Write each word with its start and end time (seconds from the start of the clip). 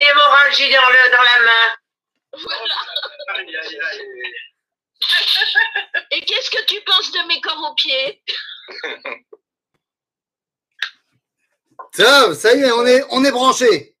Hémorragie 0.00 0.70
dans, 0.72 0.90
le, 0.90 1.10
dans 1.10 1.22
la 1.22 1.38
main. 1.44 1.76
Voilà. 2.32 2.74
Aïe, 3.34 3.56
aïe, 3.56 3.80
aïe. 3.80 4.34
Et 6.10 6.24
qu'est-ce 6.24 6.50
que 6.50 6.64
tu 6.64 6.80
penses 6.82 7.12
de 7.12 7.26
mes 7.28 7.40
corps 7.40 7.70
aux 7.70 7.74
pieds? 7.74 8.22
Ça, 11.92 12.34
ça 12.34 12.54
y 12.54 12.62
est, 12.62 12.72
on 12.72 12.86
est, 12.86 13.04
on 13.10 13.24
est 13.24 13.30
branché. 13.30 13.96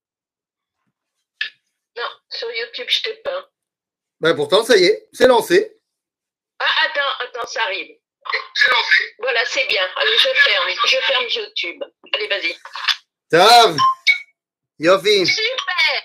Non, 1.96 2.08
sur 2.30 2.50
YouTube, 2.52 2.86
je 2.88 3.02
t'ai 3.02 3.14
pas. 3.14 3.48
Ben 4.20 4.34
pourtant, 4.34 4.64
ça 4.64 4.76
y 4.76 4.84
est, 4.84 5.08
c'est 5.12 5.26
lancé. 5.26 5.80
Ah, 6.58 6.86
attends, 6.86 7.24
attends, 7.24 7.46
ça 7.46 7.62
arrive. 7.62 7.96
C'est 8.54 8.70
lancé. 8.70 9.14
Voilà, 9.20 9.44
c'est 9.46 9.66
bien. 9.66 9.88
Allez, 9.96 10.18
je 10.18 10.28
ferme. 10.28 10.68
Je 10.86 10.96
ferme 10.96 11.26
YouTube. 11.28 11.82
Allez, 12.12 12.28
vas-y. 12.28 12.58
Tav, 13.30 13.76
Yofi, 14.78 15.26
Super 15.26 16.02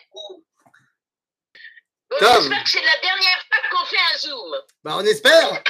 Bon, 2.09 2.17
Tom. 2.19 2.41
J'espère 2.43 2.63
que 2.63 2.69
c'est 2.69 2.83
la 2.83 2.99
dernière 3.01 3.45
fois 3.47 3.69
qu'on 3.71 3.85
fait 3.85 3.97
un 4.13 4.17
Zoom. 4.17 4.55
bah 4.83 4.95
on 4.97 5.05
espère. 5.05 5.63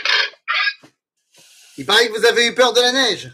Il 1.77 1.85
paraît 1.85 2.07
que 2.09 2.13
vous 2.17 2.25
avez 2.25 2.47
eu 2.47 2.53
peur 2.55 2.73
de 2.73 2.81
la 2.81 2.91
neige. 2.91 3.31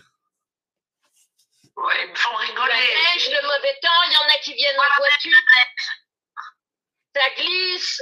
Ouais, 1.75 2.05
ils 2.05 2.09
me 2.11 2.15
font 2.15 2.31
La 2.31 2.37
rigoler. 2.45 2.73
neige, 2.73 3.29
le 3.29 3.41
mauvais 3.47 3.75
temps, 3.81 4.01
il 4.07 4.13
y 4.13 4.17
en 4.17 4.27
a 4.35 4.39
qui 4.43 4.53
viennent 4.53 4.75
en 4.75 4.97
voiture. 4.97 5.37
Ça 7.15 7.29
glisse. 7.35 8.01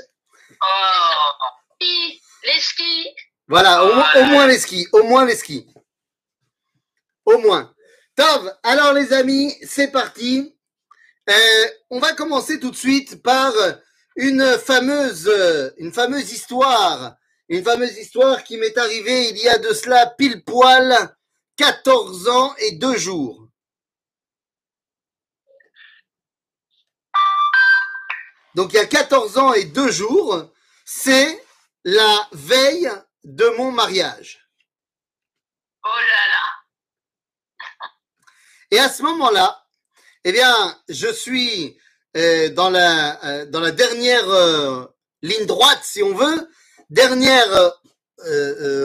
Oh. 0.62 1.34
Skis, 1.82 2.22
Les 2.44 2.60
skis. 2.60 3.16
Voilà, 3.48 3.84
au, 3.86 3.94
moins- 3.94 4.14
au 4.16 4.24
moins 4.26 4.48
les 4.48 4.60
skis, 4.60 4.88
au 4.92 5.04
moins 5.04 5.26
les 5.26 5.36
skis. 5.36 5.66
Au 7.26 7.38
moins. 7.38 7.74
Tov, 8.16 8.54
alors 8.64 8.94
les 8.94 9.14
amis, 9.14 9.56
c'est 9.66 9.92
parti. 9.92 10.57
Euh, 11.30 11.68
on 11.90 12.00
va 12.00 12.14
commencer 12.14 12.60
tout 12.60 12.72
de 12.72 12.76
suite 12.76 13.22
par 13.22 13.54
une 14.16 14.58
fameuse, 14.58 15.28
euh, 15.28 15.72
une 15.78 15.94
fameuse 15.94 16.32
histoire. 16.32 17.16
Une 17.50 17.64
fameuse 17.64 17.98
histoire 17.98 18.44
qui 18.44 18.58
m'est 18.58 18.78
arrivée 18.78 19.30
il 19.30 19.38
y 19.38 19.48
a 19.48 19.58
de 19.58 19.74
cela 19.74 20.06
pile 20.06 20.44
poil 20.44 21.16
14 21.56 22.28
ans 22.28 22.56
et 22.58 22.74
deux 22.74 22.98
jours. 22.98 23.48
Donc 28.56 28.74
il 28.74 28.78
y 28.78 28.80
a 28.80 28.86
14 28.86 29.38
ans 29.38 29.54
et 29.54 29.66
deux 29.66 29.92
jours, 29.92 30.52
c'est 30.84 31.44
la 31.84 32.28
veille 32.32 32.92
de 33.24 33.48
mon 33.58 33.72
mariage. 33.72 34.50
Oh 35.86 36.00
là 36.00 36.28
là. 36.32 37.78
Et 38.72 38.80
à 38.80 38.90
ce 38.90 39.04
moment-là, 39.04 39.67
eh 40.30 40.34
bien, 40.34 40.78
je 40.90 41.08
suis 41.08 41.78
euh, 42.18 42.50
dans 42.50 42.70
la 42.70 43.24
euh, 43.24 43.46
dans 43.46 43.62
la 43.62 43.72
dernière 43.72 44.30
euh, 44.30 44.86
ligne 45.22 45.46
droite, 45.46 45.80
si 45.84 46.04
on 46.04 46.14
veut, 46.14 46.50
dernière 46.90 47.72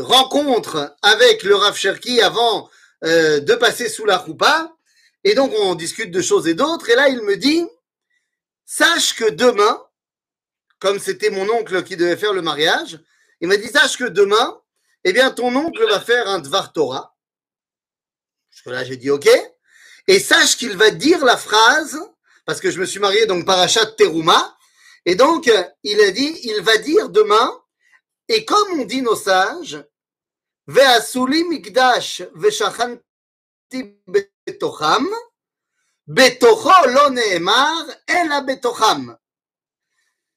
rencontre 0.02 0.94
avec 1.02 1.42
le 1.42 1.56
Rav 1.56 1.76
Cherki 1.76 2.20
avant 2.20 2.70
de 3.02 3.54
passer 3.56 3.88
sous 3.88 4.04
la 4.04 4.18
roupa. 4.18 4.72
Et 5.24 5.34
donc 5.34 5.52
on 5.58 5.74
discute 5.74 6.12
de 6.12 6.22
choses 6.22 6.46
et 6.46 6.54
d'autres. 6.54 6.88
Et 6.90 6.94
là, 6.94 7.08
il 7.08 7.22
me 7.22 7.36
dit, 7.36 7.66
sache 8.64 9.16
que 9.16 9.28
demain, 9.28 9.82
comme 10.78 11.00
c'était 11.00 11.30
mon 11.30 11.48
oncle 11.50 11.82
qui 11.82 11.96
devait 11.96 12.16
faire 12.16 12.34
le 12.34 12.42
mariage, 12.42 13.00
il 13.40 13.48
m'a 13.48 13.56
dit, 13.56 13.68
sache 13.68 13.96
que 13.96 14.04
demain, 14.04 14.60
eh 15.02 15.12
bien, 15.12 15.32
ton 15.32 15.54
oncle 15.56 15.84
va 15.88 16.00
faire 16.00 16.28
un 16.28 16.38
Dvar 16.38 16.72
Torah. 16.72 17.16
Jusque-là, 18.50 18.84
j'ai 18.84 18.96
dit 18.96 19.10
OK. 19.10 19.28
Et 20.08 20.18
sache 20.18 20.56
qu'il 20.56 20.76
va 20.76 20.90
dire 20.90 21.24
la 21.24 21.36
phrase, 21.36 22.00
parce 22.44 22.60
que 22.60 22.70
je 22.70 22.80
me 22.80 22.86
suis 22.86 23.00
marié 23.00 23.26
donc 23.26 23.46
parachat 23.46 23.86
Teruma, 23.86 24.56
et 25.04 25.14
donc 25.14 25.50
il 25.82 26.00
a 26.00 26.10
dit, 26.10 26.40
il 26.44 26.60
va 26.62 26.76
dire 26.78 27.08
demain, 27.08 27.52
et 28.28 28.44
comme 28.44 28.80
on 28.80 28.84
dit 28.84 29.02
nos 29.02 29.16
sages, 29.16 29.84
Ve'asuli 30.66 31.44
mikdash 31.44 32.22
ve'shachanti 32.34 33.00
betocham, 34.06 35.08
betocho 36.06 36.86
lo 36.86 37.10
ne'emar, 37.10 37.86
ela 38.06 38.42
betocham. 38.42 39.16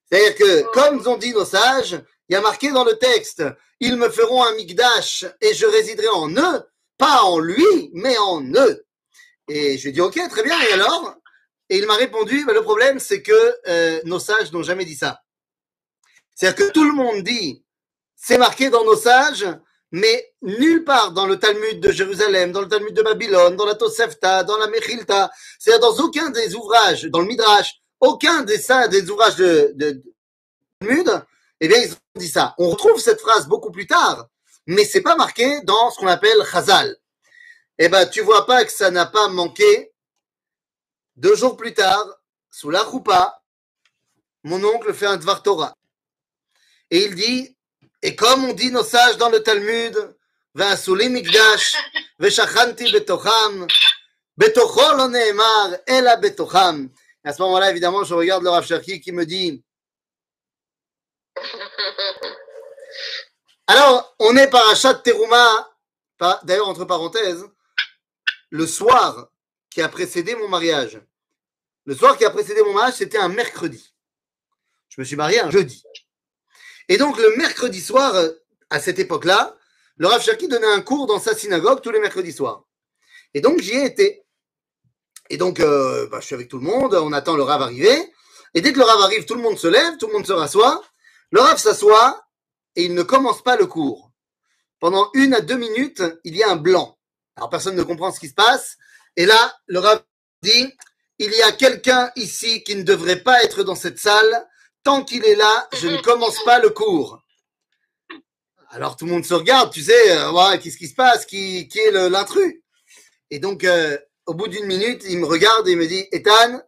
C'est-à-dire 0.06 0.36
que, 0.36 0.62
comme 0.74 1.06
ont 1.08 1.18
dit 1.18 1.34
nos 1.34 1.46
sages, 1.46 2.02
il 2.28 2.34
y 2.34 2.36
a 2.36 2.42
marqué 2.42 2.72
dans 2.72 2.84
le 2.84 2.98
texte, 2.98 3.44
ils 3.80 3.96
me 3.98 4.10
feront 4.10 4.44
un 4.44 4.56
mikdash 4.56 5.26
et 5.42 5.54
je 5.54 5.66
résiderai 5.66 6.10
en 6.10 6.30
eux, 6.30 6.64
pas 6.98 7.22
en 7.24 7.40
lui, 7.40 7.92
mais 7.94 8.18
en 8.18 8.42
eux. 8.42 8.85
Et 9.48 9.78
je 9.78 9.84
lui 9.84 9.90
ai 9.90 9.92
dit, 9.94 10.02
ok, 10.02 10.20
très 10.30 10.44
bien, 10.44 10.60
et 10.62 10.74
alors? 10.74 11.16
Et 11.70 11.78
il 11.78 11.86
m'a 11.86 11.96
répondu, 11.96 12.46
bah, 12.46 12.54
le 12.54 12.62
problème, 12.62 13.00
c'est 13.00 13.22
que 13.22 13.56
euh, 13.68 14.02
nos 14.06 14.20
sages 14.20 14.52
n'ont 14.52 14.64
jamais 14.64 14.86
dit 14.86 14.96
ça. 14.96 15.22
C'est-à-dire 16.34 16.68
que 16.68 16.72
tout 16.72 16.84
le 16.84 16.94
monde 16.94 17.24
dit, 17.24 17.64
c'est 18.16 18.38
marqué 18.38 18.70
dans 18.70 18.84
nos 18.84 18.96
sages, 18.96 19.46
mais 19.92 20.34
nulle 20.42 20.84
part 20.84 21.12
dans 21.12 21.26
le 21.26 21.38
Talmud 21.38 21.80
de 21.80 21.92
Jérusalem, 21.92 22.52
dans 22.52 22.62
le 22.62 22.68
Talmud 22.68 22.94
de 22.94 23.02
Babylone, 23.02 23.56
dans 23.56 23.66
la 23.66 23.76
Tosefta, 23.76 24.44
dans 24.44 24.58
la 24.58 24.68
Mechilta, 24.68 25.32
c'est-à-dire 25.60 25.88
dans 25.90 26.04
aucun 26.04 26.30
des 26.32 26.56
ouvrages, 26.56 27.04
dans 27.06 27.20
le 27.22 27.28
Midrash, 27.28 27.76
aucun 28.00 28.42
des, 28.44 28.58
ça, 28.58 28.88
des 28.88 29.10
ouvrages 29.10 29.36
de, 29.38 29.72
de, 29.76 29.92
de 29.92 30.04
Talmud, 30.80 31.24
eh 31.62 31.68
bien, 31.68 31.78
ils 31.82 31.94
ont 31.94 32.20
dit 32.20 32.28
ça. 32.28 32.54
On 32.58 32.70
retrouve 32.70 33.00
cette 33.00 33.22
phrase 33.22 33.48
beaucoup 33.48 33.72
plus 33.72 33.88
tard, 33.88 34.28
mais 34.68 34.86
c'est 34.86 35.02
pas 35.02 35.16
marqué 35.16 35.62
dans 35.62 35.90
ce 35.92 36.00
qu'on 36.00 36.08
appelle 36.08 36.44
Chazal. 36.52 36.98
Eh 37.78 37.90
ben, 37.90 38.08
tu 38.08 38.22
vois 38.22 38.46
pas 38.46 38.64
que 38.64 38.72
ça 38.72 38.90
n'a 38.92 39.06
pas 39.06 39.28
manqué. 39.28 39.92
Deux 41.16 41.36
jours 41.36 41.58
plus 41.58 41.74
tard, 41.74 42.06
sous 42.50 42.70
la 42.70 42.84
choupa, 42.84 43.42
mon 44.44 44.64
oncle 44.64 44.94
fait 44.94 45.08
un 45.08 45.18
Dvar 45.18 45.44
Torah. 45.44 45.76
Et 46.90 47.04
il 47.06 47.16
dit, 47.16 47.58
et 48.02 48.16
comme 48.16 48.46
on 48.46 48.54
dit 48.54 48.72
nos 48.72 48.84
sages 48.84 49.18
dans 49.18 49.30
le 49.30 49.42
Talmud, 49.42 50.16
ve'shachanti 50.54 51.12
betocham, 52.94 53.68
betocho 54.38 54.98
lo 54.98 55.08
ne'emar, 55.08 55.78
ela 55.88 56.16
betocham. 56.18 56.90
Et 57.24 57.30
à 57.30 57.34
ce 57.34 57.42
moment-là, 57.42 57.72
évidemment, 57.72 58.04
je 58.04 58.14
regarde 58.14 58.44
le 58.44 58.50
Rav 58.50 58.66
Cherki 58.66 59.02
qui 59.02 59.12
me 59.12 59.26
dit, 59.26 59.64
alors, 63.68 64.16
on 64.20 64.38
est 64.38 64.50
parachat 64.50 64.94
Teruma, 64.94 65.70
par- 66.18 66.46
d'ailleurs, 66.46 66.70
entre 66.70 66.86
parenthèses, 66.86 67.44
le 68.56 68.66
soir 68.66 69.30
qui 69.70 69.82
a 69.82 69.90
précédé 69.90 70.36
mon 70.36 70.48
mariage. 70.48 71.02
Le 71.84 71.94
soir 71.94 72.18
qui 72.18 72.26
a 72.26 72.30
précédé 72.30 72.62
mon 72.64 72.74
mariage, 72.74 72.96
c'était 72.96 73.18
un 73.18 73.28
mercredi. 73.28 73.94
Je 74.90 75.02
me 75.02 75.06
suis 75.06 75.18
marié 75.18 75.42
un 75.42 75.52
jeudi. 75.52 75.84
Et 76.88 76.98
donc, 76.98 77.18
le 77.18 77.36
mercredi 77.36 77.82
soir, 77.82 78.16
euh, 78.16 78.30
à 78.70 78.80
cette 78.80 78.98
époque-là, 78.98 79.58
le 79.98 80.08
Rav 80.08 80.22
Cherki 80.22 80.48
donnait 80.48 80.72
un 80.72 80.82
cours 80.82 81.06
dans 81.06 81.20
sa 81.20 81.36
synagogue 81.36 81.82
tous 81.82 81.92
les 81.92 82.00
mercredis 82.00 82.32
soirs. 82.32 82.64
Et 83.34 83.42
donc, 83.42 83.60
j'y 83.60 83.74
ai 83.74 83.86
été. 83.86 84.24
Et 85.30 85.38
donc, 85.38 85.60
euh, 85.60 86.08
bah, 86.08 86.20
je 86.22 86.28
suis 86.28 86.36
avec 86.36 86.48
tout 86.48 86.60
le 86.60 86.66
monde, 86.66 86.94
on 86.94 87.12
attend 87.12 87.36
le 87.36 87.44
Rav 87.44 87.62
arriver. 87.62 88.14
Et 88.54 88.62
dès 88.62 88.72
que 88.72 88.80
le 88.80 88.86
Rav 88.86 89.02
arrive, 89.02 89.26
tout 89.26 89.36
le 89.36 89.42
monde 89.42 89.58
se 89.58 89.68
lève, 89.68 89.98
tout 89.98 90.08
le 90.08 90.14
monde 90.14 90.26
se 90.26 90.34
rassoit. 90.34 90.82
Le 91.32 91.42
Rav 91.42 91.58
s'assoit 91.58 92.26
et 92.76 92.86
il 92.86 92.94
ne 92.94 93.04
commence 93.04 93.44
pas 93.44 93.58
le 93.58 93.66
cours. 93.66 94.12
Pendant 94.80 95.10
une 95.14 95.34
à 95.34 95.42
deux 95.42 95.58
minutes, 95.58 96.04
il 96.24 96.38
y 96.38 96.44
a 96.44 96.52
un 96.52 96.56
blanc. 96.56 96.95
Alors 97.36 97.50
personne 97.50 97.76
ne 97.76 97.84
comprend 97.84 98.12
ce 98.12 98.20
qui 98.20 98.30
se 98.30 98.34
passe. 98.34 98.78
Et 99.16 99.26
là, 99.26 99.54
le 99.68 99.80
Rav 99.80 100.04
dit, 100.42 100.74
il 101.20 101.32
y 101.32 101.42
a 101.42 101.52
quelqu'un 101.52 102.12
ici 102.16 102.64
qui 102.64 102.76
ne 102.76 102.84
devrait 102.84 103.22
pas 103.22 103.44
être 103.44 103.64
dans 103.64 103.76
cette 103.76 104.00
salle. 104.00 104.48
Tant 104.84 105.04
qu'il 105.04 105.26
est 105.26 105.36
là, 105.36 105.68
je 105.74 105.88
ne 105.88 105.98
commence 105.98 106.44
pas 106.44 106.60
le 106.60 106.70
cours. 106.70 107.22
Alors 108.70 108.98
tout 108.98 109.06
le 109.06 109.12
monde 109.12 109.26
se 109.26 109.34
regarde, 109.34 109.72
tu 109.72 109.82
sais, 109.82 110.12
euh, 110.12 110.32
ouais, 110.32 110.60
qu'est-ce 110.60 110.78
qui 110.78 110.88
se 110.88 110.96
passe? 110.96 111.26
Qui, 111.26 111.68
qui 111.70 111.80
est 111.80 111.92
l'intrus? 111.92 112.62
Et 113.30 113.40
donc, 113.40 113.64
euh, 113.64 113.98
au 114.26 114.34
bout 114.34 114.48
d'une 114.48 114.66
minute, 114.66 115.04
il 115.08 115.20
me 115.20 115.26
regarde 115.26 115.68
et 115.68 115.72
il 115.72 115.78
me 115.78 115.88
dit, 115.88 116.08
Ethan, 116.12 116.62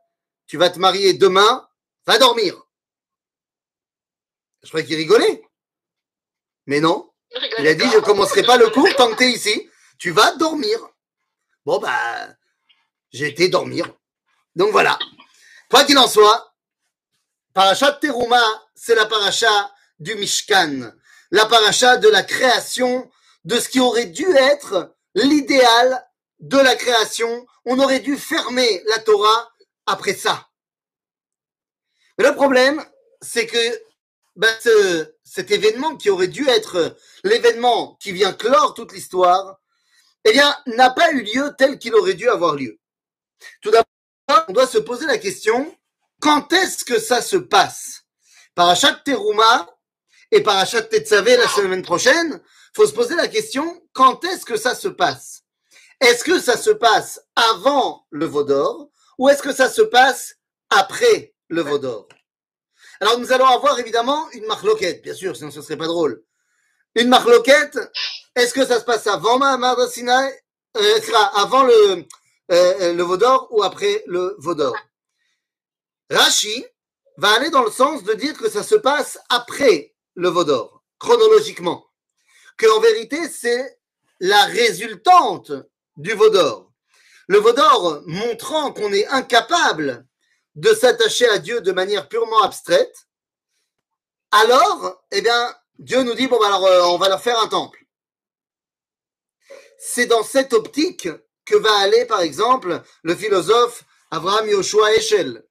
tu 0.48 0.58
vas 0.58 0.70
te 0.70 0.80
marier 0.80 1.14
demain, 1.14 1.68
va 2.06 2.18
dormir. 2.18 2.56
Je 4.64 4.70
croyais 4.70 4.86
qu'il 4.86 4.96
rigolait. 4.96 5.44
Mais 6.66 6.80
non, 6.80 7.12
il 7.60 7.68
a 7.68 7.74
dit, 7.74 7.90
je 7.92 7.98
ne 7.98 8.02
commencerai 8.02 8.44
pas 8.44 8.58
le 8.58 8.70
cours 8.70 8.94
tant 8.96 9.12
que 9.12 9.18
tu 9.18 9.24
es 9.24 9.32
ici. 9.32 9.70
Tu 9.98 10.12
vas 10.12 10.36
dormir. 10.36 10.80
Bon, 11.66 11.80
bah, 11.80 12.28
j'ai 13.12 13.28
été 13.28 13.50
dormir. 13.50 13.92
Donc 14.56 14.72
voilà. 14.72 14.98
Quoi 15.70 15.84
qu'il 15.84 15.98
en 15.98 16.08
soit, 16.08 16.54
Parachat 17.54 17.94
Teruma, 17.94 18.44
c'est 18.76 18.96
la 18.96 19.06
paracha 19.06 19.74
du 20.00 20.16
Mishkan. 20.16 20.92
La 21.32 21.46
paracha 21.48 21.98
de 21.98 22.08
la 22.08 22.24
création 22.24 23.10
de 23.44 23.60
ce 23.60 23.68
qui 23.70 23.80
aurait 23.80 24.06
dû 24.06 24.26
être 24.36 24.96
l'idéal 25.16 26.08
de 26.40 26.58
la 26.58 26.76
création. 26.76 27.46
On 27.66 27.80
aurait 27.80 28.00
dû 28.00 28.18
fermer 28.18 28.84
la 28.90 29.00
Torah 29.00 29.52
après 29.86 30.14
ça. 30.14 30.48
Mais 32.18 32.26
le 32.26 32.36
problème, 32.36 32.84
c'est 33.22 33.48
que 33.48 33.58
ce- 34.62 35.14
cet 35.24 35.52
événement 35.52 35.98
qui 35.98 36.10
aurait 36.10 36.28
dû 36.28 36.48
être 36.48 36.96
l'événement 37.24 37.96
qui 37.96 38.12
vient 38.12 38.34
clore 38.34 38.74
toute 38.74 38.94
l'histoire, 38.94 39.60
eh 40.26 40.32
bien, 40.32 40.56
n'a 40.68 40.90
pas 40.90 41.12
eu 41.12 41.22
lieu 41.22 41.52
tel 41.58 41.78
qu'il 41.78 41.96
aurait 41.96 42.14
dû 42.14 42.30
avoir 42.30 42.56
lieu. 42.56 42.80
Tout 43.62 43.72
d'abord, 43.72 44.46
on 44.48 44.54
doit 44.54 44.68
se 44.68 44.78
poser 44.78 45.06
la 45.06 45.18
question, 45.18 45.76
quand 46.20 46.52
est-ce 46.54 46.84
que 46.84 47.00
ça 47.00 47.22
se 47.22 47.38
passe? 47.38 48.04
Parachat 48.56 49.02
Teruma 49.06 49.70
et 50.32 50.42
Parachat 50.42 50.82
Tetzavé 50.84 51.38
la 51.38 51.48
semaine 51.48 51.84
prochaine, 51.84 52.42
faut 52.76 52.86
se 52.86 52.94
poser 52.94 53.16
la 53.16 53.28
question, 53.28 53.82
quand 53.94 54.24
est-ce 54.26 54.46
que 54.46 54.58
ça 54.58 54.76
se 54.76 54.88
passe? 54.88 55.44
Est-ce 56.00 56.24
que 56.24 56.40
ça 56.40 56.58
se 56.58 56.70
passe 56.70 57.22
avant 57.36 58.06
le 58.10 58.26
Vaudor 58.26 58.90
ou 59.18 59.30
est-ce 59.30 59.42
que 59.42 59.54
ça 59.54 59.70
se 59.70 59.82
passe 59.82 60.36
après 60.70 61.34
le 61.48 61.62
Vaudor 61.62 62.08
Alors 63.00 63.20
nous 63.20 63.32
allons 63.32 63.48
avoir 63.48 63.80
évidemment 63.80 64.30
une 64.32 64.46
marloquette, 64.46 65.02
bien 65.02 65.14
sûr, 65.14 65.36
sinon 65.36 65.52
ce 65.52 65.62
serait 65.62 65.78
pas 65.78 65.88
drôle. 65.88 66.24
Une 66.96 67.10
marloquette, 67.10 67.78
est-ce 68.38 68.54
que 68.54 68.66
ça 68.66 68.80
se 68.80 68.86
passe 68.86 69.08
avant 69.08 69.40
Mahamad 69.40 69.80
euh, 69.80 71.00
avant 71.34 71.64
le, 71.64 72.06
euh, 72.52 72.94
le 72.94 73.04
Vaudor 73.04 73.48
ou 73.52 73.64
après 73.64 74.04
le 74.06 74.36
Vaudor? 74.38 74.76
Rashi 76.12 76.64
va 77.18 77.32
aller 77.32 77.50
dans 77.50 77.64
le 77.64 77.72
sens 77.72 78.04
de 78.04 78.14
dire 78.14 78.38
que 78.38 78.50
ça 78.50 78.62
se 78.62 78.76
passe 78.76 79.18
après 79.30 79.96
le 80.14 80.30
Vaudor, 80.30 80.84
chronologiquement. 81.00 81.88
Que 82.58 82.68
en 82.68 82.80
vérité, 82.80 83.28
c'est 83.28 83.80
la 84.20 84.46
résultante 84.46 85.52
du 85.96 86.14
Vaudor. 86.14 86.72
Le 87.28 87.40
Vaudor 87.40 88.04
montrant 88.06 88.72
qu'on 88.72 88.94
est 88.94 89.08
incapable 89.08 90.06
de 90.56 90.74
s'attacher 90.74 91.28
à 91.30 91.40
Dieu 91.40 91.62
de 91.62 91.72
manière 91.72 92.08
purement 92.08 92.44
abstraite, 92.44 93.08
alors, 94.32 95.04
eh 95.12 95.22
bien, 95.22 95.56
Dieu 95.80 96.04
nous 96.04 96.14
dit, 96.14 96.28
bon, 96.28 96.38
bah, 96.40 96.48
alors, 96.48 96.66
euh, 96.66 96.82
on 96.86 96.98
va 96.98 97.10
leur 97.10 97.22
faire 97.22 97.40
un 97.40 97.48
temple. 97.48 97.87
C'est 99.78 100.08
dans 100.08 100.24
cette 100.24 100.54
optique 100.54 101.08
que 101.46 101.56
va 101.56 101.74
aller, 101.78 102.06
par 102.06 102.22
exemple, 102.22 102.82
le 103.04 103.16
philosophe 103.16 103.84
Abraham 104.12 104.48
Yoshua 104.50 104.96
Eshel, 104.96 105.44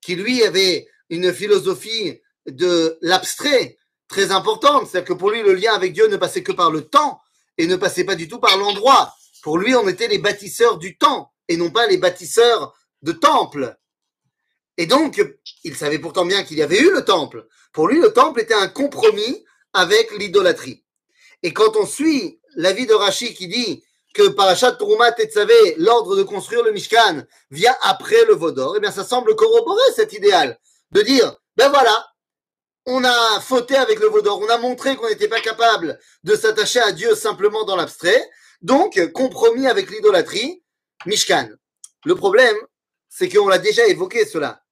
qui 0.00 0.14
lui 0.14 0.42
avait 0.44 0.86
une 1.10 1.32
philosophie 1.32 2.20
de 2.46 2.98
l'abstrait 3.02 3.78
très 4.08 4.30
importante. 4.30 4.88
C'est-à-dire 4.88 5.08
que 5.08 5.18
pour 5.18 5.30
lui, 5.30 5.42
le 5.42 5.54
lien 5.54 5.74
avec 5.74 5.92
Dieu 5.92 6.08
ne 6.08 6.16
passait 6.16 6.42
que 6.42 6.52
par 6.52 6.70
le 6.70 6.82
temps 6.82 7.20
et 7.58 7.66
ne 7.66 7.76
passait 7.76 8.04
pas 8.04 8.14
du 8.14 8.28
tout 8.28 8.38
par 8.38 8.56
l'endroit. 8.56 9.14
Pour 9.42 9.58
lui, 9.58 9.74
on 9.74 9.88
était 9.88 10.08
les 10.08 10.18
bâtisseurs 10.18 10.78
du 10.78 10.96
temps 10.96 11.32
et 11.48 11.56
non 11.56 11.70
pas 11.70 11.86
les 11.86 11.98
bâtisseurs 11.98 12.74
de 13.02 13.12
temples. 13.12 13.76
Et 14.76 14.86
donc, 14.86 15.22
il 15.64 15.76
savait 15.76 15.98
pourtant 15.98 16.24
bien 16.24 16.44
qu'il 16.44 16.56
y 16.56 16.62
avait 16.62 16.80
eu 16.80 16.92
le 16.92 17.04
temple. 17.04 17.46
Pour 17.72 17.88
lui, 17.88 18.00
le 18.00 18.12
temple 18.12 18.40
était 18.40 18.54
un 18.54 18.68
compromis 18.68 19.44
avec 19.72 20.12
l'idolâtrie. 20.18 20.84
Et 21.42 21.52
quand 21.52 21.76
on 21.76 21.86
suit 21.86 22.40
l'avis 22.56 22.86
de 22.86 22.94
Rashi 22.94 23.34
qui 23.34 23.48
dit 23.48 23.82
que 24.14 24.28
Parashat 24.28 24.72
Troumat 24.72 25.12
Tetzavé, 25.12 25.76
l'ordre 25.78 26.16
de 26.16 26.22
construire 26.22 26.62
le 26.62 26.72
Mishkan, 26.72 27.22
vient 27.50 27.74
après 27.82 28.24
le 28.26 28.34
Vaudor, 28.34 28.76
eh 28.76 28.80
bien, 28.80 28.90
ça 28.90 29.04
semble 29.04 29.34
corroborer 29.34 29.82
cet 29.94 30.12
idéal 30.12 30.58
de 30.90 31.00
dire, 31.02 31.34
ben 31.56 31.68
voilà, 31.70 32.12
on 32.86 33.02
a 33.04 33.40
fauté 33.40 33.76
avec 33.76 34.00
le 34.00 34.08
Vaudor, 34.08 34.40
on 34.40 34.48
a 34.48 34.58
montré 34.58 34.96
qu'on 34.96 35.08
n'était 35.08 35.28
pas 35.28 35.40
capable 35.40 35.98
de 36.24 36.36
s'attacher 36.36 36.80
à 36.80 36.92
Dieu 36.92 37.14
simplement 37.14 37.64
dans 37.64 37.76
l'abstrait, 37.76 38.28
donc 38.60 39.00
compromis 39.12 39.66
avec 39.66 39.90
l'idolâtrie, 39.90 40.62
Mishkan. 41.06 41.48
Le 42.04 42.14
problème, 42.14 42.56
c'est 43.08 43.28
qu'on 43.28 43.48
l'a 43.48 43.58
déjà 43.58 43.86
évoqué 43.86 44.26
cela. 44.26 44.62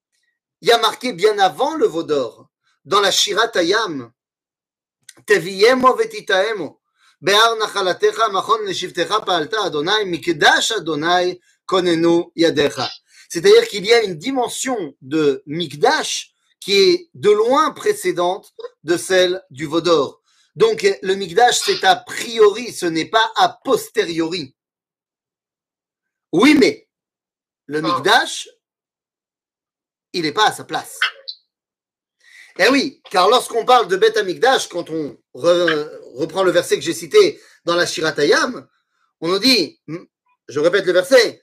Il 0.61 0.69
y 0.69 0.73
a 0.73 0.79
marqué 0.79 1.13
bien 1.13 1.39
avant 1.39 1.75
le 1.77 1.87
Vaudor, 1.87 2.49
dans 2.85 3.01
la 3.01 3.11
Shirat 3.11 3.53
Ayam, 3.55 4.13
Teviyemo 5.27 5.95
vetitaemo. 5.95 6.80
C'est-à-dire 13.29 13.69
qu'il 13.69 13.87
y 13.87 13.93
a 13.93 14.03
une 14.03 14.15
dimension 14.17 14.95
de 15.03 15.43
mikdash 15.47 16.33
qui 16.61 16.75
est 16.75 17.11
de 17.15 17.31
loin 17.31 17.71
précédente 17.73 18.55
de 18.85 18.97
celle 18.97 19.43
du 19.51 19.67
Vaudor. 19.67 20.21
Donc 20.57 20.87
le 21.03 21.15
Mikdash, 21.15 21.59
c'est 21.65 21.85
a 21.85 21.97
priori, 21.97 22.73
ce 22.73 22.87
n'est 22.87 23.09
pas 23.09 23.33
a 23.37 23.49
posteriori. 23.49 24.55
Oui, 26.33 26.55
mais 26.59 26.89
le 27.67 27.79
ah. 27.79 27.83
Mikdash, 27.83 28.49
il 30.13 30.23
n'est 30.23 30.33
pas 30.33 30.49
à 30.49 30.53
sa 30.53 30.65
place. 30.65 30.99
Eh 32.59 32.69
oui, 32.69 33.01
car 33.11 33.29
lorsqu'on 33.29 33.65
parle 33.65 33.89
de 33.89 33.97
Beth 33.97 34.17
Amikdash, 34.17 34.69
quand 34.69 34.91
on 34.91 35.17
reprend 35.35 36.43
le 36.43 36.51
verset 36.51 36.77
que 36.77 36.83
j'ai 36.83 36.95
cité 36.95 37.41
dans 37.65 37.77
la 37.77 37.87
Shiratayam, 37.87 38.69
on 39.21 39.29
nous 39.29 39.39
dit, 39.39 39.81
je 40.49 40.61
répète 40.61 40.87
le 40.87 40.93
verset, 40.93 41.43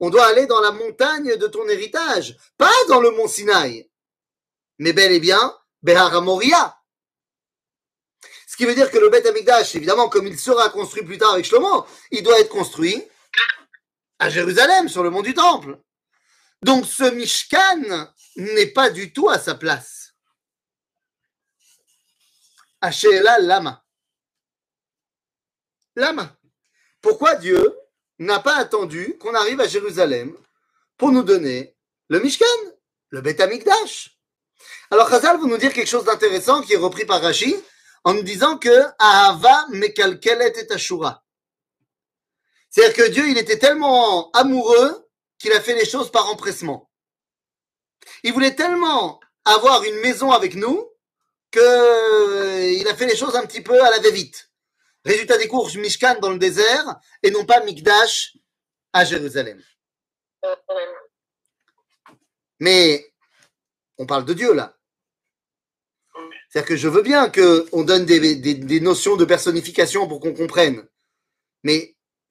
on 0.00 0.10
doit 0.10 0.26
aller 0.26 0.46
dans 0.46 0.60
la 0.60 0.70
montagne 0.70 1.36
de 1.36 1.46
ton 1.46 1.68
héritage, 1.68 2.36
pas 2.56 2.72
dans 2.88 3.00
le 3.00 3.10
mont 3.10 3.28
Sinaï, 3.28 3.90
mais 4.78 4.92
bel 4.92 5.12
et 5.12 5.20
bien 5.20 5.56
Behar 5.82 6.22
Moria. 6.22 6.76
Ce 8.46 8.56
qui 8.56 8.64
veut 8.64 8.74
dire 8.74 8.90
que 8.90 8.98
le 8.98 9.08
Beth 9.08 9.26
Amikdash, 9.26 9.76
évidemment, 9.76 10.08
comme 10.08 10.26
il 10.26 10.38
sera 10.38 10.68
construit 10.70 11.04
plus 11.04 11.18
tard 11.18 11.34
avec 11.34 11.44
Shlomo, 11.44 11.86
il 12.10 12.22
doit 12.22 12.40
être 12.40 12.48
construit 12.48 13.04
à 14.18 14.30
Jérusalem, 14.30 14.88
sur 14.88 15.02
le 15.04 15.10
mont 15.10 15.22
du 15.22 15.34
Temple. 15.34 15.78
Donc 16.62 16.86
ce 16.86 17.04
Mishkan 17.04 18.08
n'est 18.38 18.68
pas 18.68 18.88
du 18.90 19.12
tout 19.12 19.28
à 19.28 19.38
sa 19.38 19.54
place. 19.54 20.14
Ashela 22.80 23.40
Lama. 23.40 23.84
Lama. 25.96 26.36
Pourquoi 27.00 27.34
Dieu 27.34 27.76
n'a 28.20 28.38
pas 28.38 28.56
attendu 28.56 29.18
qu'on 29.18 29.34
arrive 29.34 29.60
à 29.60 29.66
Jérusalem 29.66 30.36
pour 30.96 31.10
nous 31.10 31.24
donner 31.24 31.76
le 32.08 32.20
Mishkan, 32.20 32.46
le 33.10 33.20
Beth 33.20 33.40
Amikdash 33.40 34.16
Alors 34.90 35.10
Chazal 35.10 35.40
va 35.40 35.46
nous 35.46 35.58
dire 35.58 35.72
quelque 35.72 35.88
chose 35.88 36.04
d'intéressant 36.04 36.62
qui 36.62 36.74
est 36.74 36.78
repris 36.78 37.04
par 37.04 37.20
Rashi 37.20 37.56
en 38.04 38.14
nous 38.14 38.22
disant 38.22 38.56
que 38.56 38.84
Ahava 38.98 39.66
mekalkelet 39.70 40.52
et 40.56 40.72
Ashura. 40.72 41.24
C'est-à-dire 42.70 42.96
que 42.96 43.10
Dieu, 43.10 43.28
il 43.28 43.38
était 43.38 43.58
tellement 43.58 44.30
amoureux 44.32 45.08
qu'il 45.38 45.52
a 45.52 45.60
fait 45.60 45.74
les 45.74 45.86
choses 45.86 46.10
par 46.12 46.28
empressement. 46.28 46.87
Il 48.22 48.32
voulait 48.32 48.54
tellement 48.54 49.20
avoir 49.44 49.82
une 49.84 50.00
maison 50.00 50.30
avec 50.30 50.54
nous 50.54 50.90
qu'il 51.50 52.88
a 52.88 52.94
fait 52.94 53.06
les 53.06 53.16
choses 53.16 53.36
un 53.36 53.46
petit 53.46 53.62
peu 53.62 53.82
à 53.82 53.90
la 53.90 53.98
va-vite. 54.00 54.50
Résultat 55.04 55.38
des 55.38 55.48
courses, 55.48 55.76
Mishkan 55.76 56.18
dans 56.20 56.30
le 56.30 56.38
désert 56.38 56.96
et 57.22 57.30
non 57.30 57.44
pas 57.44 57.60
Mikdash 57.64 58.36
à 58.92 59.04
Jérusalem. 59.04 59.62
Mais 62.60 63.12
on 63.96 64.06
parle 64.06 64.24
de 64.24 64.34
Dieu 64.34 64.52
là. 64.52 64.76
C'est-à-dire 66.48 66.68
que 66.68 66.76
je 66.76 66.88
veux 66.88 67.02
bien 67.02 67.30
qu'on 67.30 67.84
donne 67.84 68.06
des, 68.06 68.34
des, 68.36 68.80
notions 68.80 69.16
de 69.16 69.24
personnification 69.24 70.08
pour 70.08 70.18
qu'on 70.18 70.32
comprenne. 70.32 70.86
Mais 71.62 71.76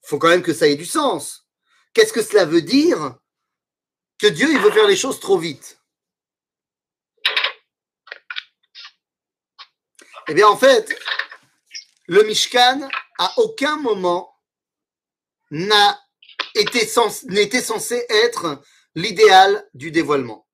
il 0.03 0.07
faut 0.07 0.17
quand 0.17 0.29
même 0.29 0.41
que 0.41 0.53
ça 0.53 0.67
ait 0.67 0.75
du 0.75 0.85
sens. 0.85 1.47
Qu'est-ce 1.93 2.13
que 2.13 2.23
cela 2.23 2.45
veut 2.45 2.63
dire 2.63 3.15
que 4.19 4.27
Dieu 4.27 4.51
il 4.51 4.59
veut 4.59 4.71
faire 4.71 4.87
les 4.87 4.95
choses 4.95 5.19
trop 5.19 5.37
vite 5.37 5.77
Eh 10.29 10.33
bien, 10.33 10.47
en 10.47 10.57
fait, 10.57 10.93
le 12.07 12.23
Mishkan, 12.23 12.89
à 13.17 13.33
aucun 13.37 13.77
moment, 13.77 14.37
n'a 15.51 15.99
n'était 16.55 17.61
censé 17.61 18.05
être 18.09 18.61
l'idéal 18.95 19.69
du 19.73 19.91
dévoilement. 19.91 20.47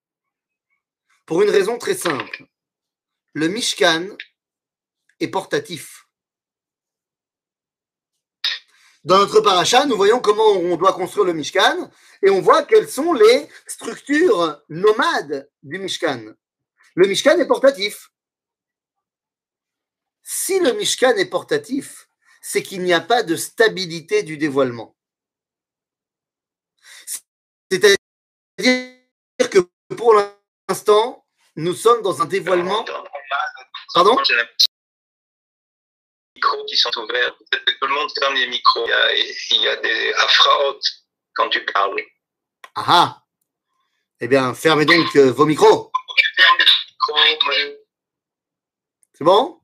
Pour 1.26 1.42
une 1.42 1.50
raison 1.50 1.78
très 1.78 1.96
simple. 1.96 2.46
Le 3.34 3.48
Mishkan 3.48 4.10
est 5.20 5.30
portatif. 5.30 6.03
Dans 9.04 9.18
notre 9.18 9.42
paracha, 9.42 9.86
nous 9.86 9.98
voyons 9.98 10.22
comment 10.22 10.48
on 10.52 10.78
doit 10.78 10.94
construire 10.94 11.26
le 11.26 11.34
Mishkan 11.34 11.90
et 12.22 12.30
on 12.30 12.40
voit 12.40 12.64
quelles 12.64 12.90
sont 12.90 13.12
les 13.12 13.50
structures 13.68 14.62
nomades 14.70 15.50
du 15.62 15.78
Mishkan. 15.78 16.34
Le 16.96 17.08
Mishkan 17.08 17.38
est 17.38 17.48
portatif. 17.48 18.12
Si 20.22 20.58
le 20.60 20.72
Mishkan 20.74 21.16
est 21.18 21.26
portatif, 21.26 22.08
c'est 22.42 22.64
qu'il 22.64 22.82
n'y 22.82 22.94
a 22.94 23.02
pas 23.02 23.24
de 23.24 23.36
stabilité 23.36 24.24
du 24.24 24.38
dévoilement. 24.38 24.96
C'est-à-dire 27.70 27.98
que 29.50 29.60
pour 29.98 30.14
l'instant, 30.70 31.26
nous 31.58 31.74
sommes 31.74 32.02
dans 32.04 32.22
un 32.22 32.26
dévoilement. 32.26 32.86
Pardon? 33.94 34.18
Qui 36.68 36.78
sont 36.78 36.96
ouverts. 36.98 37.36
Tout 37.52 37.88
le 37.88 37.94
monde 37.94 38.10
ferme 38.18 38.36
les 38.36 38.48
micros. 38.48 38.88
Il 39.52 39.62
y 39.62 39.68
a, 39.68 39.76
des 39.78 40.14
afraotes 40.14 40.86
quand 41.34 41.50
tu 41.50 41.64
parles. 41.66 42.02
Ah 42.76 42.86
ah 42.88 43.24
Eh 44.20 44.28
bien, 44.28 44.54
fermez 44.54 44.86
donc 44.86 45.16
euh, 45.16 45.32
vos 45.32 45.46
micros. 45.46 45.92
C'est 49.14 49.24
bon? 49.24 49.62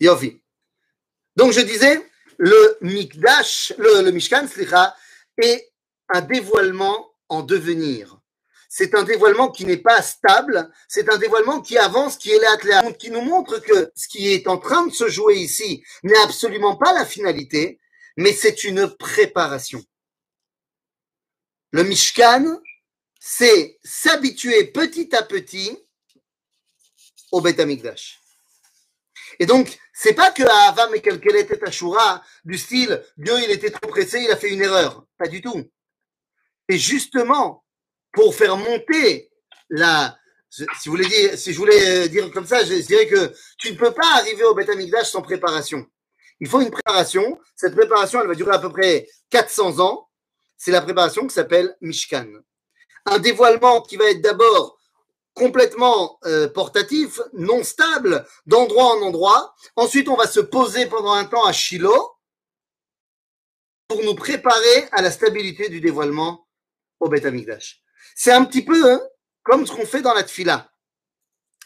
Yofi. 0.00 0.42
Donc, 1.36 1.52
je 1.52 1.60
disais, 1.60 2.10
le 2.38 2.78
Mikdash, 2.80 3.72
le, 3.78 4.02
le 4.02 4.10
Mishkan, 4.10 4.46
est 5.38 5.72
un 6.08 6.20
dévoilement 6.20 7.14
en 7.28 7.42
devenir. 7.42 8.18
C'est 8.74 8.94
un 8.94 9.02
dévoilement 9.02 9.50
qui 9.50 9.66
n'est 9.66 9.76
pas 9.82 10.00
stable, 10.00 10.72
c'est 10.88 11.10
un 11.10 11.18
dévoilement 11.18 11.60
qui 11.60 11.76
avance, 11.76 12.16
qui 12.16 12.30
est 12.30 12.38
là, 12.38 12.90
qui 12.92 13.10
nous 13.10 13.20
montre 13.20 13.58
que 13.58 13.92
ce 13.94 14.08
qui 14.08 14.32
est 14.32 14.48
en 14.48 14.56
train 14.56 14.86
de 14.86 14.92
se 14.94 15.10
jouer 15.10 15.34
ici 15.34 15.84
n'est 16.02 16.16
absolument 16.20 16.76
pas 16.76 16.94
la 16.94 17.04
finalité, 17.04 17.78
mais 18.16 18.32
c'est 18.32 18.64
une 18.64 18.88
préparation. 18.96 19.84
Le 21.72 21.82
Mishkan, 21.82 22.62
c'est 23.20 23.78
s'habituer 23.84 24.64
petit 24.68 25.14
à 25.14 25.22
petit 25.22 25.76
au 27.30 27.42
Beth 27.42 27.60
Amikdash. 27.60 28.22
Et 29.38 29.44
donc, 29.44 29.78
c'est 29.92 30.14
pas 30.14 30.30
que 30.30 30.44
Avam 30.44 30.94
et 30.94 31.02
quel 31.02 31.36
était 31.36 31.62
Ashura, 31.62 32.24
du 32.46 32.56
style, 32.56 33.04
Dieu, 33.18 33.34
il 33.44 33.50
était 33.50 33.70
trop 33.70 33.90
pressé, 33.90 34.22
il 34.22 34.30
a 34.30 34.36
fait 34.38 34.48
une 34.48 34.62
erreur. 34.62 35.04
Pas 35.18 35.28
du 35.28 35.42
tout. 35.42 35.62
Et 36.70 36.78
justement, 36.78 37.62
pour 38.12 38.34
faire 38.34 38.56
monter 38.56 39.30
la, 39.70 40.16
si 40.52 40.64
vous 40.86 40.96
voulez 40.96 41.08
dire, 41.08 41.38
si 41.38 41.52
je 41.52 41.58
voulais 41.58 42.08
dire 42.08 42.30
comme 42.30 42.46
ça, 42.46 42.64
je 42.64 42.74
dirais 42.74 43.06
que 43.06 43.32
tu 43.58 43.72
ne 43.72 43.76
peux 43.76 43.92
pas 43.92 44.16
arriver 44.16 44.44
au 44.44 44.54
Beth 44.54 44.68
Amikdash 44.68 45.10
sans 45.10 45.22
préparation. 45.22 45.86
Il 46.40 46.48
faut 46.48 46.60
une 46.60 46.70
préparation. 46.70 47.38
Cette 47.56 47.74
préparation, 47.74 48.20
elle 48.20 48.28
va 48.28 48.34
durer 48.34 48.54
à 48.54 48.58
peu 48.58 48.70
près 48.70 49.08
400 49.30 49.80
ans. 49.80 50.08
C'est 50.56 50.72
la 50.72 50.82
préparation 50.82 51.26
qui 51.26 51.34
s'appelle 51.34 51.76
Mishkan. 51.80 52.26
Un 53.06 53.18
dévoilement 53.18 53.80
qui 53.80 53.96
va 53.96 54.10
être 54.10 54.20
d'abord 54.20 54.78
complètement 55.34 56.18
euh, 56.26 56.48
portatif, 56.48 57.20
non 57.32 57.64
stable, 57.64 58.26
d'endroit 58.46 58.96
en 58.96 59.02
endroit. 59.02 59.54
Ensuite, 59.76 60.08
on 60.08 60.16
va 60.16 60.26
se 60.26 60.40
poser 60.40 60.86
pendant 60.86 61.12
un 61.12 61.24
temps 61.24 61.44
à 61.44 61.52
Shiloh 61.52 62.12
pour 63.88 64.02
nous 64.04 64.14
préparer 64.14 64.88
à 64.92 65.00
la 65.00 65.10
stabilité 65.10 65.68
du 65.68 65.80
dévoilement 65.80 66.46
au 67.00 67.08
Beth 67.08 67.24
Amikdash. 67.24 67.81
C'est 68.14 68.32
un 68.32 68.44
petit 68.44 68.64
peu 68.64 68.92
hein, 68.92 69.00
comme 69.42 69.66
ce 69.66 69.72
qu'on 69.72 69.86
fait 69.86 70.02
dans 70.02 70.14
la 70.14 70.22
tfila. 70.22 70.70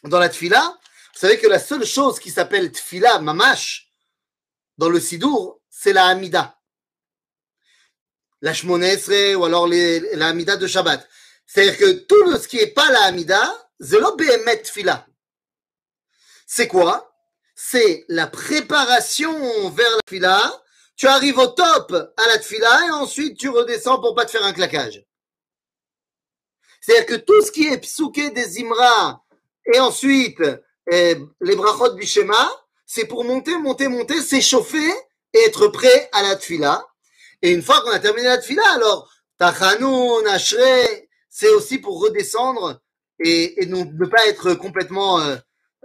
Dans 0.05 0.19
la 0.19 0.29
tfila, 0.29 0.79
vous 1.15 1.21
savez 1.21 1.38
que 1.38 1.47
la 1.47 1.59
seule 1.59 1.85
chose 1.85 2.19
qui 2.19 2.31
s'appelle 2.31 2.71
tfila, 2.71 3.19
mamash, 3.21 3.93
dans 4.79 4.88
le 4.88 5.00
sidour, 5.00 5.62
c'est 5.71 5.93
la 5.93 6.07
Hamida. 6.07 6.59
La 8.43 8.53
Shmonesre 8.53 9.38
ou 9.38 9.45
alors 9.45 9.67
les, 9.67 10.00
la 10.15 10.29
Hamida 10.29 10.57
de 10.57 10.67
Shabbat. 10.67 11.09
C'est-à-dire 11.47 11.79
que 11.79 11.93
tout 11.93 12.37
ce 12.37 12.47
qui 12.47 12.59
n'est 12.59 12.67
pas 12.67 12.91
la 12.91 13.05
Hamida, 13.05 13.71
c'est 13.81 13.99
behemet 14.17 14.62
tfila. 14.62 15.07
C'est 16.47 16.69
quoi? 16.69 17.15
C'est 17.55 18.05
la 18.09 18.26
préparation 18.26 19.71
vers 19.71 19.91
la 19.91 20.03
tfila. 20.07 20.62
Tu 20.97 21.07
arrives 21.07 21.38
au 21.38 21.47
top 21.47 21.93
à 21.93 22.26
la 22.29 22.38
tfila 22.38 22.87
et 22.87 22.91
ensuite 22.91 23.38
tu 23.38 23.49
redescends 23.49 24.00
pour 24.00 24.15
pas 24.15 24.26
te 24.26 24.33
faire 24.33 24.45
un 24.45 24.53
claquage. 24.53 25.05
C'est-à-dire 26.87 27.07
que 27.07 27.14
tout 27.16 27.43
ce 27.43 27.50
qui 27.50 27.66
est 27.66 27.78
psouké 27.78 28.31
des 28.31 28.61
imra 28.62 29.21
et 29.75 29.81
ensuite 29.81 30.40
eh, 30.88 31.16
les 31.40 31.57
brachot 31.57 31.95
du 31.95 32.07
schéma, 32.07 32.49
c'est 32.87 33.07
pour 33.07 33.25
monter, 33.25 33.59
monter, 33.59 33.88
monter, 33.88 34.21
s'échauffer 34.21 34.93
et 35.35 35.38
être 35.49 35.66
prêt 35.66 36.09
à 36.12 36.23
la 36.23 36.37
tfila. 36.37 36.87
Et 37.43 37.50
une 37.50 37.62
fois 37.62 37.81
qu'on 37.81 37.90
a 37.90 37.99
terminé 37.99 38.28
la 38.28 38.38
tfila, 38.38 38.62
alors 38.75 39.12
tachanoun, 39.37 40.28
ashre, 40.28 41.02
c'est 41.28 41.49
aussi 41.49 41.78
pour 41.78 42.00
redescendre 42.00 42.81
et, 43.19 43.64
et 43.64 43.66
ne 43.66 44.07
pas 44.07 44.25
être 44.28 44.55
complètement 44.55 45.21
euh, 45.21 45.37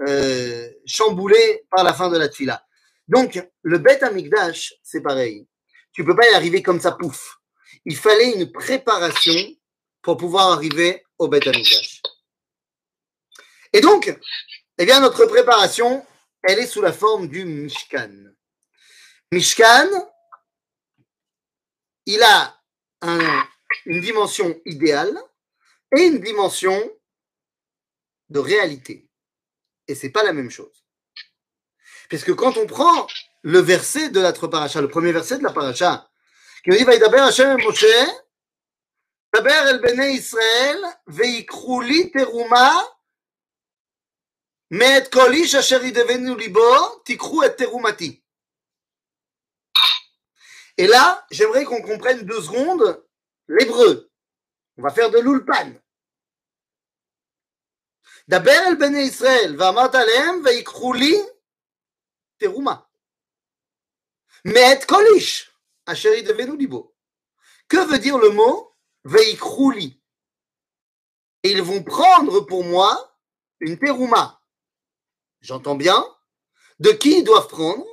euh, 0.07 0.69
chamboulé 0.85 1.65
par 1.71 1.83
la 1.83 1.93
fin 1.93 2.11
de 2.11 2.17
la 2.19 2.29
tfila. 2.29 2.63
Donc, 3.07 3.43
le 3.63 3.79
Bet 3.79 4.03
Amikdash, 4.03 4.75
c'est 4.83 5.01
pareil. 5.01 5.47
Tu 5.93 6.05
peux 6.05 6.15
pas 6.15 6.29
y 6.29 6.35
arriver 6.35 6.61
comme 6.61 6.79
ça, 6.79 6.91
pouf. 6.91 7.37
Il 7.85 7.97
fallait 7.97 8.33
une 8.33 8.51
préparation 8.51 9.33
pour 10.01 10.17
pouvoir 10.17 10.51
arriver 10.51 11.05
au 11.17 11.27
Bet 11.27 11.47
Amikdash. 11.47 12.01
Et 13.73 13.81
donc, 13.81 14.13
eh 14.77 14.85
bien, 14.85 14.99
notre 14.99 15.25
préparation, 15.25 16.05
elle 16.43 16.59
est 16.59 16.67
sous 16.67 16.81
la 16.81 16.91
forme 16.91 17.27
du 17.27 17.45
Mishkan. 17.45 18.33
Mishkan, 19.31 19.89
il 22.05 22.21
a 22.23 22.59
un, 23.01 23.47
une 23.85 24.01
dimension 24.01 24.59
idéale 24.65 25.17
et 25.95 26.01
une 26.03 26.19
dimension 26.19 26.91
de 28.29 28.39
réalité. 28.39 29.07
Et 29.87 29.95
c'est 29.95 30.09
pas 30.09 30.23
la 30.23 30.33
même 30.33 30.49
chose. 30.49 30.85
Puisque 32.09 32.33
quand 32.35 32.57
on 32.57 32.65
prend 32.65 33.07
le 33.43 33.59
verset 33.59 34.09
de 34.09 34.21
notre 34.21 34.47
paracha, 34.47 34.81
le 34.81 34.89
premier 34.89 35.11
verset 35.11 35.37
de 35.37 35.43
la 35.43 35.53
paracha, 35.53 36.09
qui 36.63 36.69
nous 36.69 36.77
dit 36.77 36.83
Vaïdaber 36.83 37.29
Moshe, 37.63 37.85
Daber 39.32 39.66
el 39.68 39.80
bnei 39.80 40.14
Israël, 40.16 40.80
veikru 41.06 41.82
li 41.82 42.10
teruma, 42.10 42.70
met 44.70 45.10
kol 45.12 45.34
ish 45.34 45.54
asher 45.54 45.82
yidevenu 45.84 46.36
libo, 46.36 47.02
tikru 47.04 47.44
et 47.44 47.56
terumati. 47.56 48.22
Et 50.78 50.86
là, 50.86 51.26
j'aimerais 51.30 51.64
qu'on 51.64 51.82
comprenne 51.82 52.22
deux 52.22 52.42
secondes 52.42 53.04
l'hébreu. 53.48 54.10
On 54.76 54.82
va 54.82 54.90
faire 54.90 55.10
de 55.10 55.18
l'ulpan. 55.18 55.80
דבר 58.28 58.58
אל 58.68 58.74
בני 58.74 58.98
ישראל, 58.98 59.56
ואמרת 59.58 59.94
להם, 59.94 60.42
ויקחו 60.44 60.92
לי 60.92 61.22
תרומה. 62.36 62.76
מאת 64.44 64.84
כל 64.88 65.02
איש 65.14 65.50
אשר 65.86 66.08
ידבנו 66.08 66.56
ליבו. 66.56 66.92
Que 67.68 67.76
veut 67.76 67.98
dire 67.98 68.18
le 68.18 68.30
mot 68.30 68.69
Veikru 69.03 69.73
li 69.73 70.01
Et 71.43 71.51
ils 71.51 71.61
vont 71.61 71.83
prendre 71.83 72.41
pour 72.41 72.63
moi 72.63 73.17
une 73.59 73.77
terouma. 73.77 74.41
J'entends 75.41 75.75
bien. 75.75 76.05
De 76.79 76.91
qui 76.91 77.19
ils 77.19 77.23
doivent 77.23 77.47
prendre? 77.47 77.85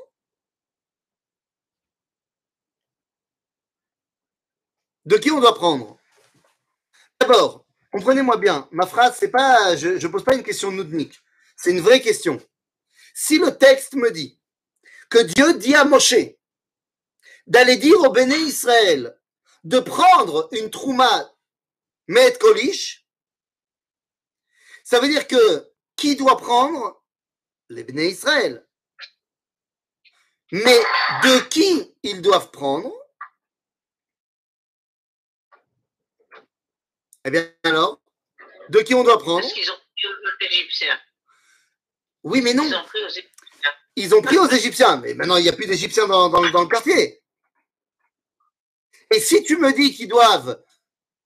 De 5.05 5.17
qui 5.17 5.31
on 5.31 5.41
doit 5.41 5.55
prendre? 5.55 5.99
D'abord, 7.21 7.65
comprenez-moi 7.91 8.37
bien, 8.37 8.69
ma 8.71 8.87
phrase, 8.87 9.17
c'est 9.19 9.31
pas, 9.31 9.75
je 9.77 9.89
ne 9.89 10.13
pose 10.13 10.23
pas 10.23 10.35
une 10.35 10.43
question 10.43 10.71
noudnique, 10.71 11.19
c'est 11.57 11.71
une 11.71 11.81
vraie 11.81 12.01
question. 12.01 12.39
Si 13.15 13.39
le 13.39 13.57
texte 13.57 13.95
me 13.95 14.11
dit 14.11 14.39
que 15.11 15.19
Dieu 15.19 15.55
dit 15.55 15.75
à 15.75 15.85
Moshe 15.85 16.15
d'aller 17.47 17.77
dire 17.77 17.99
au 18.01 18.11
béné 18.11 18.37
Israël 18.37 19.18
de 19.69 19.81
prendre 19.81 20.49
une 20.53 20.71
trouma 20.71 21.31
met 22.09 22.33
kolish, 22.39 23.07
ça 24.83 24.99
veut 24.99 25.09
dire 25.09 25.27
que 25.29 25.71
qui 25.97 26.17
doit 26.17 26.39
prendre? 26.39 27.05
Les 27.69 27.85
béné 27.85 28.07
Israël. 28.09 28.67
Mais 30.53 30.79
de 31.25 31.41
qui 31.51 31.95
ils 32.03 32.23
doivent 32.23 32.51
prendre? 32.51 32.91
Eh 37.27 37.31
bien 37.31 37.53
alors, 37.65 38.01
de 38.71 38.81
qui 38.81 38.95
on 38.95 39.05
doit 39.05 39.19
prendre? 39.19 39.43
Parce 39.43 39.53
qu'ils 39.53 39.71
ont 39.71 39.77
pris 39.77 40.07
aux 40.09 40.47
Égyptiens. 40.47 41.01
Oui, 42.23 42.41
mais 42.41 42.55
non. 42.55 42.65
Ils 42.65 42.75
ont 42.75 42.85
pris 42.85 43.03
aux 43.05 43.09
Égyptiens. 43.09 43.73
Ils 43.97 44.15
ont 44.15 44.23
pris 44.23 44.39
aux 44.39 44.49
Égyptiens, 44.49 44.97
mais 44.97 45.13
maintenant 45.13 45.37
il 45.37 45.43
n'y 45.43 45.51
a 45.51 45.53
plus 45.53 45.67
d'Égyptiens 45.67 46.07
dans, 46.07 46.31
dans- 46.31 46.49
dans 46.51 46.63
le 46.63 46.69
quartier. 46.69 47.23
Et 49.11 49.21
si 49.21 49.43
tu 49.43 49.57
me 49.57 49.73
dis 49.73 49.95
qu'ils 49.95 50.09
doivent, 50.09 50.63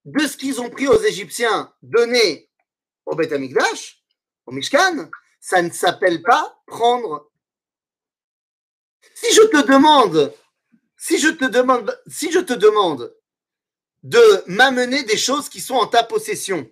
de 0.05 0.27
ce 0.27 0.37
qu'ils 0.37 0.61
ont 0.61 0.71
pris 0.71 0.89
aux 0.89 1.01
Égyptiens, 1.01 1.73
donner 1.83 2.51
au 3.07 3.15
Beth 3.15 3.33
Amikdash, 3.33 4.03
au 4.47 4.53
Mishkan, 4.53 5.11
ça 5.41 5.63
ne 5.63 5.71
s'appelle 5.71 6.23
pas 6.23 6.63
prendre. 6.67 7.31
Si 9.15 9.33
je 9.35 9.43
te 9.43 9.67
demande, 9.67 10.35
si 10.97 11.19
je 11.19 11.29
te 11.29 11.45
demande, 11.45 12.01
si 12.07 12.31
je 12.31 12.39
te 12.39 12.53
demande 12.53 13.17
de 14.03 14.45
m'amener 14.47 15.05
des 15.05 15.17
choses 15.17 15.49
qui 15.49 15.61
sont 15.61 15.75
en 15.75 15.87
ta 15.87 16.05
possession, 16.05 16.71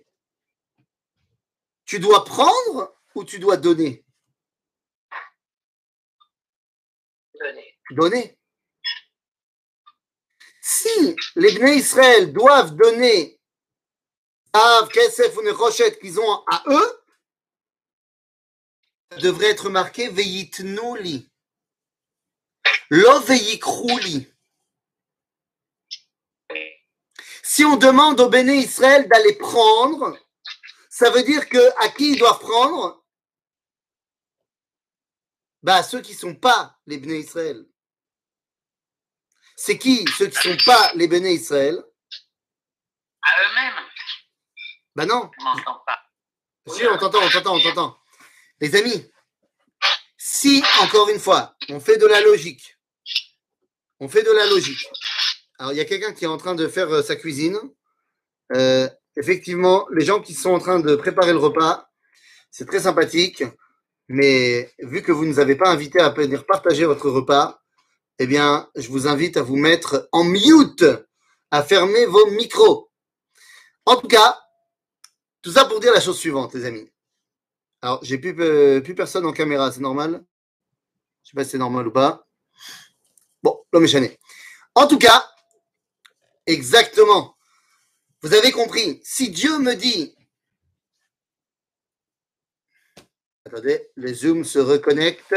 tu 1.85 1.99
dois 1.99 2.23
prendre 2.23 2.95
ou 3.15 3.23
tu 3.23 3.39
dois 3.39 3.57
donner? 3.57 4.05
Donnés. 7.33 7.77
donner. 7.91 8.40
Si 10.61 11.15
les 11.35 11.51
Bnei 11.53 11.77
Israël 11.77 12.31
doivent 12.31 12.75
donner 12.75 13.41
Av, 14.53 14.87
Kesef 14.89 15.35
ou 15.37 15.41
qu'ils 15.99 16.19
ont 16.19 16.43
à 16.51 16.63
eux, 16.67 17.03
ça 19.11 19.17
devrait 19.17 19.49
être 19.49 19.69
marqué 19.69 20.09
Veyitnu 20.09 20.99
li. 20.99 21.31
Lo. 22.89 23.21
Si 27.43 27.65
on 27.65 27.77
demande 27.77 28.19
aux 28.19 28.29
Béné 28.29 28.57
Israël 28.57 29.07
d'aller 29.07 29.35
prendre, 29.37 30.17
ça 30.89 31.09
veut 31.09 31.23
dire 31.23 31.47
que 31.47 31.83
à 31.83 31.89
qui 31.89 32.11
ils 32.11 32.19
doivent 32.19 32.39
prendre? 32.39 33.05
Bah, 35.63 35.75
à 35.75 35.83
ceux 35.83 36.01
qui 36.01 36.13
ne 36.13 36.17
sont 36.17 36.35
pas 36.35 36.77
les 36.85 36.97
Béné 36.97 37.19
Israël. 37.19 37.65
C'est 39.63 39.77
qui 39.77 40.03
ceux 40.17 40.25
qui 40.25 40.47
ne 40.47 40.55
sont 40.55 40.63
pas 40.65 40.91
les 40.95 41.07
Béné 41.07 41.33
Israël? 41.33 41.83
À 43.21 43.29
eux-mêmes, 43.43 43.85
Bah 44.95 45.05
non. 45.05 45.29
on 45.39 45.43
m'entend 45.43 45.83
pas. 45.85 45.99
Si, 46.65 46.83
on 46.87 46.97
t'entend, 46.97 47.19
on 47.21 47.29
t'entend, 47.29 47.55
on 47.57 47.61
t'entend. 47.61 47.97
Les 48.59 48.75
amis, 48.75 49.07
si, 50.17 50.63
encore 50.81 51.09
une 51.09 51.19
fois, 51.19 51.55
on 51.69 51.79
fait 51.79 51.97
de 51.97 52.07
la 52.07 52.21
logique, 52.21 52.75
on 53.99 54.09
fait 54.09 54.23
de 54.23 54.31
la 54.31 54.47
logique. 54.47 54.89
Alors, 55.59 55.73
il 55.73 55.77
y 55.77 55.81
a 55.81 55.85
quelqu'un 55.85 56.13
qui 56.13 56.23
est 56.25 56.27
en 56.27 56.37
train 56.37 56.55
de 56.55 56.67
faire 56.67 56.89
euh, 56.91 57.03
sa 57.03 57.15
cuisine. 57.15 57.59
Euh, 58.55 58.89
effectivement, 59.15 59.85
les 59.91 60.03
gens 60.03 60.21
qui 60.21 60.33
sont 60.33 60.49
en 60.55 60.59
train 60.59 60.79
de 60.79 60.95
préparer 60.95 61.33
le 61.33 61.37
repas, 61.39 61.87
c'est 62.49 62.65
très 62.65 62.79
sympathique. 62.79 63.43
Mais 64.07 64.73
vu 64.79 65.03
que 65.03 65.11
vous 65.11 65.23
ne 65.23 65.29
nous 65.29 65.39
avez 65.39 65.55
pas 65.55 65.69
invité 65.69 65.99
à 65.99 66.09
venir 66.09 66.47
partager 66.47 66.85
votre 66.85 67.11
repas, 67.11 67.60
eh 68.19 68.27
bien, 68.27 68.69
je 68.75 68.89
vous 68.89 69.07
invite 69.07 69.37
à 69.37 69.41
vous 69.41 69.55
mettre 69.55 70.07
en 70.11 70.23
mute, 70.23 70.85
à 71.49 71.63
fermer 71.63 72.05
vos 72.05 72.27
micros. 72.31 72.91
En 73.85 73.95
tout 73.95 74.07
cas, 74.07 74.39
tout 75.41 75.51
ça 75.51 75.65
pour 75.65 75.79
dire 75.79 75.93
la 75.93 76.01
chose 76.01 76.19
suivante, 76.19 76.53
les 76.53 76.65
amis. 76.65 76.89
Alors, 77.81 77.99
j'ai 78.03 78.17
plus, 78.17 78.35
euh, 78.39 78.79
plus 78.79 78.93
personne 78.93 79.25
en 79.25 79.33
caméra, 79.33 79.71
c'est 79.71 79.79
normal? 79.79 80.23
Je 81.23 81.31
sais 81.31 81.35
pas 81.35 81.43
si 81.43 81.51
c'est 81.51 81.57
normal 81.57 81.87
ou 81.87 81.91
pas. 81.91 82.27
Bon, 83.41 83.63
l'homme 83.73 83.85
est 83.85 83.87
chané. 83.87 84.19
En 84.75 84.87
tout 84.87 84.99
cas, 84.99 85.27
exactement. 86.45 87.35
Vous 88.21 88.33
avez 88.33 88.51
compris. 88.51 89.01
Si 89.03 89.29
Dieu 89.29 89.57
me 89.57 89.73
dit. 89.73 90.15
Attendez, 93.45 93.89
les 93.95 94.13
zooms 94.13 94.43
se 94.43 94.59
reconnectent. 94.59 95.35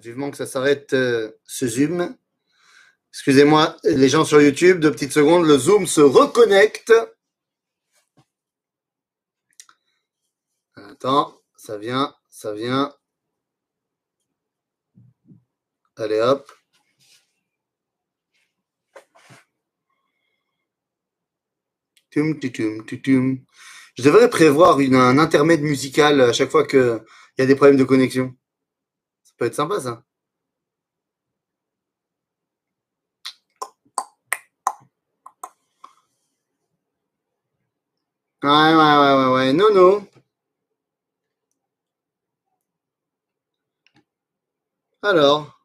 Vivement 0.00 0.30
que 0.30 0.36
ça 0.36 0.46
s'arrête 0.46 0.94
euh, 0.94 1.30
ce 1.44 1.66
zoom. 1.66 2.16
Excusez-moi, 3.10 3.76
les 3.84 4.08
gens 4.08 4.24
sur 4.24 4.40
YouTube, 4.40 4.80
deux 4.80 4.90
petites 4.90 5.12
secondes, 5.12 5.46
le 5.46 5.58
zoom 5.58 5.86
se 5.86 6.00
reconnecte. 6.00 6.92
Attends, 10.74 11.38
ça 11.56 11.76
vient, 11.76 12.14
ça 12.30 12.54
vient. 12.54 12.94
Allez 15.96 16.20
hop. 16.20 16.50
Tum, 22.10 22.38
tutum, 22.40 22.86
tutum. 22.86 23.44
Je 23.94 24.02
devrais 24.02 24.30
prévoir 24.30 24.78
un 24.78 25.18
intermède 25.18 25.60
musical 25.60 26.20
à 26.22 26.32
chaque 26.32 26.50
fois 26.50 26.66
qu'il 26.66 27.04
y 27.38 27.42
a 27.42 27.46
des 27.46 27.56
problèmes 27.56 27.76
de 27.76 27.84
connexion. 27.84 28.34
Peut 29.42 29.46
être 29.46 29.56
sympa 29.56 29.80
ça. 29.80 30.04
Ouais, 38.44 38.50
ouais, 38.50 38.74
ouais, 38.76 39.14
ouais, 39.16 39.32
ouais. 39.34 39.52
Non, 39.52 39.74
non. 39.74 40.06
Alors. 45.02 45.58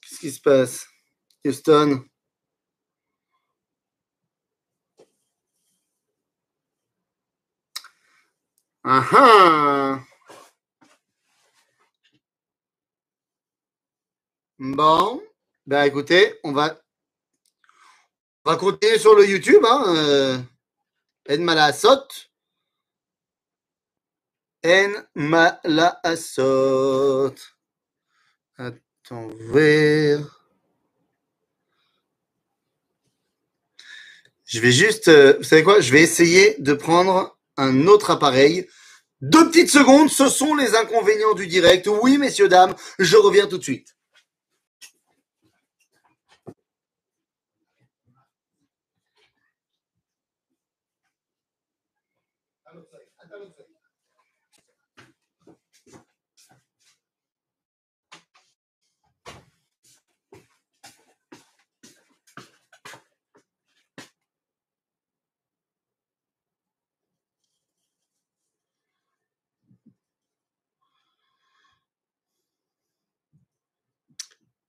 Qu'est-ce 0.00 0.20
qui 0.20 0.30
se 0.30 0.40
passe? 0.40 0.86
Houston 1.44 2.04
Ah 8.84 9.08
ah 9.12 10.00
Bon, 14.58 15.22
ben 15.66 15.84
écoutez, 15.84 16.38
on 16.42 16.52
va, 16.52 16.80
on 18.44 18.50
va 18.50 18.56
continuer 18.56 18.98
sur 18.98 19.14
le 19.14 19.26
YouTube. 19.28 19.64
Hein, 19.64 19.84
euh, 19.88 20.38
En 21.30 21.38
Malasot. 21.38 22.06
En 24.64 24.92
Malasot. 25.14 26.54
Attends, 28.56 29.28
voir. 29.28 30.42
Je 34.44 34.60
vais 34.60 34.72
juste, 34.72 35.08
euh, 35.08 35.36
vous 35.38 35.44
savez 35.44 35.62
quoi 35.62 35.80
Je 35.80 35.92
vais 35.92 36.02
essayer 36.02 36.56
de 36.58 36.74
prendre 36.74 37.38
un 37.62 37.86
autre 37.86 38.10
appareil. 38.10 38.66
Deux 39.20 39.48
petites 39.48 39.70
secondes, 39.70 40.10
ce 40.10 40.28
sont 40.28 40.54
les 40.54 40.74
inconvénients 40.74 41.34
du 41.34 41.46
direct. 41.46 41.88
Oui, 42.02 42.18
messieurs, 42.18 42.48
dames, 42.48 42.74
je 42.98 43.16
reviens 43.16 43.46
tout 43.46 43.58
de 43.58 43.62
suite. 43.62 43.94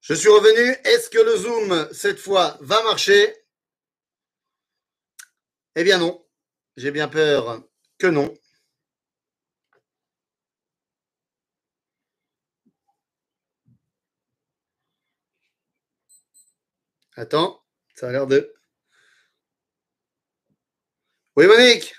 Je 0.03 0.13
suis 0.13 0.27
revenu. 0.27 0.75
Est-ce 0.83 1.09
que 1.09 1.17
le 1.17 1.37
Zoom, 1.37 1.93
cette 1.93 2.19
fois, 2.19 2.57
va 2.59 2.83
marcher? 2.83 3.33
Eh 5.75 5.83
bien 5.83 5.97
non. 5.97 6.27
J'ai 6.75 6.91
bien 6.91 7.07
peur 7.07 7.63
que 7.97 8.07
non. 8.07 8.33
Attends, 17.15 17.63
ça 17.95 18.09
a 18.09 18.11
l'air 18.11 18.27
de... 18.27 18.53
Oui, 21.35 21.47
Monique 21.47 21.95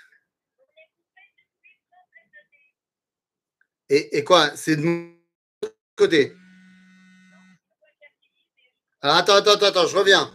et, 3.89 4.17
et 4.17 4.23
quoi? 4.23 4.55
C'est 4.55 4.75
de 4.75 4.81
mon 4.81 5.17
côté 5.95 6.35
alors, 9.01 9.17
attends, 9.17 9.35
attends, 9.35 9.65
attends, 9.65 9.87
je 9.87 9.97
reviens. 9.97 10.31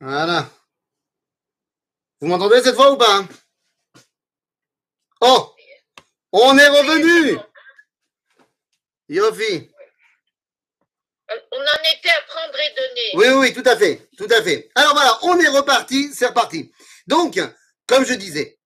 Voilà. 0.00 0.50
Vous 2.20 2.26
m'entendez 2.28 2.62
cette 2.62 2.74
fois 2.74 2.92
ou 2.92 2.96
pas 2.98 3.24
Oh 5.22 5.54
On 6.32 6.58
est 6.58 6.68
revenu 6.68 7.38
Yofi. 9.08 9.70
On 11.30 11.34
on 11.52 11.60
en 11.60 11.96
était 11.96 12.10
à 12.10 12.20
prendre 12.28 12.58
et 12.58 12.74
donner. 12.74 13.10
Oui, 13.14 13.28
oui, 13.38 13.54
tout 13.54 13.68
à 13.68 13.76
fait, 13.76 14.08
tout 14.18 14.28
à 14.30 14.42
fait. 14.42 14.70
Alors 14.74 14.92
voilà, 14.92 15.18
on 15.22 15.38
est 15.38 15.48
reparti, 15.48 16.12
c'est 16.12 16.26
reparti. 16.26 16.70
Donc, 17.06 17.40
comme 17.86 18.04
je 18.04 18.14
disais, 18.14 18.58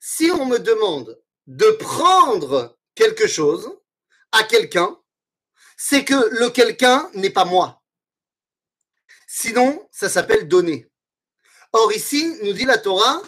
si 0.00 0.30
on 0.30 0.46
me 0.46 0.58
demande 0.58 1.20
de 1.46 1.70
prendre 1.72 2.78
quelque 2.94 3.26
chose 3.26 3.70
à 4.32 4.44
quelqu'un, 4.44 4.98
c'est 5.76 6.04
que 6.04 6.14
le 6.38 6.50
quelqu'un 6.50 7.10
n'est 7.14 7.30
pas 7.30 7.44
moi. 7.44 7.82
Sinon, 9.26 9.88
ça 9.90 10.08
s'appelle 10.08 10.48
donner. 10.48 10.88
Or 11.72 11.92
ici, 11.92 12.36
nous 12.42 12.52
dit 12.52 12.64
la 12.64 12.78
Torah 12.78 13.22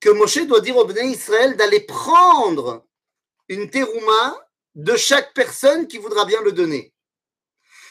que 0.00 0.10
Moshe 0.10 0.46
doit 0.46 0.60
dire 0.60 0.76
au 0.76 0.84
Bnei 0.84 1.12
Israël 1.12 1.56
d'aller 1.56 1.80
prendre 1.80 2.84
une 3.48 3.70
terouma 3.70 4.36
de 4.74 4.96
chaque 4.96 5.32
personne 5.32 5.86
qui 5.86 5.98
voudra 5.98 6.24
bien 6.24 6.40
le 6.42 6.52
donner. 6.52 6.92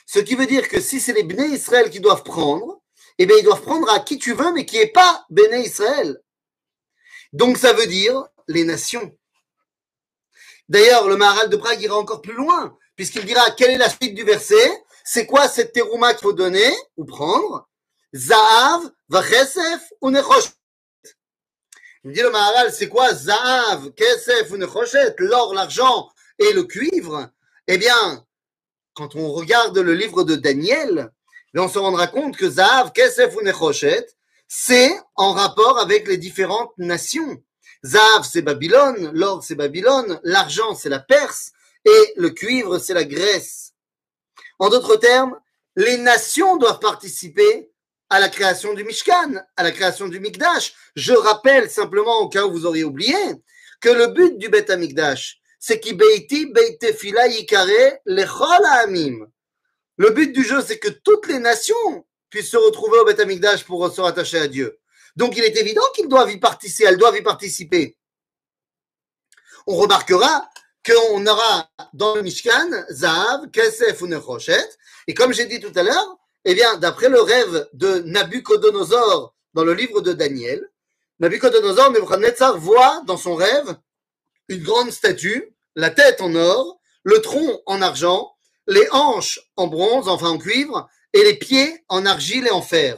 Ce 0.05 0.19
qui 0.19 0.35
veut 0.35 0.45
dire 0.45 0.67
que 0.67 0.81
si 0.81 0.99
c'est 0.99 1.13
les 1.13 1.23
Bnei 1.23 1.49
Israël 1.49 1.89
qui 1.89 1.99
doivent 1.99 2.23
prendre, 2.23 2.81
eh 3.17 3.25
bien, 3.25 3.37
ils 3.37 3.43
doivent 3.43 3.61
prendre 3.61 3.89
à 3.89 3.99
qui 3.99 4.17
tu 4.17 4.33
veux, 4.33 4.51
mais 4.51 4.65
qui 4.65 4.77
n'est 4.77 4.91
pas 4.91 5.25
Bnei 5.29 5.63
Israël. 5.63 6.21
Donc, 7.33 7.57
ça 7.57 7.73
veut 7.73 7.87
dire 7.87 8.23
les 8.47 8.63
nations. 8.63 9.15
D'ailleurs, 10.69 11.07
le 11.07 11.17
Maharal 11.17 11.49
de 11.49 11.57
Prague 11.57 11.81
ira 11.81 11.97
encore 11.97 12.21
plus 12.21 12.33
loin, 12.33 12.77
puisqu'il 12.95 13.25
dira 13.25 13.51
quelle 13.51 13.71
est 13.71 13.77
la 13.77 13.89
suite 13.89 14.15
du 14.15 14.23
verset, 14.23 14.83
c'est 15.03 15.25
quoi 15.25 15.47
cette 15.49 15.73
terouma 15.73 16.13
qu'il 16.13 16.23
faut 16.23 16.33
donner 16.33 16.71
ou 16.95 17.05
prendre? 17.05 17.67
Zahav, 18.15 18.89
Vachesef 19.09 19.91
ou 20.01 20.11
Nechoshet. 20.11 20.53
Il 22.05 22.11
dit 22.11 22.21
le 22.21 22.31
Maharal, 22.31 22.71
c'est 22.71 22.89
quoi? 22.89 23.13
Zahav, 23.13 23.91
Kesef 23.91 24.51
ou 24.51 24.57
Nechoshet 24.57 25.15
L'or, 25.19 25.53
l'argent 25.53 26.09
et 26.37 26.51
le 26.51 26.63
cuivre? 26.63 27.29
Eh 27.67 27.77
bien, 27.77 28.25
quand 28.93 29.15
on 29.15 29.31
regarde 29.31 29.77
le 29.77 29.93
livre 29.93 30.23
de 30.23 30.35
Daniel, 30.35 31.11
on 31.55 31.69
se 31.69 31.79
rendra 31.79 32.07
compte 32.07 32.35
que 32.35 32.49
Zahav, 32.49 32.91
Kesef 32.91 33.35
ou 33.35 33.41
Nechoshet, 33.41 34.05
c'est 34.47 34.93
en 35.15 35.33
rapport 35.33 35.79
avec 35.79 36.07
les 36.07 36.17
différentes 36.17 36.73
nations. 36.77 37.41
Zav, 37.85 38.23
c'est 38.23 38.41
Babylone, 38.41 39.11
l'or, 39.13 39.43
c'est 39.43 39.55
Babylone, 39.55 40.19
l'argent, 40.23 40.75
c'est 40.75 40.89
la 40.89 40.99
Perse, 40.99 41.51
et 41.85 42.13
le 42.15 42.29
cuivre, 42.29 42.77
c'est 42.77 42.93
la 42.93 43.03
Grèce. 43.03 43.73
En 44.59 44.69
d'autres 44.69 44.95
termes, 44.95 45.37
les 45.75 45.97
nations 45.97 46.57
doivent 46.57 46.79
participer 46.79 47.69
à 48.09 48.19
la 48.19 48.29
création 48.29 48.73
du 48.73 48.83
Mishkan, 48.83 49.41
à 49.57 49.63
la 49.63 49.71
création 49.71 50.07
du 50.07 50.19
Mikdash. 50.19 50.73
Je 50.95 51.13
rappelle 51.13 51.69
simplement, 51.69 52.19
au 52.19 52.29
cas 52.29 52.45
où 52.45 52.51
vous 52.51 52.65
auriez 52.65 52.83
oublié, 52.83 53.17
que 53.81 53.89
le 53.89 54.07
but 54.07 54.37
du 54.37 54.49
Bet 54.49 54.71
Amikdash, 54.71 55.39
c'est 55.59 55.79
qui 55.79 55.93
beiti 55.93 56.45
beitefila 56.45 57.27
yikare 57.27 57.99
lechol 58.05 58.65
ha'amim. 58.65 59.25
Le 59.97 60.09
but 60.11 60.31
du 60.31 60.43
jeu, 60.43 60.61
c'est 60.61 60.79
que 60.79 60.89
toutes 60.89 61.27
les 61.27 61.39
nations 61.39 62.05
puissent 62.33 62.49
se 62.49 62.57
retrouver 62.57 62.97
au 62.97 63.05
Bet 63.05 63.21
Amikdash 63.21 63.63
pour 63.63 63.93
se 63.93 64.01
rattacher 64.01 64.39
à 64.39 64.47
Dieu. 64.47 64.79
Donc 65.15 65.37
il 65.37 65.43
est 65.43 65.55
évident 65.55 65.83
qu'ils 65.93 66.07
doivent 66.07 66.31
y 66.31 66.39
participer, 66.39 66.89
elles 66.89 66.97
doivent 66.97 67.15
y 67.15 67.21
participer. 67.21 67.95
On 69.67 69.75
remarquera 69.75 70.49
qu'on 70.83 71.27
aura 71.27 71.69
dans 71.93 72.15
le 72.15 72.23
Mishkan 72.23 72.71
Zahav, 72.89 73.51
Kesef 73.51 74.01
ou 74.01 74.07
Nechoshet. 74.07 74.67
Et 75.05 75.13
comme 75.13 75.31
j'ai 75.31 75.45
dit 75.45 75.59
tout 75.59 75.71
à 75.75 75.83
l'heure, 75.83 76.17
eh 76.43 76.55
bien, 76.55 76.75
d'après 76.77 77.07
le 77.07 77.21
rêve 77.21 77.69
de 77.73 77.99
Nabucodonosor 77.99 79.35
dans 79.53 79.63
le 79.63 79.75
livre 79.75 80.01
de 80.01 80.13
Daniel, 80.13 80.67
Nabucodonosor, 81.19 81.91
Nebuchadnezzar 81.91 82.57
voit 82.57 83.03
dans 83.05 83.17
son 83.17 83.35
rêve 83.35 83.77
une 84.47 84.63
grande 84.63 84.89
statue, 84.89 85.55
la 85.75 85.91
tête 85.91 86.19
en 86.19 86.33
or, 86.33 86.81
le 87.03 87.21
tronc 87.21 87.61
en 87.67 87.83
argent, 87.83 88.35
les 88.65 88.87
hanches 88.91 89.39
en 89.55 89.67
bronze, 89.67 90.07
enfin 90.07 90.29
en 90.29 90.39
cuivre, 90.39 90.89
et 91.13 91.23
les 91.23 91.35
pieds 91.35 91.83
en 91.89 92.05
argile 92.05 92.47
et 92.47 92.51
en 92.51 92.61
fer. 92.61 92.97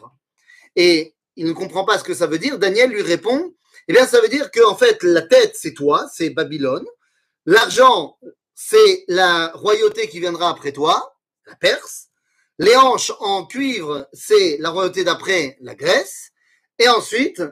Et 0.75 1.13
il 1.35 1.45
ne 1.45 1.53
comprend 1.53 1.85
pas 1.85 1.97
ce 1.99 2.03
que 2.03 2.13
ça 2.13 2.27
veut 2.27 2.39
dire. 2.39 2.57
Daniel 2.57 2.89
lui 2.89 3.01
répond, 3.01 3.53
eh 3.87 3.93
bien, 3.93 4.07
ça 4.07 4.21
veut 4.21 4.29
dire 4.29 4.51
que, 4.51 4.63
en 4.65 4.75
fait, 4.75 5.03
la 5.03 5.21
tête, 5.21 5.55
c'est 5.59 5.73
toi, 5.73 6.07
c'est 6.13 6.29
Babylone. 6.29 6.85
L'argent, 7.45 8.17
c'est 8.55 9.03
la 9.07 9.51
royauté 9.53 10.07
qui 10.09 10.19
viendra 10.19 10.49
après 10.49 10.71
toi, 10.71 11.17
la 11.45 11.55
Perse. 11.55 12.07
Les 12.57 12.75
hanches 12.75 13.11
en 13.19 13.45
cuivre, 13.45 14.07
c'est 14.13 14.57
la 14.59 14.69
royauté 14.69 15.03
d'après, 15.03 15.57
la 15.61 15.75
Grèce. 15.75 16.31
Et 16.79 16.87
ensuite, 16.87 17.43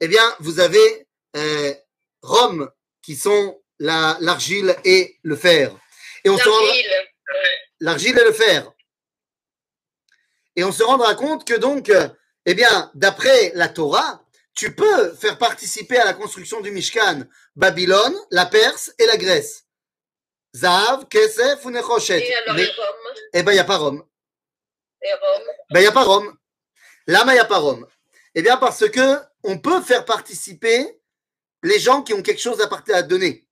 eh 0.00 0.08
bien, 0.08 0.34
vous 0.38 0.60
avez 0.60 1.06
euh, 1.36 1.74
Rome, 2.22 2.70
qui 3.02 3.16
sont 3.16 3.60
la- 3.78 4.16
l'argile 4.20 4.76
et 4.84 5.18
le 5.22 5.36
fer. 5.36 5.76
Et 6.24 6.30
on 6.30 6.36
se 6.38 6.44
l'argile 7.80 8.18
et 8.18 8.24
le 8.24 8.32
fer. 8.32 8.72
Et 10.60 10.64
on 10.64 10.72
se 10.72 10.82
rendra 10.82 11.14
compte 11.14 11.46
que 11.46 11.54
donc, 11.54 11.88
euh, 11.88 12.06
eh 12.44 12.52
bien, 12.52 12.90
d'après 12.92 13.50
la 13.54 13.70
Torah, 13.70 14.22
tu 14.54 14.74
peux 14.74 15.14
faire 15.14 15.38
participer 15.38 15.96
à 15.96 16.04
la 16.04 16.12
construction 16.12 16.60
du 16.60 16.70
Mishkan 16.70 17.22
Babylone, 17.56 18.14
la 18.30 18.44
Perse 18.44 18.92
et 18.98 19.06
la 19.06 19.16
Grèce. 19.16 19.64
Zahav, 20.54 21.08
Kesef 21.08 21.64
ou 21.64 21.70
Nechoshet. 21.70 22.28
Et 22.28 22.34
alors, 22.34 22.56
Mais, 22.56 22.64
et 22.64 22.66
Rome 22.66 23.22
eh 23.32 23.42
ben, 23.42 23.52
il 23.52 23.54
n'y 23.54 23.60
a 23.60 23.64
pas 23.64 23.78
Rome. 23.78 24.04
Et 25.00 25.12
Rome 25.14 25.46
Ben, 25.70 25.80
il 25.80 25.82
n'y 25.84 25.88
a 25.88 25.92
pas 25.92 26.04
Rome. 26.04 26.36
Lama, 27.06 27.32
il 27.32 27.36
n'y 27.36 27.40
a 27.40 27.46
pas 27.46 27.56
Rome. 27.56 27.86
Eh 28.34 28.42
bien, 28.42 28.58
parce 28.58 28.86
que 28.90 29.16
on 29.42 29.58
peut 29.58 29.80
faire 29.80 30.04
participer 30.04 31.00
les 31.62 31.78
gens 31.78 32.02
qui 32.02 32.12
ont 32.12 32.20
quelque 32.20 32.42
chose 32.42 32.60
à, 32.60 32.68
à 32.94 33.02
donner. 33.02 33.48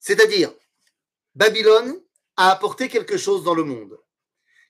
C'est-à-dire, 0.00 0.50
Babylone 1.34 2.00
a 2.38 2.52
apporté 2.52 2.88
quelque 2.88 3.18
chose 3.18 3.44
dans 3.44 3.54
le 3.54 3.64
monde. 3.64 4.01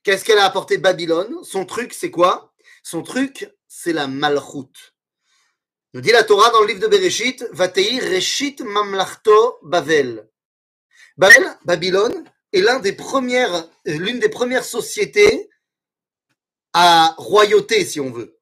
Qu'est-ce 0.03 0.25
qu'elle 0.25 0.39
a 0.39 0.45
apporté 0.45 0.79
Babylone? 0.79 1.43
Son 1.45 1.65
truc, 1.65 1.93
c'est 1.95 2.11
quoi? 2.11 2.53
Son 2.83 3.03
truc, 3.03 3.49
c'est 3.69 3.93
la 3.93 4.07
malchoute. 4.09 4.95
Nous 5.95 6.01
dit 6.01 6.11
la 6.11 6.25
Torah 6.25 6.51
dans 6.51 6.61
le 6.63 6.67
livre 6.69 6.81
de 6.81 6.87
Bereshit, 6.89 7.45
Vatei 7.53 7.99
Reshit 8.01 8.61
Mamlachto 8.63 9.59
Bavel. 9.63 10.29
Babel, 11.19 11.45
Babylone, 11.65 12.25
est 12.53 12.61
l'un 12.63 12.81
des 12.81 12.93
premières, 12.95 13.55
euh, 13.55 13.65
l'une 13.87 14.19
des 14.19 14.29
premières 14.31 14.65
sociétés 14.65 15.51
à 16.73 17.15
royauté, 17.19 17.85
si 17.85 18.01
on 18.01 18.11
veut. 18.11 18.39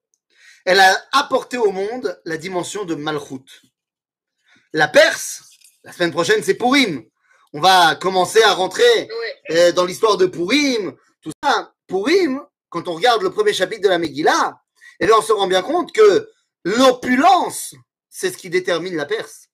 Elle 0.65 0.79
a 0.81 0.97
apporté 1.13 1.59
au 1.59 1.73
monde 1.73 2.21
la 2.25 2.37
dimension 2.37 2.85
de 2.85 2.95
Malchut. 2.95 3.45
La 4.73 4.87
Perse, 4.87 5.43
la 5.83 5.93
semaine 5.93 6.13
prochaine, 6.13 6.43
c'est 6.45 6.55
Purim. 6.55 7.05
On 7.53 7.61
va 7.61 7.97
commencer 7.97 8.41
à 8.43 8.53
rentrer 8.55 9.09
Oui. 9.09 9.57
euh, 9.57 9.73
dans 9.73 9.85
l'histoire 9.85 10.17
de 10.17 10.27
Purim, 10.27 10.97
tout 11.23 11.33
ça. 11.43 11.75
Purim, 11.87 12.45
quand 12.69 12.89
on 12.89 12.95
regarde 12.95 13.23
le 13.23 13.31
premier 13.31 13.53
chapitre 13.53 13.83
de 13.83 13.89
la 13.89 13.99
Megillah, 13.99 14.61
eh 15.01 15.07
bien, 15.07 15.17
on 15.19 15.23
se 15.23 15.33
rend 15.33 15.47
bien 15.47 15.63
compte 15.63 15.93
que 15.93 16.31
l'opulence, 16.65 17.75
c'est 18.09 18.31
ce 18.31 18.37
qui 18.37 18.51
détermine 18.51 18.97
la 18.97 19.07
Perse. 19.07 19.49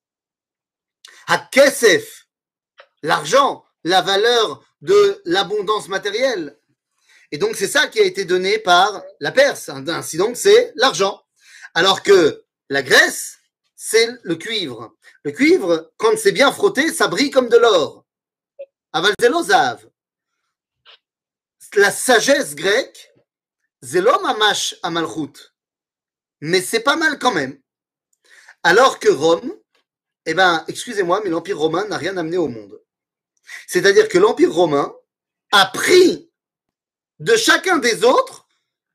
Hakesef, 1.29 2.26
l'argent, 3.02 3.64
la 3.85 4.02
valeur 4.02 4.62
de 4.81 5.20
l'abondance 5.24 5.88
matérielle. 5.88 6.59
Et 7.33 7.38
donc, 7.38 7.57
c'est 7.57 7.66
ça 7.66 7.87
qui 7.87 8.00
a 8.00 8.05
été 8.05 8.24
donné 8.24 8.59
par 8.59 9.02
la 9.20 9.33
Perse. 9.33 9.68
Ainsi 9.68 10.16
donc, 10.16 10.37
c'est 10.37 10.72
l'argent. 10.76 11.22
Alors 11.74 12.02
que 12.02 12.44
la 12.68 12.83
Grèce, 12.83 13.38
c'est 13.74 14.09
le 14.22 14.37
cuivre. 14.37 14.94
Le 15.22 15.33
cuivre, 15.33 15.92
quand 15.96 16.16
c'est 16.16 16.33
bien 16.33 16.50
frotté, 16.52 16.92
ça 16.92 17.09
brille 17.09 17.31
comme 17.31 17.48
de 17.48 17.57
l'or. 17.57 18.05
Aval. 18.92 19.14
La 21.77 21.91
sagesse 21.91 22.55
grecque, 22.55 23.12
zelo 23.85 24.19
mamash 24.23 24.77
amalchut. 24.83 25.53
Mais 26.41 26.62
c'est 26.62 26.81
pas 26.81 26.97
mal 26.97 27.19
quand 27.19 27.33
même. 27.33 27.61
Alors 28.62 28.99
que 28.99 29.11
Rome, 29.11 29.55
eh 30.25 30.33
ben, 30.33 30.65
excusez-moi, 30.69 31.21
mais 31.23 31.29
l'Empire 31.29 31.59
romain 31.59 31.87
n'a 31.87 31.99
rien 31.99 32.17
amené 32.17 32.39
au 32.39 32.49
monde. 32.49 32.83
C'est-à-dire 33.67 34.09
que 34.09 34.17
l'Empire 34.17 34.55
romain 34.55 34.95
a 35.53 35.67
pris 35.67 36.31
de 37.19 37.37
chacun 37.37 37.77
des 37.77 38.05
autres 38.05 38.49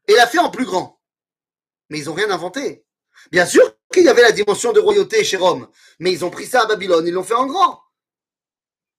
et 0.08 0.16
l'a 0.16 0.26
fait 0.26 0.40
en 0.40 0.50
plus 0.50 0.66
grand. 0.66 1.00
Mais 1.90 2.00
ils 2.00 2.06
n'ont 2.06 2.16
rien 2.16 2.32
inventé. 2.32 2.84
Bien 3.32 3.46
sûr 3.46 3.78
qu'il 3.94 4.06
y 4.06 4.10
avait 4.10 4.24
la 4.24 4.32
dimension 4.32 4.74
de 4.74 4.80
royauté 4.80 5.24
chez 5.24 5.38
Rome, 5.38 5.70
mais 6.00 6.12
ils 6.12 6.26
ont 6.26 6.32
pris 6.32 6.48
ça 6.48 6.64
à 6.64 6.66
Babylone, 6.66 7.06
ils 7.06 7.14
l'ont 7.14 7.24
fait 7.24 7.36
en 7.36 7.46
grand. 7.46 7.80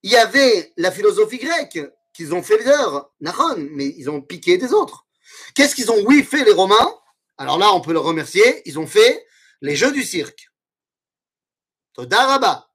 Il 0.05 0.13
y 0.13 0.17
avait 0.17 0.73
la 0.77 0.93
philosophie 0.93 1.39
grecque 1.39 1.81
qu'ils 2.13 2.35
ont 2.35 2.43
fait 2.43 2.63
leur, 2.63 3.13
Nahon, 3.21 3.69
mais 3.71 3.87
ils 3.97 4.11
ont 4.11 4.21
piqué 4.21 4.59
des 4.59 4.73
autres. 4.73 5.07
Qu'est-ce 5.55 5.75
qu'ils 5.75 5.91
ont, 5.91 6.05
oui, 6.07 6.23
fait 6.23 6.45
les 6.45 6.53
Romains? 6.53 6.95
Alors 7.39 7.59
là, 7.59 7.73
on 7.73 7.81
peut 7.81 7.93
leur 7.93 8.05
remercier, 8.05 8.63
ils 8.69 8.79
ont 8.79 8.87
fait 8.87 9.27
les 9.61 9.77
jeux 9.77 9.93
du 9.93 10.03
cirque. 10.03 10.51
Toda 11.95 12.27
Rabba. 12.27 12.69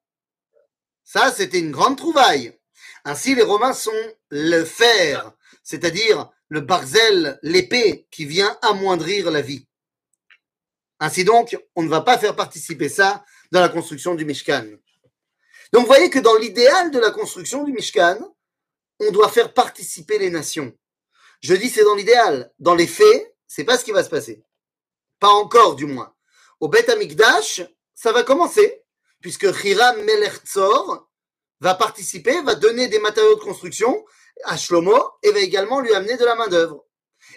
Ça, 1.04 1.32
c'était 1.32 1.60
une 1.60 1.72
grande 1.72 1.98
trouvaille. 1.98 2.58
Ainsi, 3.06 3.36
les 3.36 3.44
Romains 3.44 3.74
sont 3.74 3.92
le 4.30 4.64
fer, 4.64 5.32
c'est-à-dire 5.64 6.30
le 6.50 6.62
barzel, 6.62 7.40
l'épée 7.42 8.08
qui 8.12 8.26
vient 8.26 8.58
amoindrir 8.62 9.32
la 9.32 9.42
vie. 9.42 9.68
Ainsi 11.00 11.24
donc, 11.24 11.58
on 11.76 11.84
ne 11.84 11.90
va 11.90 12.02
pas 12.02 12.18
faire 12.18 12.36
participer 12.36 12.90
ça 12.90 13.24
dans 13.52 13.62
la 13.62 13.70
construction 13.70 14.16
du 14.16 14.26
Mishkan. 14.26 14.66
Donc, 15.72 15.82
vous 15.82 15.88
voyez 15.88 16.10
que 16.10 16.20
dans 16.20 16.36
l'idéal 16.36 16.92
de 16.92 17.00
la 17.00 17.12
construction 17.12 17.64
du 17.64 17.72
Mishkan, 17.72 18.18
on 19.00 19.12
doit 19.12 19.30
faire 19.30 19.54
participer 19.54 20.18
les 20.18 20.30
nations. 20.30 20.74
Je 21.42 21.54
dis 21.54 21.70
c'est 21.70 21.84
dans 21.84 21.96
l'idéal. 21.96 22.52
Dans 22.60 22.76
les 22.76 22.88
faits, 22.88 23.36
c'est 23.48 23.64
pas 23.64 23.78
ce 23.78 23.86
qui 23.86 23.92
va 23.92 24.04
se 24.04 24.10
passer. 24.10 24.44
Pas 25.20 25.30
encore, 25.30 25.76
du 25.76 25.86
moins. 25.86 26.14
Au 26.60 26.68
Bet 26.68 26.90
Amikdash, 26.90 27.62
ça 27.94 28.12
va 28.12 28.24
commencer, 28.24 28.84
puisque 29.22 29.48
Hiram 29.64 30.02
Melertzor 30.04 31.10
va 31.60 31.76
participer, 31.76 32.42
va 32.42 32.56
donner 32.56 32.88
des 32.88 33.00
matériaux 33.00 33.36
de 33.36 33.42
construction 33.42 34.06
à 34.44 34.58
Shlomo 34.58 34.98
et 35.24 35.32
va 35.32 35.40
également 35.40 35.80
lui 35.80 35.94
amener 35.94 36.18
de 36.18 36.26
la 36.26 36.36
main-d'œuvre. 36.36 36.86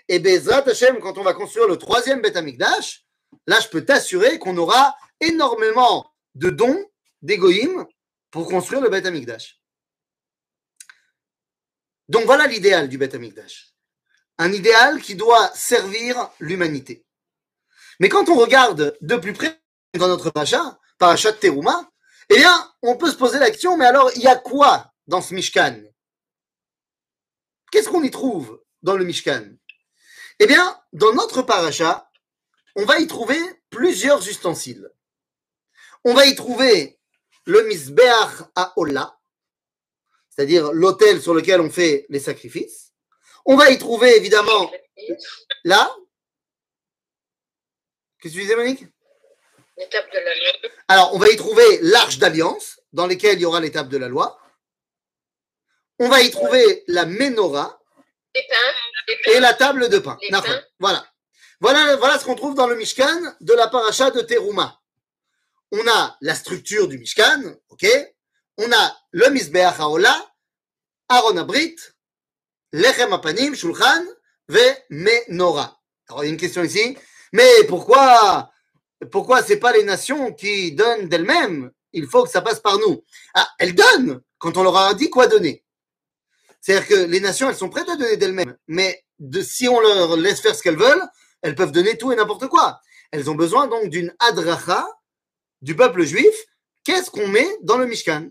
Et 0.08 0.18
Bezrat 0.18 0.68
Hashem, 0.68 1.00
quand 1.00 1.18
on 1.18 1.22
va 1.22 1.34
construire 1.34 1.66
le 1.66 1.76
troisième 1.76 2.20
Bet 2.20 2.36
Amikdash, 2.36 3.04
là, 3.46 3.58
je 3.60 3.68
peux 3.68 3.84
t'assurer 3.84 4.38
qu'on 4.38 4.56
aura 4.56 4.94
énormément 5.20 6.10
de 6.34 6.50
dons 6.50 6.84
d'égoïm 7.22 7.86
pour 8.30 8.46
construire 8.48 8.82
le 8.82 8.90
Bet 8.90 9.06
Amikdash. 9.06 9.59
Donc 12.10 12.24
voilà 12.24 12.48
l'idéal 12.48 12.88
du 12.88 12.98
Bet 12.98 13.14
Amikdash. 13.14 13.72
Un 14.36 14.52
idéal 14.52 15.00
qui 15.00 15.14
doit 15.14 15.48
servir 15.54 16.28
l'humanité. 16.40 17.06
Mais 18.00 18.08
quand 18.08 18.28
on 18.28 18.34
regarde 18.34 18.96
de 19.00 19.16
plus 19.16 19.32
près 19.32 19.60
dans 19.94 20.08
notre 20.08 20.30
pacha, 20.30 20.80
parachat 20.98 21.30
de 21.30 21.36
Teruma, 21.36 21.88
eh 22.28 22.34
bien, 22.34 22.74
on 22.82 22.96
peut 22.96 23.12
se 23.12 23.16
poser 23.16 23.38
la 23.38 23.48
question, 23.52 23.76
mais 23.76 23.86
alors, 23.86 24.10
il 24.16 24.22
y 24.22 24.26
a 24.26 24.34
quoi 24.34 24.92
dans 25.06 25.22
ce 25.22 25.34
Mishkan? 25.34 25.82
Qu'est-ce 27.70 27.88
qu'on 27.88 28.02
y 28.02 28.10
trouve 28.10 28.60
dans 28.82 28.96
le 28.96 29.04
Mishkan? 29.04 29.44
Eh 30.40 30.48
bien, 30.48 30.80
dans 30.92 31.12
notre 31.12 31.42
paracha, 31.42 32.10
on 32.74 32.84
va 32.86 32.98
y 32.98 33.06
trouver 33.06 33.38
plusieurs 33.68 34.26
ustensiles. 34.26 34.90
On 36.04 36.14
va 36.14 36.26
y 36.26 36.34
trouver 36.34 36.98
le 37.44 37.62
Misbeach 37.68 38.42
à 38.56 38.72
Ola, 38.74 39.19
c'est-à-dire 40.40 40.72
l'autel 40.72 41.20
sur 41.20 41.34
lequel 41.34 41.60
on 41.60 41.68
fait 41.68 42.06
les 42.08 42.18
sacrifices. 42.18 42.94
On 43.44 43.56
va 43.56 43.68
y 43.70 43.76
trouver 43.76 44.16
évidemment 44.16 44.72
là, 45.64 45.94
Qu'est-ce 48.18 48.32
que 48.32 48.38
tu 48.38 48.42
disais, 48.44 48.56
Monique? 48.56 48.84
L'étape 49.76 50.10
de 50.10 50.18
la 50.18 50.34
loi. 50.34 50.70
Alors, 50.88 51.14
on 51.14 51.18
va 51.18 51.28
y 51.28 51.36
trouver 51.36 51.78
l'arche 51.82 52.16
d'alliance, 52.18 52.80
dans 52.94 53.06
lesquelles 53.06 53.38
il 53.38 53.42
y 53.42 53.44
aura 53.44 53.60
l'étape 53.60 53.88
de 53.88 53.98
la 53.98 54.08
loi. 54.08 54.40
On 55.98 56.08
va 56.08 56.22
y 56.22 56.30
trouver 56.30 56.84
la 56.86 57.04
menorah 57.04 57.78
Les 58.34 58.42
pains. 58.48 58.56
Les 59.08 59.16
pains. 59.16 59.32
et 59.32 59.40
la 59.40 59.52
table 59.52 59.90
de 59.90 59.98
pain. 59.98 60.18
Voilà. 60.78 61.06
Voilà, 61.60 61.96
voilà 61.96 62.18
ce 62.18 62.24
qu'on 62.24 62.34
trouve 62.34 62.54
dans 62.54 62.66
le 62.66 62.76
Mishkan 62.76 63.34
de 63.40 63.52
la 63.52 63.68
paracha 63.68 64.10
de 64.10 64.22
Teruma. 64.22 64.80
On 65.72 65.86
a 65.86 66.16
la 66.22 66.34
structure 66.34 66.88
du 66.88 66.98
Mishkan, 66.98 67.42
ok? 67.68 67.86
On 68.56 68.70
a 68.72 68.96
le 69.12 69.28
Mizbeach 69.30 69.78
Haola, 69.78 70.29
Aaron 71.10 71.36
Abrit, 71.38 71.76
Lechem 72.72 73.12
Apanim, 73.12 73.54
Shulchan, 73.54 74.04
Ve 74.48 74.60
Menorah. 74.90 75.76
Alors, 76.08 76.22
il 76.22 76.28
y 76.28 76.30
a 76.30 76.32
une 76.32 76.38
question 76.38 76.62
ici. 76.62 76.96
Mais 77.32 77.64
pourquoi, 77.68 78.50
pourquoi 79.10 79.42
c'est 79.42 79.58
pas 79.58 79.72
les 79.72 79.82
nations 79.82 80.32
qui 80.32 80.72
donnent 80.72 81.08
d'elles-mêmes? 81.08 81.72
Il 81.92 82.06
faut 82.06 82.22
que 82.22 82.30
ça 82.30 82.42
passe 82.42 82.60
par 82.60 82.78
nous. 82.78 83.04
Ah, 83.34 83.48
elles 83.58 83.74
donnent 83.74 84.22
quand 84.38 84.56
on 84.56 84.62
leur 84.62 84.76
a 84.76 84.94
dit 84.94 85.10
quoi 85.10 85.26
donner. 85.26 85.64
C'est-à-dire 86.60 86.86
que 86.86 86.94
les 86.94 87.20
nations, 87.20 87.48
elles 87.48 87.56
sont 87.56 87.70
prêtes 87.70 87.88
à 87.88 87.96
donner 87.96 88.16
d'elles-mêmes. 88.16 88.56
Mais 88.68 89.04
si 89.42 89.66
on 89.68 89.80
leur 89.80 90.16
laisse 90.16 90.40
faire 90.40 90.54
ce 90.54 90.62
qu'elles 90.62 90.78
veulent, 90.78 91.02
elles 91.42 91.56
peuvent 91.56 91.72
donner 91.72 91.98
tout 91.98 92.12
et 92.12 92.16
n'importe 92.16 92.46
quoi. 92.46 92.80
Elles 93.10 93.28
ont 93.28 93.34
besoin 93.34 93.66
donc 93.66 93.88
d'une 93.88 94.14
adracha 94.20 94.86
du 95.60 95.74
peuple 95.74 96.04
juif. 96.04 96.34
Qu'est-ce 96.84 97.10
qu'on 97.10 97.26
met 97.26 97.48
dans 97.62 97.78
le 97.78 97.86
Mishkan? 97.86 98.28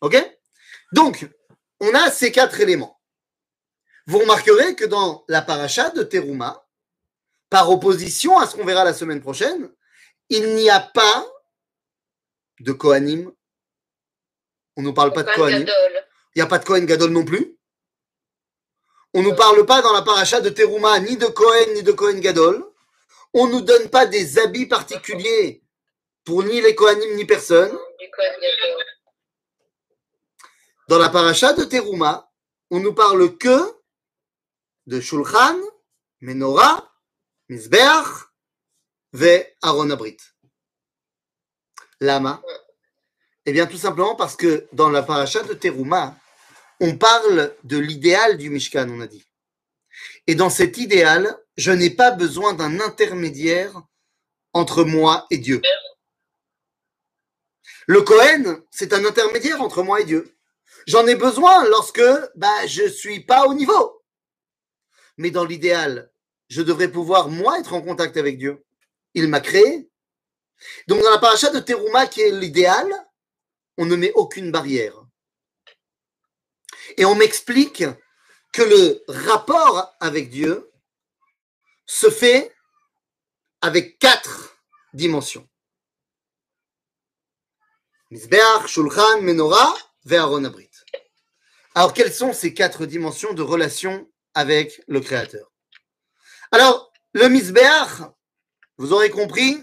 Ok? 0.00 0.16
Donc, 0.92 1.28
on 1.80 1.94
a 1.94 2.10
ces 2.10 2.30
quatre 2.30 2.60
éléments. 2.60 3.00
Vous 4.06 4.18
remarquerez 4.18 4.74
que 4.76 4.84
dans 4.84 5.24
la 5.28 5.42
paracha 5.42 5.90
de 5.90 6.02
Teruma, 6.02 6.66
par 7.50 7.70
opposition 7.70 8.38
à 8.38 8.46
ce 8.46 8.56
qu'on 8.56 8.64
verra 8.64 8.84
la 8.84 8.94
semaine 8.94 9.20
prochaine, 9.20 9.70
il 10.28 10.54
n'y 10.54 10.70
a 10.70 10.80
pas 10.80 11.26
de 12.60 12.72
Kohanim. 12.72 13.32
On 14.76 14.82
ne 14.82 14.86
nous 14.86 14.94
parle 14.94 15.12
pas 15.12 15.22
de 15.22 15.30
Kohanim. 15.32 15.66
Il 16.34 16.38
n'y 16.38 16.42
a 16.42 16.46
pas 16.46 16.58
de 16.58 16.64
Kohen 16.64 16.86
Gadol 16.86 17.10
non 17.10 17.24
plus. 17.24 17.58
On 19.14 19.22
ne 19.22 19.28
nous 19.28 19.36
parle 19.36 19.66
pas 19.66 19.82
dans 19.82 19.92
la 19.92 20.00
paracha 20.02 20.40
de 20.40 20.48
Teruma 20.48 20.98
ni 21.00 21.16
de 21.16 21.26
Kohen 21.26 21.74
ni 21.74 21.82
de 21.82 21.92
Kohen 21.92 22.20
Gadol. 22.20 22.64
On 23.34 23.46
ne 23.46 23.52
nous 23.52 23.60
donne 23.60 23.88
pas 23.90 24.06
des 24.06 24.38
habits 24.38 24.66
particuliers 24.66 25.62
pour 26.24 26.42
ni 26.42 26.60
les 26.60 26.74
Kohanim 26.74 27.14
ni 27.16 27.26
personne. 27.26 27.76
Dans 30.88 30.98
la 30.98 31.08
paracha 31.08 31.52
de 31.52 31.64
Teruma, 31.64 32.30
on 32.70 32.80
nous 32.80 32.94
parle 32.94 33.36
que 33.38 33.58
de 34.86 35.00
Shulchan, 35.00 35.56
Menorah, 36.20 36.92
Mizbeach, 37.48 38.28
Ve 39.12 39.46
Aaron 39.62 39.90
Abrit. 39.90 40.16
Lama. 42.00 42.42
Eh 43.46 43.52
bien, 43.52 43.66
tout 43.66 43.76
simplement 43.76 44.16
parce 44.16 44.36
que 44.36 44.66
dans 44.72 44.88
la 44.90 45.02
paracha 45.02 45.42
de 45.42 45.54
Teruma, 45.54 46.16
on 46.80 46.96
parle 46.96 47.54
de 47.62 47.78
l'idéal 47.78 48.36
du 48.36 48.50
Mishkan, 48.50 48.88
on 48.90 49.00
a 49.00 49.06
dit. 49.06 49.24
Et 50.26 50.34
dans 50.34 50.50
cet 50.50 50.78
idéal, 50.78 51.38
je 51.56 51.70
n'ai 51.70 51.90
pas 51.90 52.10
besoin 52.10 52.54
d'un 52.54 52.80
intermédiaire 52.80 53.82
entre 54.52 54.84
moi 54.84 55.26
et 55.30 55.38
Dieu. 55.38 55.60
Le 57.86 58.02
Kohen, 58.02 58.62
c'est 58.70 58.92
un 58.92 59.04
intermédiaire 59.04 59.60
entre 59.60 59.82
moi 59.82 60.00
et 60.00 60.04
Dieu. 60.04 60.36
J'en 60.86 61.06
ai 61.06 61.14
besoin 61.14 61.64
lorsque 61.68 62.02
bah, 62.34 62.66
je 62.66 62.88
suis 62.88 63.20
pas 63.20 63.46
au 63.46 63.54
niveau. 63.54 64.02
Mais 65.16 65.30
dans 65.30 65.44
l'idéal, 65.44 66.10
je 66.48 66.62
devrais 66.62 66.90
pouvoir, 66.90 67.28
moi, 67.28 67.58
être 67.58 67.72
en 67.74 67.82
contact 67.82 68.16
avec 68.16 68.38
Dieu. 68.38 68.64
Il 69.14 69.28
m'a 69.28 69.40
créé. 69.40 69.90
Donc, 70.88 71.02
dans 71.02 71.10
la 71.10 71.18
paracha 71.18 71.50
de 71.50 71.60
Teruma, 71.60 72.06
qui 72.06 72.20
est 72.20 72.30
l'idéal, 72.30 72.88
on 73.78 73.86
ne 73.86 73.96
met 73.96 74.12
aucune 74.14 74.50
barrière. 74.50 74.94
Et 76.96 77.04
on 77.04 77.14
m'explique 77.14 77.84
que 78.52 78.62
le 78.62 79.04
rapport 79.08 79.96
avec 80.00 80.30
Dieu 80.30 80.70
se 81.86 82.10
fait 82.10 82.54
avec 83.60 83.98
quatre 83.98 84.56
dimensions. 84.92 85.48
Shulchan, 88.66 89.22
Menorah. 89.22 89.74
Alors, 91.74 91.94
quelles 91.94 92.12
sont 92.12 92.32
ces 92.32 92.52
quatre 92.52 92.84
dimensions 92.84 93.32
de 93.32 93.42
relation 93.42 94.10
avec 94.34 94.82
le 94.88 95.00
Créateur? 95.00 95.50
Alors, 96.50 96.92
le 97.14 97.28
Mizbeach, 97.28 98.02
vous 98.76 98.92
aurez 98.92 99.10
compris, 99.10 99.62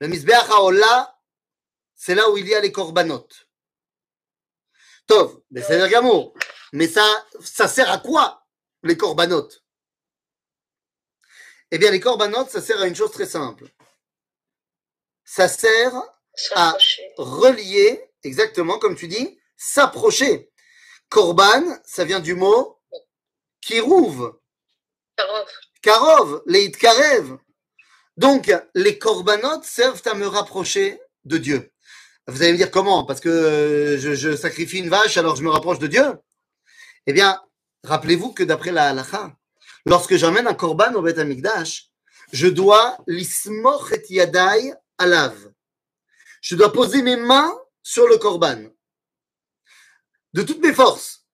le 0.00 0.08
Mizbeach 0.08 0.48
Haolah, 0.50 1.18
c'est 1.94 2.14
là 2.14 2.30
où 2.30 2.38
il 2.38 2.48
y 2.48 2.54
a 2.54 2.60
les 2.60 2.72
korbanot. 2.72 3.28
Tov, 5.06 5.42
mais 5.50 5.62
c'est 5.62 5.88
gamour. 5.90 6.34
Mais 6.72 6.88
ça, 6.88 7.06
ça 7.40 7.68
sert 7.68 7.90
à 7.90 7.98
quoi, 7.98 8.46
les 8.82 8.96
korbanot 8.96 9.48
Eh 11.70 11.78
bien, 11.78 11.90
les 11.90 12.00
korbanot, 12.00 12.48
ça 12.48 12.62
sert 12.62 12.80
à 12.80 12.86
une 12.86 12.96
chose 12.96 13.12
très 13.12 13.26
simple. 13.26 13.68
Ça 15.24 15.48
sert 15.48 15.92
S'approcher. 16.34 17.12
relier, 17.16 18.10
exactement 18.22 18.78
comme 18.78 18.96
tu 18.96 19.06
dis, 19.06 19.38
s'approcher. 19.56 20.50
Korban, 21.14 21.62
ça 21.84 22.04
vient 22.04 22.18
du 22.18 22.34
mot 22.34 22.76
kirouv, 23.60 24.32
Karov. 25.16 25.46
karov, 25.80 26.42
leit 26.44 26.72
karev. 26.72 27.38
Donc, 28.16 28.52
les 28.74 28.98
korbanot 28.98 29.62
servent 29.62 30.02
à 30.06 30.14
me 30.14 30.26
rapprocher 30.26 31.00
de 31.24 31.38
Dieu. 31.38 31.70
Vous 32.26 32.42
allez 32.42 32.50
me 32.50 32.56
dire 32.56 32.72
comment? 32.72 33.04
Parce 33.04 33.20
que 33.20 33.28
euh, 33.28 33.96
je, 33.96 34.14
je 34.14 34.34
sacrifie 34.34 34.80
une 34.80 34.88
vache, 34.88 35.16
alors 35.16 35.36
je 35.36 35.44
me 35.44 35.50
rapproche 35.50 35.78
de 35.78 35.86
Dieu 35.86 36.18
Eh 37.06 37.12
bien, 37.12 37.40
rappelez-vous 37.84 38.32
que 38.32 38.42
d'après 38.42 38.72
la 38.72 38.88
halacha, 38.88 39.36
lorsque 39.86 40.16
j'emmène 40.16 40.48
un 40.48 40.54
korban 40.54 40.94
au 40.94 41.02
Beth 41.02 41.20
Amikdash, 41.20 41.90
je 42.32 42.48
dois 42.48 42.98
l'ismoch 43.06 43.92
et 43.92 44.14
yadai 44.14 44.74
alav. 44.98 45.52
Je 46.40 46.56
dois 46.56 46.72
poser 46.72 47.02
mes 47.02 47.16
mains 47.16 47.56
sur 47.84 48.08
le 48.08 48.18
korban 48.18 48.73
de 50.34 50.42
toutes 50.42 50.60
mes 50.60 50.74
forces, 50.74 51.26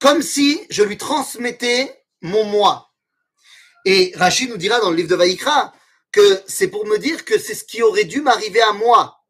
comme 0.00 0.22
si 0.22 0.60
je 0.70 0.82
lui 0.82 0.98
transmettais 0.98 2.04
mon 2.22 2.44
moi. 2.44 2.92
Et 3.84 4.12
Rachid 4.16 4.50
nous 4.50 4.56
dira 4.56 4.80
dans 4.80 4.90
le 4.90 4.96
livre 4.96 5.10
de 5.10 5.14
Vaïkra 5.14 5.72
que 6.10 6.42
c'est 6.46 6.68
pour 6.68 6.86
me 6.86 6.98
dire 6.98 7.24
que 7.24 7.38
c'est 7.38 7.54
ce 7.54 7.64
qui 7.64 7.82
aurait 7.82 8.04
dû 8.04 8.20
m'arriver 8.20 8.62
à 8.62 8.72
moi. 8.72 9.22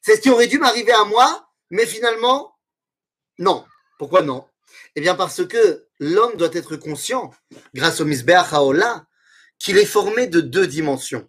C'est 0.00 0.16
ce 0.16 0.20
qui 0.20 0.30
aurait 0.30 0.46
dû 0.46 0.58
m'arriver 0.58 0.92
à 0.92 1.04
moi, 1.04 1.50
mais 1.70 1.84
finalement, 1.84 2.56
non. 3.38 3.66
Pourquoi 3.98 4.22
non? 4.22 4.46
Eh 4.94 5.00
bien 5.00 5.14
parce 5.14 5.46
que 5.46 5.86
l'homme 5.98 6.36
doit 6.36 6.54
être 6.54 6.76
conscient, 6.76 7.32
grâce 7.74 8.00
au 8.00 8.04
Misbeach 8.04 8.52
Haolah, 8.52 9.06
qu'il 9.58 9.76
est 9.76 9.84
formé 9.84 10.28
de 10.28 10.40
deux 10.40 10.66
dimensions. 10.66 11.28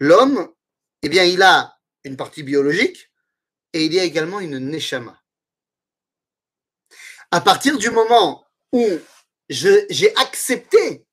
L'homme, 0.00 0.52
eh 1.02 1.08
bien, 1.08 1.24
il 1.24 1.42
a 1.42 1.78
une 2.04 2.16
partie 2.16 2.42
biologique 2.42 3.10
et 3.72 3.84
il 3.84 3.92
y 3.92 4.00
a 4.00 4.04
également 4.04 4.40
une 4.40 4.58
neshama. 4.58 5.17
À 7.30 7.40
partir 7.40 7.76
du 7.78 7.90
moment 7.90 8.44
où 8.72 8.86
j'ai 9.48 10.16
accepté 10.16 11.04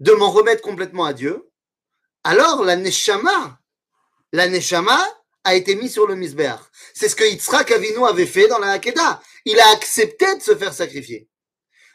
de 0.00 0.12
m'en 0.12 0.30
remettre 0.30 0.62
complètement 0.62 1.04
à 1.04 1.12
Dieu, 1.12 1.50
alors 2.22 2.64
la 2.64 2.76
neshama, 2.76 3.58
la 4.32 4.48
neshama 4.48 4.98
a 5.44 5.54
été 5.54 5.74
mise 5.76 5.92
sur 5.92 6.06
le 6.06 6.14
misbeach. 6.16 6.60
C'est 6.94 7.08
ce 7.08 7.16
que 7.16 7.24
Yitzhak 7.24 7.70
Avinu 7.70 8.04
avait 8.04 8.26
fait 8.26 8.48
dans 8.48 8.58
la 8.58 8.72
Hakeda. 8.72 9.20
Il 9.44 9.58
a 9.60 9.68
accepté 9.70 10.36
de 10.36 10.42
se 10.42 10.56
faire 10.56 10.74
sacrifier. 10.74 11.28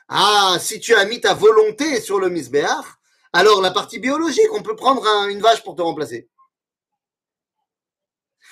Ah, 0.07 0.57
si 0.59 0.79
tu 0.79 0.93
as 0.95 1.05
mis 1.05 1.21
ta 1.21 1.33
volonté 1.33 2.01
sur 2.01 2.19
le 2.19 2.29
misbeach, 2.29 2.85
alors 3.33 3.61
la 3.61 3.71
partie 3.71 3.99
biologique, 3.99 4.51
on 4.53 4.61
peut 4.63 4.75
prendre 4.75 5.05
un- 5.07 5.29
une 5.29 5.41
vache 5.41 5.63
pour 5.63 5.75
te 5.75 5.81
remplacer. 5.81 6.29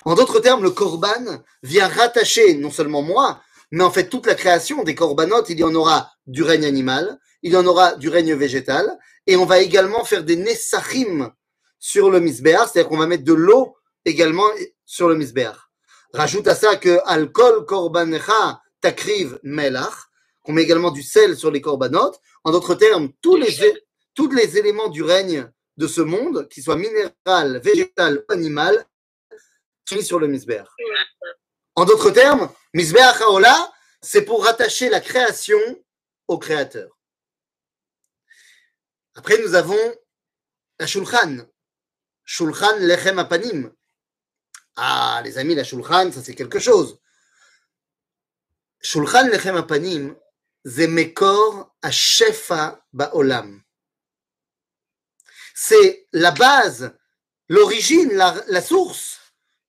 En 0.05 0.15
d'autres 0.15 0.39
termes, 0.39 0.63
le 0.63 0.71
korban 0.71 1.43
vient 1.63 1.87
rattacher 1.87 2.55
non 2.55 2.71
seulement 2.71 3.01
moi, 3.01 3.41
mais 3.71 3.83
en 3.83 3.91
fait 3.91 4.09
toute 4.09 4.25
la 4.25 4.35
création 4.35 4.83
des 4.83 4.95
corbanotes, 4.95 5.49
il 5.49 5.59
y 5.59 5.63
en 5.63 5.75
aura 5.75 6.11
du 6.27 6.43
règne 6.43 6.65
animal, 6.65 7.19
il 7.41 7.53
y 7.53 7.57
en 7.57 7.65
aura 7.65 7.95
du 7.95 8.09
règne 8.09 8.33
végétal, 8.33 8.97
et 9.27 9.35
on 9.35 9.45
va 9.45 9.59
également 9.59 10.03
faire 10.03 10.23
des 10.23 10.35
nessachim 10.35 11.31
sur 11.79 12.09
le 12.09 12.19
misbéar, 12.19 12.67
c'est-à-dire 12.67 12.89
qu'on 12.89 12.97
va 12.97 13.07
mettre 13.07 13.23
de 13.23 13.33
l'eau 13.33 13.75
également 14.05 14.47
sur 14.85 15.07
le 15.07 15.15
misbéar. 15.15 15.71
Rajoute 16.13 16.47
à 16.47 16.55
ça 16.55 16.75
que 16.75 16.99
alcool 17.05 17.65
korbanecha 17.65 18.61
takriv 18.81 19.39
melach, 19.43 20.09
qu'on 20.41 20.53
met 20.53 20.63
également 20.63 20.91
du 20.91 21.03
sel 21.03 21.37
sur 21.37 21.51
les 21.51 21.61
corbanotes. 21.61 22.19
En 22.43 22.51
d'autres 22.51 22.75
termes, 22.75 23.09
tous 23.21 23.35
les, 23.35 23.53
tous 24.15 24.31
les 24.31 24.57
éléments 24.57 24.87
du 24.87 25.03
règne 25.03 25.49
de 25.77 25.87
ce 25.87 26.01
monde, 26.01 26.47
qu'ils 26.49 26.63
soient 26.63 26.75
minéral, 26.75 27.61
végétal 27.63 28.23
ou 28.27 28.33
animal, 28.33 28.85
sont 29.87 29.95
mis 29.95 30.03
sur 30.03 30.19
le 30.19 30.27
misbéar. 30.27 30.75
En 31.79 31.85
d'autres 31.85 32.11
termes, 32.11 32.53
Mizbeach 32.73 33.23
c'est 34.01 34.23
pour 34.23 34.43
rattacher 34.43 34.89
la 34.89 34.99
création 34.99 35.61
au 36.27 36.37
créateur. 36.37 36.99
Après, 39.15 39.37
nous 39.41 39.55
avons 39.55 39.95
la 40.77 40.87
Shulchan. 40.87 41.37
Shulchan 42.25 42.79
Lechem 42.79 43.17
Apanim. 43.17 43.73
Ah, 44.75 45.21
les 45.23 45.37
amis, 45.37 45.55
la 45.55 45.63
Shulchan, 45.63 46.11
ça 46.11 46.21
c'est 46.21 46.35
quelque 46.35 46.59
chose. 46.59 46.99
Shulchan 48.81 49.27
Lechem 49.29 49.55
Apanim, 49.55 50.17
c'est 50.65 50.87
Mekor 50.87 51.73
Shefa 51.89 52.85
Baolam. 52.91 53.63
C'est 55.55 56.09
la 56.11 56.31
base, 56.31 56.93
l'origine, 57.47 58.11
la 58.15 58.61
source 58.61 59.21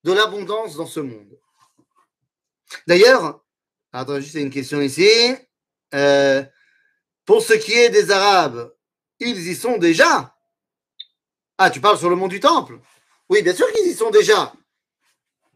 de 0.02 0.12
l'abondance 0.12 0.74
dans 0.74 0.88
ce 0.88 0.98
monde. 0.98 1.39
D'ailleurs, 2.86 3.42
attends, 3.92 4.20
juste 4.20 4.34
une 4.34 4.50
question 4.50 4.80
ici. 4.80 5.08
Euh, 5.94 6.42
pour 7.24 7.42
ce 7.42 7.54
qui 7.54 7.72
est 7.72 7.90
des 7.90 8.10
Arabes, 8.10 8.72
ils 9.18 9.48
y 9.48 9.54
sont 9.54 9.78
déjà? 9.78 10.34
Ah, 11.58 11.70
tu 11.70 11.80
parles 11.80 11.98
sur 11.98 12.10
le 12.10 12.16
mont 12.16 12.28
du 12.28 12.40
Temple? 12.40 12.78
Oui, 13.28 13.42
bien 13.42 13.54
sûr 13.54 13.70
qu'ils 13.72 13.86
y 13.86 13.94
sont 13.94 14.10
déjà. 14.10 14.52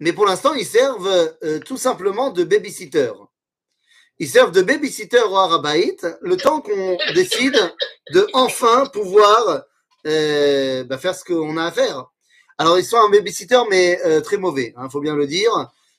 Mais 0.00 0.12
pour 0.12 0.26
l'instant, 0.26 0.54
ils 0.54 0.66
servent 0.66 1.36
euh, 1.42 1.60
tout 1.60 1.76
simplement 1.76 2.30
de 2.30 2.44
babysitter. 2.44 3.12
Ils 4.18 4.28
servent 4.28 4.52
de 4.52 4.62
babysitter 4.62 5.22
au 5.22 5.36
Harabaït 5.36 6.06
le 6.20 6.36
temps 6.36 6.60
qu'on 6.60 6.96
décide 7.14 7.74
de 8.12 8.28
enfin 8.32 8.86
pouvoir 8.86 9.64
euh, 10.06 10.84
bah, 10.84 10.98
faire 10.98 11.14
ce 11.14 11.24
qu'on 11.24 11.56
a 11.56 11.66
à 11.66 11.72
faire. 11.72 12.06
Alors, 12.58 12.78
ils 12.78 12.84
sont 12.84 12.98
un 12.98 13.10
babysitter, 13.10 13.60
mais 13.68 13.98
très 14.22 14.36
mauvais, 14.36 14.72
il 14.80 14.90
faut 14.90 15.00
bien 15.00 15.16
le 15.16 15.26
dire. 15.26 15.50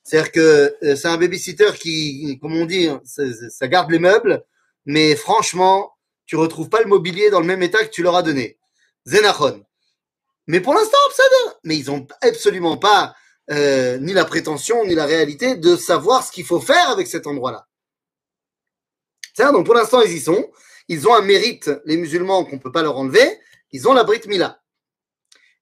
C'est-à-dire 0.05 0.31
que 0.31 0.75
euh, 0.83 0.95
c'est 0.95 1.07
un 1.07 1.17
babysitter 1.17 1.71
qui, 1.73 2.37
comme 2.39 2.55
on 2.55 2.65
dit, 2.65 2.87
ça, 3.03 3.23
ça 3.49 3.67
garde 3.67 3.89
les 3.89 3.99
meubles, 3.99 4.45
mais 4.85 5.15
franchement, 5.15 5.95
tu 6.27 6.35
retrouves 6.35 6.69
pas 6.69 6.81
le 6.81 6.87
mobilier 6.87 7.31
dans 7.31 7.39
le 7.39 7.47
même 7.47 7.63
état 7.63 7.83
que 7.83 7.89
tu 7.89 8.03
leur 8.03 8.15
as 8.15 8.21
donné. 8.21 8.59
Zenachon. 9.05 9.65
Mais 10.47 10.61
pour 10.61 10.75
l'instant, 10.75 10.97
Mais 11.63 11.75
ils 11.75 11.89
ont 11.89 12.05
absolument 12.21 12.77
pas 12.77 13.15
euh, 13.49 13.97
ni 13.97 14.13
la 14.13 14.25
prétention, 14.25 14.85
ni 14.85 14.93
la 14.93 15.05
réalité 15.05 15.55
de 15.55 15.75
savoir 15.75 16.23
ce 16.23 16.31
qu'il 16.31 16.45
faut 16.45 16.61
faire 16.61 16.89
avec 16.89 17.07
cet 17.07 17.25
endroit-là. 17.25 17.67
C'est-à-dire, 19.33 19.53
donc 19.53 19.65
pour 19.65 19.75
l'instant, 19.75 20.01
ils 20.01 20.13
y 20.13 20.19
sont. 20.19 20.51
Ils 20.87 21.07
ont 21.07 21.15
un 21.15 21.21
mérite, 21.21 21.71
les 21.85 21.97
musulmans, 21.97 22.45
qu'on 22.45 22.59
peut 22.59 22.71
pas 22.71 22.83
leur 22.83 22.97
enlever. 22.97 23.39
Ils 23.71 23.87
ont 23.87 23.93
la 23.93 24.03
Brit 24.03 24.21
Mila. 24.27 24.61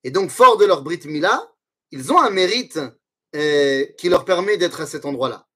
Et 0.03 0.11
donc, 0.11 0.31
fort 0.31 0.57
de 0.57 0.65
leur 0.65 0.83
Brit 0.83 0.99
Mila, 1.05 1.49
ils 1.91 2.11
ont 2.11 2.19
un 2.19 2.29
mérite 2.29 2.79
qui 3.33 4.09
leur 4.09 4.25
permet 4.25 4.57
d'être 4.57 4.81
à 4.81 4.85
cet 4.85 5.05
endroit-là. 5.05 5.47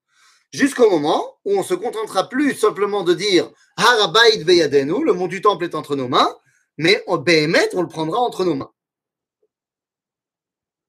Jusqu'au 0.51 0.89
moment 0.89 1.37
où 1.45 1.57
on 1.57 1.63
se 1.63 1.73
contentera 1.73 2.29
plus 2.29 2.55
simplement 2.55 3.03
de 3.03 3.13
dire 3.13 3.51
Harabait 3.75 4.43
Beyadenu, 4.43 5.03
le 5.03 5.13
mont 5.13 5.27
du 5.27 5.41
temple 5.41 5.65
est 5.65 5.75
entre 5.75 5.95
nos 5.95 6.07
mains, 6.07 6.35
mais 6.77 7.03
au 7.07 7.17
on 7.17 7.81
le 7.81 7.87
prendra 7.87 8.19
entre 8.19 8.45
nos 8.45 8.55
mains. 8.55 8.71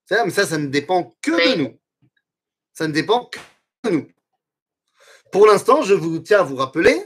Ça, 0.09 0.25
mais 0.25 0.31
ça, 0.31 0.47
ça 0.47 0.59
ne 0.59 0.69
dépend 0.69 1.17
que 1.21 1.31
de 1.31 1.63
nous. 1.63 1.79
Ça 2.73 2.87
ne 2.87 2.93
dépend 2.93 3.27
que 3.27 3.39
de 3.85 3.91
nous. 3.91 4.09
Pour 5.33 5.47
l'instant, 5.47 5.83
je 5.83 5.95
vous 5.95 6.21
tiens 6.21 6.41
à 6.41 6.45
vous 6.45 6.57
rappeler, 6.57 7.05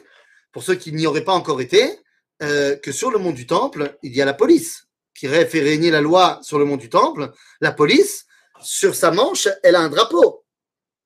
pour 0.53 0.63
ceux 0.63 0.75
qui 0.75 0.93
n'y 0.93 1.07
auraient 1.07 1.25
pas 1.25 1.33
encore 1.33 1.61
été, 1.61 1.99
euh, 2.43 2.77
que 2.77 2.93
sur 2.93 3.11
le 3.11 3.19
mont 3.19 3.33
du 3.33 3.47
Temple, 3.47 3.97
il 4.03 4.15
y 4.15 4.23
a 4.23 4.25
la 4.25 4.35
police 4.35 4.87
qui 5.15 5.27
fait 5.27 5.61
régner 5.61 5.91
la 5.91 6.01
loi 6.01 6.39
sur 6.43 6.59
le 6.59 6.65
mont 6.65 6.77
du 6.77 6.89
Temple. 6.89 7.33
La 7.61 7.73
police, 7.73 8.27
sur 8.63 8.95
sa 8.95 9.11
manche, 9.11 9.49
elle 9.63 9.77
a 9.77 9.81
un 9.81 9.89
drapeau. 9.89 10.45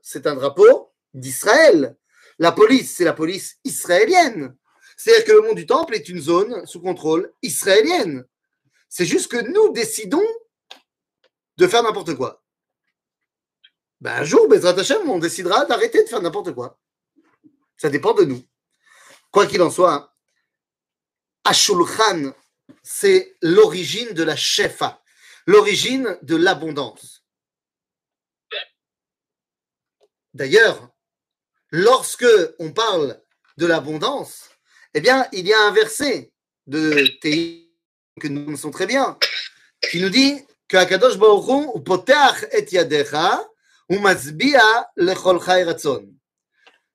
C'est 0.00 0.26
un 0.26 0.34
drapeau 0.34 0.92
d'Israël. 1.14 1.96
La 2.38 2.52
police, 2.52 2.96
c'est 2.96 3.04
la 3.04 3.12
police 3.12 3.58
israélienne. 3.64 4.56
C'est-à-dire 4.96 5.24
que 5.24 5.32
le 5.32 5.42
mont 5.42 5.54
du 5.54 5.66
Temple 5.66 5.94
est 5.94 6.08
une 6.08 6.20
zone 6.20 6.66
sous 6.66 6.80
contrôle 6.80 7.32
israélienne. 7.42 8.24
C'est 8.88 9.06
juste 9.06 9.30
que 9.30 9.36
nous 9.36 9.72
décidons 9.72 10.26
de 11.56 11.66
faire 11.66 11.82
n'importe 11.82 12.14
quoi. 12.14 12.42
Ben, 14.00 14.20
un 14.20 14.24
jour, 14.24 14.48
Bezrat 14.48 14.78
Hashem, 14.78 15.08
on 15.08 15.18
décidera 15.18 15.64
d'arrêter 15.64 16.02
de 16.02 16.08
faire 16.08 16.22
n'importe 16.22 16.54
quoi. 16.54 16.78
Ça 17.76 17.88
dépend 17.88 18.14
de 18.14 18.24
nous. 18.24 18.42
Quoi 19.30 19.46
qu'il 19.46 19.62
en 19.62 19.70
soit, 19.70 20.14
Ashulchan, 21.44 22.32
c'est 22.82 23.36
l'origine 23.42 24.12
de 24.12 24.22
la 24.22 24.36
shefa, 24.36 25.02
l'origine 25.46 26.18
de 26.22 26.36
l'abondance. 26.36 27.15
D'ailleurs, 30.36 30.90
lorsque 31.70 32.26
on 32.58 32.70
parle 32.70 33.18
de 33.56 33.64
l'abondance, 33.64 34.50
eh 34.92 35.00
bien, 35.00 35.26
il 35.32 35.46
y 35.46 35.54
a 35.54 35.62
un 35.62 35.70
verset 35.70 36.30
de 36.66 37.06
Théi 37.22 37.72
que 38.20 38.28
nous 38.28 38.44
connaissons 38.44 38.70
très 38.70 38.86
bien, 38.86 39.18
qui 39.90 39.98
nous 39.98 40.10
dit 40.10 40.44
que. 40.68 40.76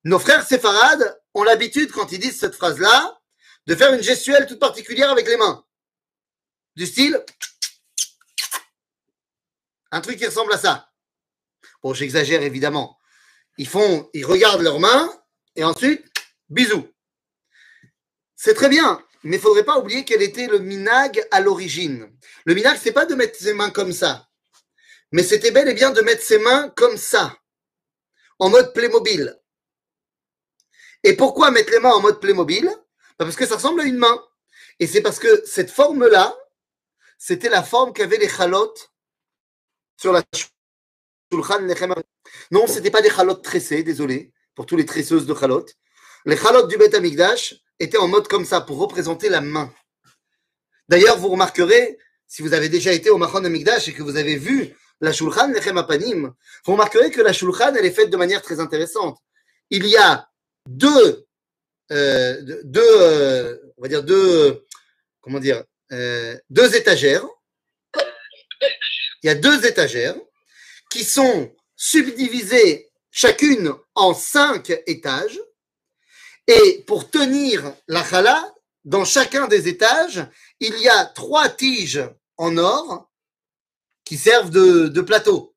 Nos 0.04 0.20
frères 0.20 0.46
séfarades 0.46 1.22
ont 1.34 1.44
l'habitude, 1.44 1.92
quand 1.92 2.12
ils 2.12 2.20
disent 2.20 2.40
cette 2.40 2.54
phrase-là, 2.54 3.20
de 3.66 3.74
faire 3.76 3.92
une 3.92 4.04
gestuelle 4.04 4.46
toute 4.46 4.60
particulière 4.60 5.10
avec 5.10 5.28
les 5.28 5.38
mains. 5.38 5.66
Du 6.76 6.86
style, 6.86 7.20
un 9.90 10.02
truc 10.02 10.18
qui 10.18 10.28
ressemble 10.28 10.54
à 10.54 10.60
ça. 10.60 10.92
Bon, 11.82 11.96
j'exagère 11.96 12.44
évidemment. 12.44 13.00
Ils 13.58 13.68
font, 13.68 14.10
ils 14.14 14.26
regardent 14.26 14.62
leurs 14.62 14.80
mains 14.80 15.10
et 15.56 15.64
ensuite, 15.64 16.04
bisous. 16.50 16.88
C'est 18.36 18.54
très 18.54 18.70
bien, 18.70 19.04
mais 19.24 19.38
il 19.38 19.40
ne 19.40 19.44
faudrait 19.44 19.64
pas 19.64 19.78
oublier 19.78 20.06
quel 20.06 20.22
était 20.22 20.48
le 20.48 20.60
minag 20.60 21.26
à 21.32 21.42
l'origine. 21.42 22.12
Le 22.46 22.54
minag, 22.54 22.78
c'est 22.82 22.92
pas 22.92 23.06
de 23.06 23.16
mettre 23.16 23.38
ses 23.38 23.54
mains 23.54 23.70
comme 23.70 23.94
ça, 23.94 24.30
mais 25.12 25.24
c'était 25.24 25.52
bel 25.52 25.68
et 25.68 25.74
bien 25.74 25.92
de 25.92 26.02
mettre 26.02 26.24
ses 26.24 26.40
mains 26.40 26.70
comme 26.76 26.98
ça, 26.98 27.38
en 28.40 28.50
mode 28.50 28.74
Playmobil. 28.74 29.38
Et 31.04 31.16
pourquoi 31.16 31.52
mettre 31.52 31.72
les 31.72 31.80
mains 31.80 31.94
en 31.94 32.02
mode 32.02 32.20
Playmobil? 32.20 32.66
Bah, 32.66 33.26
Parce 33.26 33.36
que 33.36 33.46
ça 33.46 33.56
ressemble 33.56 33.82
à 33.82 33.86
une 33.86 33.98
main. 33.98 34.24
Et 34.80 34.88
c'est 34.88 35.02
parce 35.02 35.20
que 35.20 35.44
cette 35.46 35.70
forme-là, 35.70 36.36
c'était 37.18 37.50
la 37.50 37.64
forme 37.64 37.94
qu'avaient 37.94 38.18
les 38.18 38.30
chalotes 38.30 38.92
sur 39.98 40.12
la. 40.12 40.24
Non, 42.52 42.68
ce 42.68 42.76
n'était 42.76 42.92
pas 42.92 43.02
des 43.02 43.10
chalotes 43.10 43.44
tressées, 43.44 43.84
désolé, 43.84 44.34
pour 44.56 44.66
tous 44.66 44.76
les 44.76 44.86
tresseuses 44.86 45.26
de 45.26 45.34
chalotes. 45.34 45.76
Les 46.26 46.38
chalotes 46.38 46.70
du 46.70 46.78
Beth 46.78 46.94
Amikdash 46.94 47.56
étaient 47.80 47.98
en 47.98 48.08
mode 48.08 48.28
comme 48.28 48.46
ça, 48.46 48.62
pour 48.62 48.78
représenter 48.78 49.30
la 49.30 49.42
main. 49.42 49.74
D'ailleurs, 50.90 51.18
vous 51.18 51.30
remarquerez, 51.30 51.98
si 52.28 52.42
vous 52.42 52.54
avez 52.54 52.70
déjà 52.70 52.92
été 52.92 53.10
au 53.10 53.18
Machon 53.18 53.46
Amikdash 53.46 53.88
et 53.88 53.94
que 53.94 54.04
vous 54.04 54.18
avez 54.18 54.36
vu 54.36 54.76
la 55.00 55.14
shulchan 55.14 55.48
lechem 55.48 55.78
apanim, 55.78 56.34
vous 56.66 56.72
remarquerez 56.74 57.10
que 57.12 57.22
la 57.22 57.34
shulchan, 57.34 57.74
elle 57.76 57.86
est 57.86 57.92
faite 57.92 58.10
de 58.10 58.18
manière 58.18 58.42
très 58.42 58.60
intéressante. 58.60 59.18
Il 59.70 59.88
y 59.88 59.96
a 59.96 60.28
deux, 60.68 61.26
euh, 61.92 62.42
deux 62.64 62.82
euh, 62.84 63.58
on 63.78 63.82
va 63.82 63.88
dire 63.88 64.04
deux, 64.04 64.66
comment 65.22 65.40
dire, 65.40 65.64
euh, 65.94 66.38
deux 66.50 66.76
étagères. 66.76 67.26
Il 69.24 69.28
y 69.28 69.30
a 69.30 69.36
deux 69.36 69.66
étagères 69.66 70.16
qui 70.92 71.04
sont 71.04 71.52
subdivisées 71.76 72.92
chacune 73.10 73.74
en 73.96 74.14
cinq 74.14 74.72
étages. 74.86 75.40
Et 76.48 76.84
pour 76.86 77.10
tenir 77.10 77.74
la 77.88 78.04
chala, 78.04 78.54
dans 78.84 79.06
chacun 79.06 79.48
des 79.48 79.68
étages, 79.68 80.28
il 80.60 80.78
y 80.80 80.90
a 80.90 81.06
trois 81.06 81.50
tiges 81.50 82.04
en 82.38 82.58
or 82.58 83.10
qui 84.04 84.18
servent 84.18 84.50
de, 84.50 84.88
de 84.90 85.02
plateau. 85.02 85.56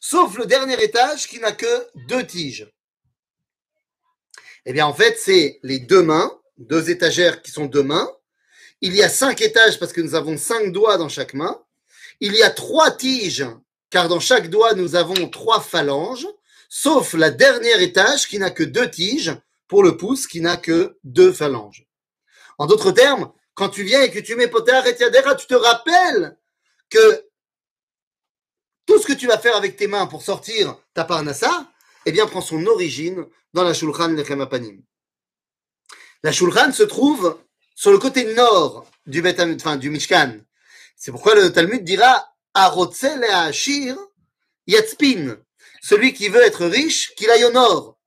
Sauf 0.00 0.36
le 0.36 0.46
dernier 0.46 0.80
étage 0.82 1.26
qui 1.26 1.40
n'a 1.40 1.52
que 1.52 1.88
deux 2.08 2.26
tiges. 2.26 2.70
Eh 4.66 4.72
bien, 4.72 4.86
en 4.86 4.94
fait, 4.94 5.18
c'est 5.18 5.60
les 5.62 5.78
deux 5.78 6.02
mains, 6.02 6.30
deux 6.58 6.90
étagères 6.90 7.40
qui 7.42 7.50
sont 7.50 7.66
deux 7.66 7.82
mains. 7.82 8.10
Il 8.80 8.94
y 8.94 9.02
a 9.02 9.08
cinq 9.08 9.40
étages 9.40 9.78
parce 9.78 9.92
que 9.92 10.00
nous 10.00 10.14
avons 10.14 10.36
cinq 10.36 10.72
doigts 10.72 10.98
dans 10.98 11.08
chaque 11.08 11.34
main. 11.34 11.64
Il 12.20 12.34
y 12.34 12.42
a 12.42 12.50
trois 12.50 12.90
tiges, 12.90 13.46
car 13.90 14.08
dans 14.08 14.20
chaque 14.20 14.50
doigt, 14.50 14.74
nous 14.74 14.94
avons 14.94 15.28
trois 15.28 15.60
phalanges, 15.60 16.26
sauf 16.68 17.14
la 17.14 17.30
dernière 17.30 17.80
étage 17.80 18.28
qui 18.28 18.38
n'a 18.38 18.50
que 18.50 18.62
deux 18.62 18.90
tiges 18.90 19.34
pour 19.66 19.82
le 19.82 19.96
pouce 19.96 20.26
qui 20.26 20.40
n'a 20.40 20.56
que 20.56 20.98
deux 21.04 21.32
phalanges. 21.32 21.86
En 22.58 22.66
d'autres 22.66 22.92
termes, 22.92 23.32
quand 23.54 23.68
tu 23.68 23.82
viens 23.82 24.02
et 24.02 24.10
que 24.10 24.18
tu 24.18 24.34
mets 24.34 24.48
poter 24.48 24.80
et 24.86 24.94
tiadera, 24.94 25.34
tu 25.34 25.46
te 25.46 25.54
rappelles 25.54 26.36
que 26.90 27.26
tout 28.86 28.98
ce 28.98 29.06
que 29.06 29.12
tu 29.12 29.26
vas 29.26 29.38
faire 29.38 29.56
avec 29.56 29.76
tes 29.76 29.86
mains 29.86 30.06
pour 30.06 30.22
sortir 30.22 30.76
ta 30.94 31.04
parnassa, 31.04 31.70
eh 32.06 32.12
bien, 32.12 32.26
prend 32.26 32.40
son 32.40 32.66
origine 32.66 33.26
dans 33.52 33.62
la 33.62 33.74
Shulchan 33.74 34.08
Lechem 34.08 34.40
Apanim. 34.40 34.82
La 36.22 36.32
Shulchan 36.32 36.72
se 36.72 36.82
trouve 36.82 37.38
sur 37.74 37.92
le 37.92 37.98
côté 37.98 38.34
nord 38.34 38.86
du, 39.06 39.22
du 39.22 39.90
Mishkan. 39.90 40.38
C'est 40.96 41.12
pourquoi 41.12 41.34
le 41.34 41.52
Talmud 41.52 41.84
dira 41.84 42.34
Yatzpin. 44.66 45.38
Celui 45.82 46.12
qui 46.12 46.28
veut 46.28 46.42
être 46.42 46.66
riche, 46.66 47.14
qu'il 47.14 47.30
aille 47.30 47.44
au 47.44 47.52
nord. 47.52 47.98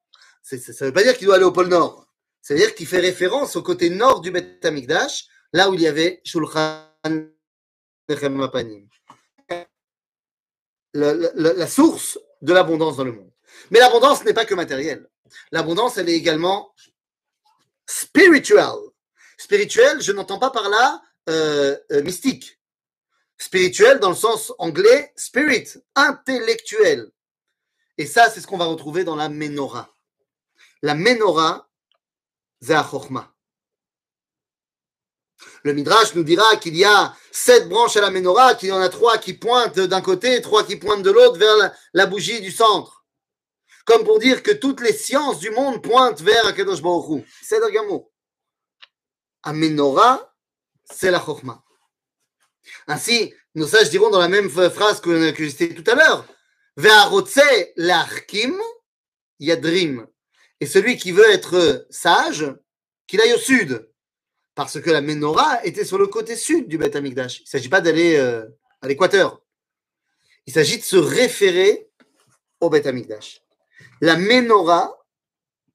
Ça 0.43 0.55
ne 0.57 0.85
veut 0.85 0.93
pas 0.93 1.03
dire 1.03 1.17
qu'il 1.17 1.27
doit 1.27 1.35
aller 1.35 1.45
au 1.45 1.51
pôle 1.51 1.67
nord. 1.67 2.05
Ça 2.41 2.53
veut 2.53 2.59
dire 2.59 2.75
qu'il 2.75 2.87
fait 2.87 2.99
référence 2.99 3.55
au 3.55 3.61
côté 3.61 3.89
nord 3.89 4.21
du 4.21 4.31
Bet 4.31 4.65
Amikdash, 4.65 5.25
là 5.53 5.69
où 5.69 5.73
il 5.73 5.81
y 5.81 5.87
avait 5.87 6.21
Shulchan 6.25 6.87
la 10.93 11.67
source 11.67 12.19
de 12.41 12.53
l'abondance 12.53 12.97
dans 12.97 13.03
le 13.03 13.13
monde. 13.13 13.31
Mais 13.69 13.79
l'abondance 13.79 14.23
n'est 14.25 14.33
pas 14.33 14.45
que 14.45 14.55
matérielle. 14.55 15.07
L'abondance, 15.51 15.97
elle 15.97 16.09
est 16.09 16.15
également 16.15 16.73
spirituelle. 17.85 18.65
Spirituelle, 19.37 20.01
je 20.01 20.11
n'entends 20.11 20.39
pas 20.39 20.51
par 20.51 20.69
là 20.69 21.01
euh, 21.29 21.77
euh, 21.91 22.03
mystique. 22.03 22.59
Spirituel 23.41 23.97
dans 23.97 24.11
le 24.11 24.15
sens 24.15 24.53
anglais, 24.59 25.11
spirit, 25.15 25.67
intellectuel. 25.95 27.11
Et 27.97 28.05
ça, 28.05 28.29
c'est 28.29 28.39
ce 28.39 28.45
qu'on 28.45 28.59
va 28.59 28.65
retrouver 28.65 29.03
dans 29.03 29.15
la 29.15 29.29
menorah. 29.29 29.89
La 30.83 30.93
menorah, 30.93 31.67
c'est 32.61 32.75
la. 32.75 33.33
Le 35.63 35.73
Midrash 35.73 36.13
nous 36.13 36.23
dira 36.23 36.55
qu'il 36.57 36.75
y 36.75 36.85
a 36.85 37.15
sept 37.31 37.67
branches 37.67 37.97
à 37.97 38.01
la 38.01 38.11
menorah, 38.11 38.53
qu'il 38.53 38.69
y 38.69 38.71
en 38.71 38.79
a 38.79 38.89
trois 38.89 39.17
qui 39.17 39.33
pointent 39.33 39.79
d'un 39.79 40.01
côté 40.01 40.35
et 40.35 40.41
trois 40.41 40.63
qui 40.63 40.75
pointent 40.75 41.01
de 41.01 41.09
l'autre 41.09 41.39
vers 41.39 41.57
la, 41.57 41.73
la 41.93 42.05
bougie 42.05 42.41
du 42.41 42.51
centre. 42.51 43.07
Comme 43.85 44.03
pour 44.03 44.19
dire 44.19 44.43
que 44.43 44.51
toutes 44.51 44.81
les 44.81 44.93
sciences 44.93 45.39
du 45.39 45.49
monde 45.49 45.81
pointent 45.81 46.21
vers 46.21 46.45
Akadosh 46.45 46.83
Baruch. 46.83 47.25
C'est 47.41 47.59
Gamour. 47.71 48.11
À 49.41 49.51
menorah, 49.51 50.31
c'est 50.85 51.09
la 51.09 51.19
chokhmah. 51.19 51.63
Ainsi, 52.87 53.33
nos 53.55 53.67
sages 53.67 53.89
diront 53.89 54.09
dans 54.09 54.19
la 54.19 54.29
même 54.29 54.49
phrase 54.49 55.01
que, 55.01 55.31
que 55.31 55.47
j'ai 55.47 55.73
tout 55.73 55.89
à 55.89 55.95
l'heure, 55.95 56.25
l'arkim 57.75 58.59
yadrim. 59.39 60.07
Et 60.59 60.65
celui 60.65 60.97
qui 60.97 61.11
veut 61.11 61.29
être 61.29 61.87
sage, 61.89 62.45
qu'il 63.07 63.19
aille 63.19 63.33
au 63.33 63.37
sud. 63.37 63.89
Parce 64.53 64.79
que 64.79 64.89
la 64.89 65.01
menorah 65.01 65.65
était 65.65 65.85
sur 65.85 65.97
le 65.97 66.07
côté 66.07 66.35
sud 66.35 66.67
du 66.67 66.77
Beth 66.77 66.95
Amikdash. 66.95 67.39
Il 67.39 67.43
ne 67.43 67.47
s'agit 67.47 67.69
pas 67.69 67.81
d'aller 67.81 68.17
euh, 68.17 68.45
à 68.81 68.87
l'équateur. 68.87 69.41
Il 70.45 70.53
s'agit 70.53 70.77
de 70.77 70.83
se 70.83 70.97
référer 70.97 71.89
au 72.59 72.69
Beth 72.69 72.85
Amikdash. 72.85 73.41
La 74.01 74.17
menorah, 74.17 74.97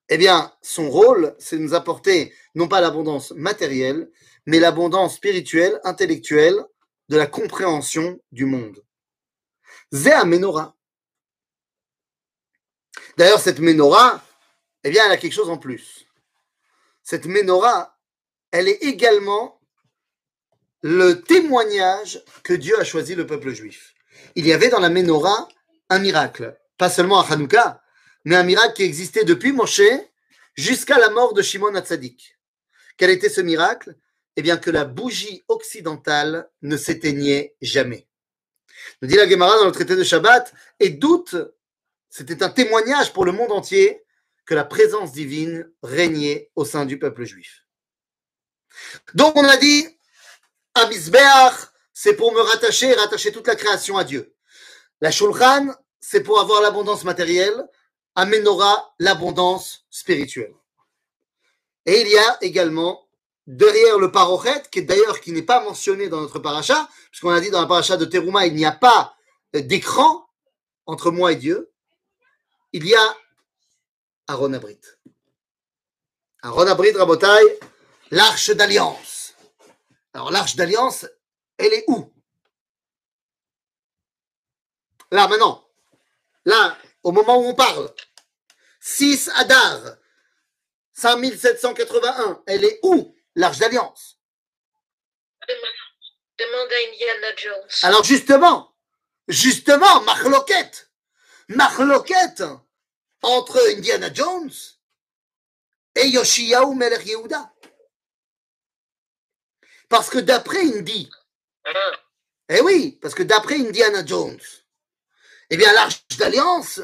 eh 0.09 0.19
bien, 0.19 0.53
son 0.63 0.89
rôle, 0.89 1.35
c'est 1.39 1.57
de 1.57 1.63
nous 1.63 1.75
apporter 1.75 2.33
non 2.55 2.69
pas 2.69 2.81
l'abondance 2.81 3.33
matérielle, 3.33 4.09
mais 4.47 4.61
l'abondance 4.61 5.17
spirituelle, 5.17 5.81
intellectuelle, 5.83 6.65
de 7.09 7.17
la 7.17 7.27
compréhension 7.27 8.21
du 8.33 8.45
monde. 8.45 8.85
Zéa 9.93 10.25
menorah. 10.25 10.77
D'ailleurs, 13.17 13.41
cette 13.41 13.61
menorah, 13.61 14.23
eh 14.85 14.91
bien, 14.91 15.05
elle 15.07 15.13
a 15.13 15.17
quelque 15.17 15.33
chose 15.33 15.51
en 15.51 15.59
plus. 15.59 16.07
Cette 17.03 17.27
menorah, 17.27 17.99
elle 18.51 18.69
est 18.69 18.83
également 18.83 19.61
le 20.83 21.15
témoignage 21.23 22.23
que 22.43 22.53
Dieu 22.53 22.79
a 22.79 22.85
choisi 22.85 23.15
le 23.15 23.27
peuple 23.27 23.51
juif. 23.51 23.95
Il 24.35 24.47
y 24.47 24.53
avait 24.53 24.69
dans 24.69 24.81
la 24.81 24.91
menorah 24.91 25.49
un 25.89 25.99
miracle, 25.99 26.59
pas 26.79 26.91
seulement 26.91 27.21
à 27.21 27.33
Hanouka, 27.33 27.83
mais 28.25 28.37
un 28.37 28.43
miracle 28.43 28.75
qui 28.75 28.83
existait 28.83 29.25
depuis 29.25 29.53
Moshe 29.53 29.81
jusqu'à 30.55 30.99
la 30.99 31.11
mort 31.11 31.33
de 31.33 31.43
Shimon 31.43 31.75
Hatzadik. 31.75 32.39
Quel 32.97 33.11
était 33.11 33.29
ce 33.29 33.41
miracle? 33.41 33.97
Eh 34.37 34.43
bien, 34.43 34.59
que 34.59 34.70
la 34.70 34.84
bougie 34.84 35.45
occidentale 35.49 36.51
ne 36.62 36.76
s'éteignait 36.76 37.57
jamais. 37.62 38.07
Nous 39.01 39.09
dit 39.09 39.16
la 39.16 39.28
Gemara 39.28 39.59
dans 39.59 39.64
le 39.66 39.72
traité 39.72 39.97
de 39.97 40.05
Shabbat, 40.05 40.53
et 40.78 40.91
doute, 40.91 41.37
c'était 42.11 42.43
un 42.43 42.51
témoignage 42.51 43.12
pour 43.12 43.24
le 43.24 43.32
monde 43.32 43.53
entier 43.53 44.05
que 44.45 44.55
la 44.55 44.64
présence 44.64 45.12
divine 45.12 45.70
régnait 45.82 46.51
au 46.55 46.64
sein 46.64 46.84
du 46.84 46.99
peuple 46.99 47.24
juif. 47.24 47.66
Donc 49.14 49.37
on 49.37 49.45
a 49.45 49.57
dit, 49.57 49.87
Abisbeach, 50.74 51.55
c'est 51.93 52.14
pour 52.14 52.32
me 52.32 52.41
rattacher 52.41 52.91
et 52.91 52.95
rattacher 52.95 53.32
toute 53.32 53.47
la 53.47 53.57
création 53.57 53.97
à 53.97 54.05
Dieu. 54.05 54.34
La 55.01 55.11
Shulchan, 55.11 55.74
c'est 56.01 56.22
pour 56.22 56.41
avoir 56.41 56.61
l'abondance 56.61 57.05
matérielle. 57.05 57.66
Amenora, 58.14 58.95
l'abondance 58.99 59.87
spirituelle. 59.91 60.55
Et 61.84 62.01
il 62.01 62.09
y 62.09 62.16
a 62.16 62.39
également, 62.41 63.06
derrière 63.47 63.99
le 63.99 64.11
parochet, 64.11 64.63
qui 64.71 64.81
est 64.81 64.83
d'ailleurs 64.83 65.21
qui 65.21 65.33
n'est 65.33 65.43
pas 65.43 65.63
mentionné 65.63 66.09
dans 66.09 66.21
notre 66.21 66.39
paracha, 66.39 66.89
puisqu'on 67.11 67.31
a 67.31 67.41
dit 67.41 67.51
dans 67.51 67.61
la 67.61 67.67
paracha 67.67 67.97
de 67.97 68.05
Teruma, 68.05 68.47
il 68.47 68.55
n'y 68.55 68.67
a 68.67 68.73
pas 68.73 69.17
d'écran 69.53 70.29
entre 70.87 71.11
moi 71.11 71.33
et 71.33 71.37
Dieu, 71.37 71.73
il 72.73 72.87
y 72.87 72.95
a 72.95 73.17
Aaron 74.29 74.53
Abrit. 74.53 74.81
Aaron 76.43 76.67
Abrit, 76.67 76.93
Rabotai, 76.93 77.59
l'arche 78.11 78.51
d'alliance. 78.51 79.35
Alors 80.13 80.31
l'arche 80.31 80.57
d'alliance, 80.57 81.07
elle 81.59 81.73
est 81.73 81.85
où? 81.89 82.13
Là, 85.11 85.29
maintenant. 85.29 85.65
Là, 86.45 86.77
au 87.03 87.13
moment 87.13 87.39
où 87.39 87.47
on 87.47 87.55
parle. 87.55 87.93
6 88.81 89.31
Adar, 89.37 89.97
5781. 90.93 92.43
Elle 92.47 92.65
est 92.65 92.81
où, 92.83 93.16
l'arche 93.37 93.59
d'alliance 93.59 94.18
Demande 96.39 96.70
à 96.70 96.89
Indiana 96.93 97.37
Jones. 97.37 97.68
Alors 97.82 98.05
justement, 98.05 98.74
justement, 99.28 100.03
Marloquette. 100.03 100.91
Marloquette 101.49 102.43
entre 103.22 103.59
Indiana 103.70 104.12
Jones 104.12 104.51
et 105.95 106.09
Yoshiyahu 106.09 106.74
Melech 106.74 107.07
Yehuda. 107.07 107.55
Parce 109.89 110.11
que 110.11 110.18
d'après 110.18 110.61
Indy, 110.61 111.09
Ah, 111.64 111.93
eh 112.51 112.61
oui, 112.61 112.99
parce 113.01 113.14
que 113.14 113.22
d'après 113.22 113.55
Indiana 113.55 114.05
Jones, 114.05 114.41
eh 115.49 115.57
bien 115.57 115.72
l'arche 115.72 116.07
d'alliance, 116.18 116.80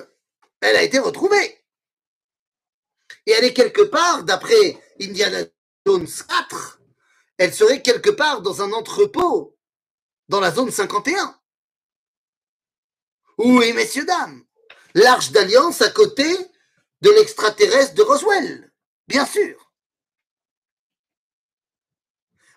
elle 0.60 0.76
a 0.76 0.82
été 0.82 0.98
retrouvée. 0.98 1.62
Et 3.26 3.32
elle 3.32 3.44
est 3.44 3.54
quelque 3.54 3.82
part, 3.82 4.22
d'après 4.24 4.80
Indiana 5.00 5.44
Jones 5.86 6.06
4, 6.06 6.80
elle 7.38 7.54
serait 7.54 7.82
quelque 7.82 8.10
part 8.10 8.42
dans 8.42 8.62
un 8.62 8.72
entrepôt 8.72 9.56
dans 10.28 10.40
la 10.40 10.50
zone 10.50 10.70
51. 10.70 11.38
Oui, 13.38 13.72
messieurs, 13.72 14.04
dames, 14.04 14.44
l'arche 14.94 15.32
d'alliance 15.32 15.82
à 15.82 15.90
côté 15.90 16.24
de 17.00 17.10
l'extraterrestre 17.10 17.94
de 17.94 18.02
Roswell, 18.02 18.72
bien 19.08 19.26
sûr. 19.26 19.72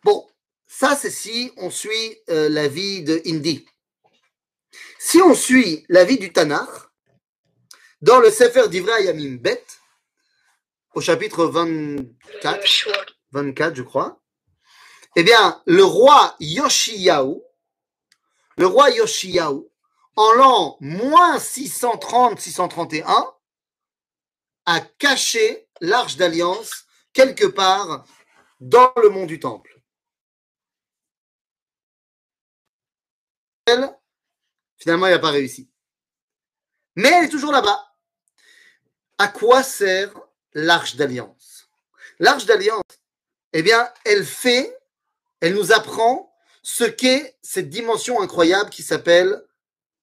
Bon, 0.03 0.27
ça 0.67 0.95
c'est 0.95 1.09
si 1.09 1.51
on 1.57 1.71
suit 1.71 2.17
euh, 2.29 2.47
la 2.49 2.67
vie 2.67 3.03
de 3.03 3.21
Indy. 3.25 3.65
Si 4.99 5.19
on 5.21 5.33
suit 5.33 5.85
la 5.89 6.03
vie 6.03 6.19
du 6.19 6.31
Tanakh, 6.31 6.69
dans 8.01 8.19
le 8.19 8.29
Sefer 8.29 8.69
d'Ivra 8.69 9.01
Yamim 9.01 9.37
Bet, 9.37 9.65
au 10.93 11.01
chapitre 11.01 11.45
24, 11.45 12.61
le 12.61 12.65
choix. 12.67 13.05
24, 13.31 13.75
je 13.75 13.83
crois, 13.83 14.21
eh 15.15 15.23
bien, 15.23 15.61
le 15.65 15.83
roi 15.83 16.35
Yoshiyahu, 16.39 17.41
le 18.57 18.67
roi 18.67 18.89
Yoshiyahu, 18.91 19.61
en 20.15 20.33
l'an 20.33 20.77
moins 20.79 21.37
630-631, 21.37 23.33
a 24.65 24.81
caché 24.81 25.67
l'arche 25.81 26.15
d'alliance 26.15 26.85
quelque 27.13 27.45
part 27.45 28.05
dans 28.59 28.91
le 29.01 29.09
mont 29.09 29.25
du 29.25 29.39
Temple. 29.39 29.81
Elle, 33.67 33.95
Finalement, 34.77 35.07
il 35.07 35.11
n'a 35.11 35.19
pas 35.19 35.31
réussi. 35.31 35.69
Mais 36.95 37.09
elle 37.09 37.25
est 37.25 37.29
toujours 37.29 37.51
là-bas. 37.51 37.91
À 39.17 39.27
quoi 39.27 39.63
sert 39.63 40.13
l'arche 40.53 40.95
d'alliance? 40.95 41.69
L'arche 42.19 42.45
d'alliance, 42.45 42.83
eh 43.57 43.63
bien, 43.63 43.87
elle 44.03 44.25
fait, 44.25 44.77
elle 45.39 45.53
nous 45.53 45.71
apprend 45.71 46.29
ce 46.61 46.83
qu'est 46.83 47.37
cette 47.41 47.69
dimension 47.69 48.19
incroyable 48.19 48.69
qui 48.69 48.83
s'appelle 48.83 49.41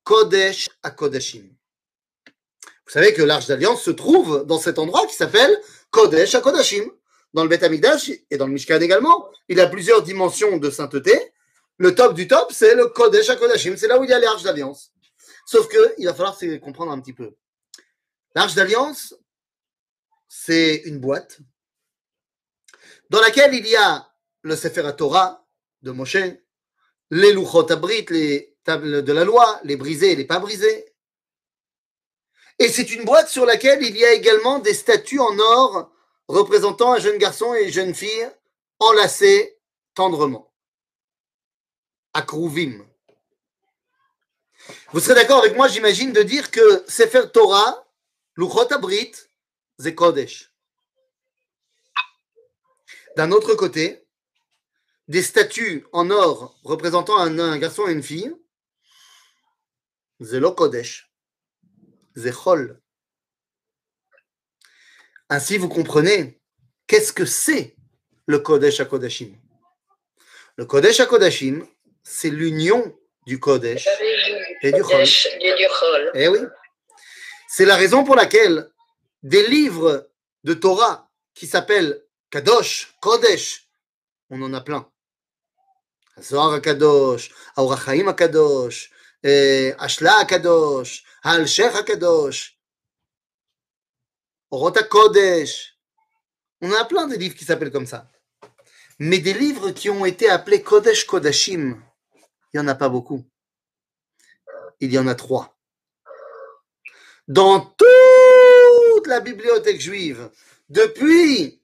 Kodesh 0.05 0.71
à 0.83 0.91
Kodashim. 0.91 1.51
Vous 2.25 2.93
savez 2.93 3.13
que 3.13 3.21
l'arche 3.21 3.49
d'alliance 3.49 3.83
se 3.83 3.91
trouve 3.91 4.47
dans 4.47 4.59
cet 4.59 4.79
endroit 4.79 5.07
qui 5.07 5.15
s'appelle 5.15 5.55
Kodesh 5.91 6.35
à 6.35 6.41
Kodashim. 6.41 6.91
Dans 7.35 7.43
le 7.43 7.51
Beth 7.51 7.63
Amikdash 7.63 8.11
et 8.31 8.39
dans 8.39 8.47
le 8.47 8.55
Mishkan 8.55 8.81
également, 8.81 9.29
il 9.49 9.61
a 9.61 9.67
plusieurs 9.67 10.03
dimensions 10.03 10.57
de 10.57 10.71
sainteté. 10.71 11.13
Le 11.77 11.95
top 11.95 12.15
du 12.15 12.27
top, 12.27 12.53
c'est 12.55 12.75
le 12.75 12.87
Kodesh 12.87 13.29
à 13.29 13.37
Kodashim. 13.37 13.77
C'est 13.77 13.87
là 13.87 13.99
où 13.99 14.05
il 14.05 14.09
y 14.09 14.15
a 14.15 14.19
les 14.19 14.27
arches 14.27 14.45
d'alliance. 14.45 14.93
Sauf 15.45 15.69
que 15.69 15.95
il 15.99 16.07
va 16.07 16.15
falloir 16.15 16.39
se 16.39 16.57
comprendre 16.57 16.93
un 16.93 17.01
petit 17.01 17.13
peu. 17.13 17.35
L'arche 18.35 18.55
d'alliance, 18.55 19.15
c'est 20.27 20.77
une 20.87 21.01
boîte 21.01 21.43
dans 23.13 23.21
laquelle 23.21 23.55
il 23.55 23.67
y 23.67 23.77
a 23.77 24.11
le 24.41 24.57
Sefer 24.57 24.91
Torah 24.97 25.47
de 25.83 25.91
Moshe, 25.91 26.17
les 27.11 27.33
Luchot 27.35 27.71
Abrit, 27.71 28.07
les 28.09 28.57
tables 28.65 29.05
de 29.05 29.13
la 29.13 29.25
loi, 29.25 29.61
les 29.65 29.77
brisés 29.77 30.13
et 30.13 30.17
les 30.17 30.25
pas 30.25 30.39
brisés. 30.39 30.95
Et 32.59 32.69
c'est 32.69 32.91
une 32.91 33.05
boîte 33.05 33.29
sur 33.29 33.45
laquelle 33.45 33.83
il 33.83 33.99
y 33.99 34.05
a 34.07 34.15
également 34.15 34.61
des 34.61 34.73
statues 34.73 35.21
en 35.21 35.39
or 35.39 35.93
représentant 36.27 36.95
un 36.95 37.01
jeune 37.01 37.19
garçon 37.19 37.55
et 37.55 37.65
une 37.65 37.71
jeune 37.73 37.95
fille 37.95 38.31
enlacés 38.79 39.59
tendrement. 39.95 40.51
Akrouvim. 42.15 42.83
Vous 44.93 45.01
serez 45.01 45.17
d'accord 45.17 45.41
avec 45.41 45.55
moi, 45.55 45.69
j'imagine, 45.69 46.15
de 46.15 46.23
dire 46.23 46.51
que 46.51 46.83
Sefer 46.89 47.25
Torah, 47.31 47.87
Luchot 48.37 48.73
Abrit, 48.73 49.13
c'est 49.79 49.95
Kodesh. 49.95 50.52
D'un 53.17 53.31
autre 53.31 53.55
côté, 53.55 54.07
des 55.09 55.23
statues 55.23 55.87
en 55.93 56.11
or 56.11 56.59
représentant 56.65 57.19
un, 57.19 57.39
un 57.39 57.59
garçon 57.59 57.87
et 57.89 57.93
une 57.93 58.03
fille, 58.03 58.33
c'est 60.21 60.41
lo 60.41 60.53
Kodesh, 60.53 61.13
c'est 62.17 62.33
Chol. 62.33 62.81
Ainsi, 65.29 65.59
vous 65.59 65.69
comprenez 65.69 66.41
qu'est-ce 66.87 67.13
que 67.13 67.25
c'est 67.25 67.77
le 68.27 68.39
Kodesh 68.39 68.81
à 68.81 68.85
Kodashim. 68.85 69.35
Le 70.57 70.65
Kodesh 70.65 71.01
à 71.01 71.07
Kodashim, 71.07 71.67
c'est 72.03 72.31
l'union 72.31 72.97
du 73.27 73.41
Kodesh 73.41 73.89
et 74.63 74.73
du 74.73 74.83
Chol. 74.83 74.91
Kodesh 74.91 75.29
et 75.41 75.55
du 75.55 75.67
Chol. 75.69 76.11
Eh 76.15 76.29
oui. 76.29 76.39
C'est 77.49 77.65
la 77.65 77.77
raison 77.77 78.05
pour 78.05 78.15
laquelle 78.15 78.71
des 79.23 79.47
livres 79.47 80.11
de 80.45 80.55
Torah 80.55 81.11
qui 81.35 81.47
s'appellent 81.47 82.03
Kadosh, 82.33 82.95
Kodesh, 82.99 83.69
on 84.31 84.41
en 84.41 84.55
a 84.55 84.63
plein. 84.63 84.91
Zohar 86.19 86.61
Kadosh, 86.63 87.31
Aurachaim 87.57 88.11
Kadosh, 88.15 88.91
Ashla 89.23 90.25
Kadosh, 90.25 91.03
Al-Sheikh 91.23 91.85
Kadosh, 91.85 92.57
Orota 94.51 94.83
Kodesh. 94.83 95.77
On 96.63 96.73
a 96.73 96.87
plein 96.87 97.07
de 97.07 97.17
livres 97.17 97.35
qui 97.35 97.45
s'appellent 97.45 97.71
comme 97.71 97.87
ça. 97.87 98.11
Mais 98.99 99.19
des 99.19 99.35
livres 99.35 99.71
qui 99.73 99.91
ont 99.91 100.07
été 100.07 100.31
appelés 100.31 100.63
Kodesh 100.63 101.05
Kodashim, 101.05 101.83
il 102.15 102.61
n'y 102.61 102.61
en 102.61 102.69
a 102.69 102.75
pas 102.75 102.89
beaucoup. 102.89 103.27
Il 104.81 104.91
y 104.91 104.99
en 104.99 105.07
a 105.07 105.15
trois. 105.15 105.55
Dans 107.29 107.61
toute 107.61 109.07
la 109.07 109.21
bibliothèque 109.21 109.81
juive, 109.81 110.31
depuis 110.71 111.62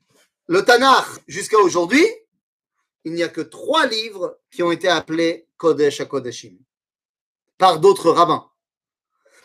le 0.48 0.64
Tanakh 0.64 1.06
jusqu'à 1.26 1.58
aujourd'hui, 1.58 2.04
il 3.04 3.12
n'y 3.12 3.22
a 3.22 3.28
que 3.28 3.40
trois 3.40 3.86
livres 3.86 4.38
qui 4.50 4.62
ont 4.62 4.72
été 4.72 4.88
appelés 4.88 5.46
Kodesh 5.56 6.00
à 6.00 6.06
Kodashim 6.06 6.56
par 7.58 7.80
d'autres 7.80 8.10
rabbins. 8.10 8.50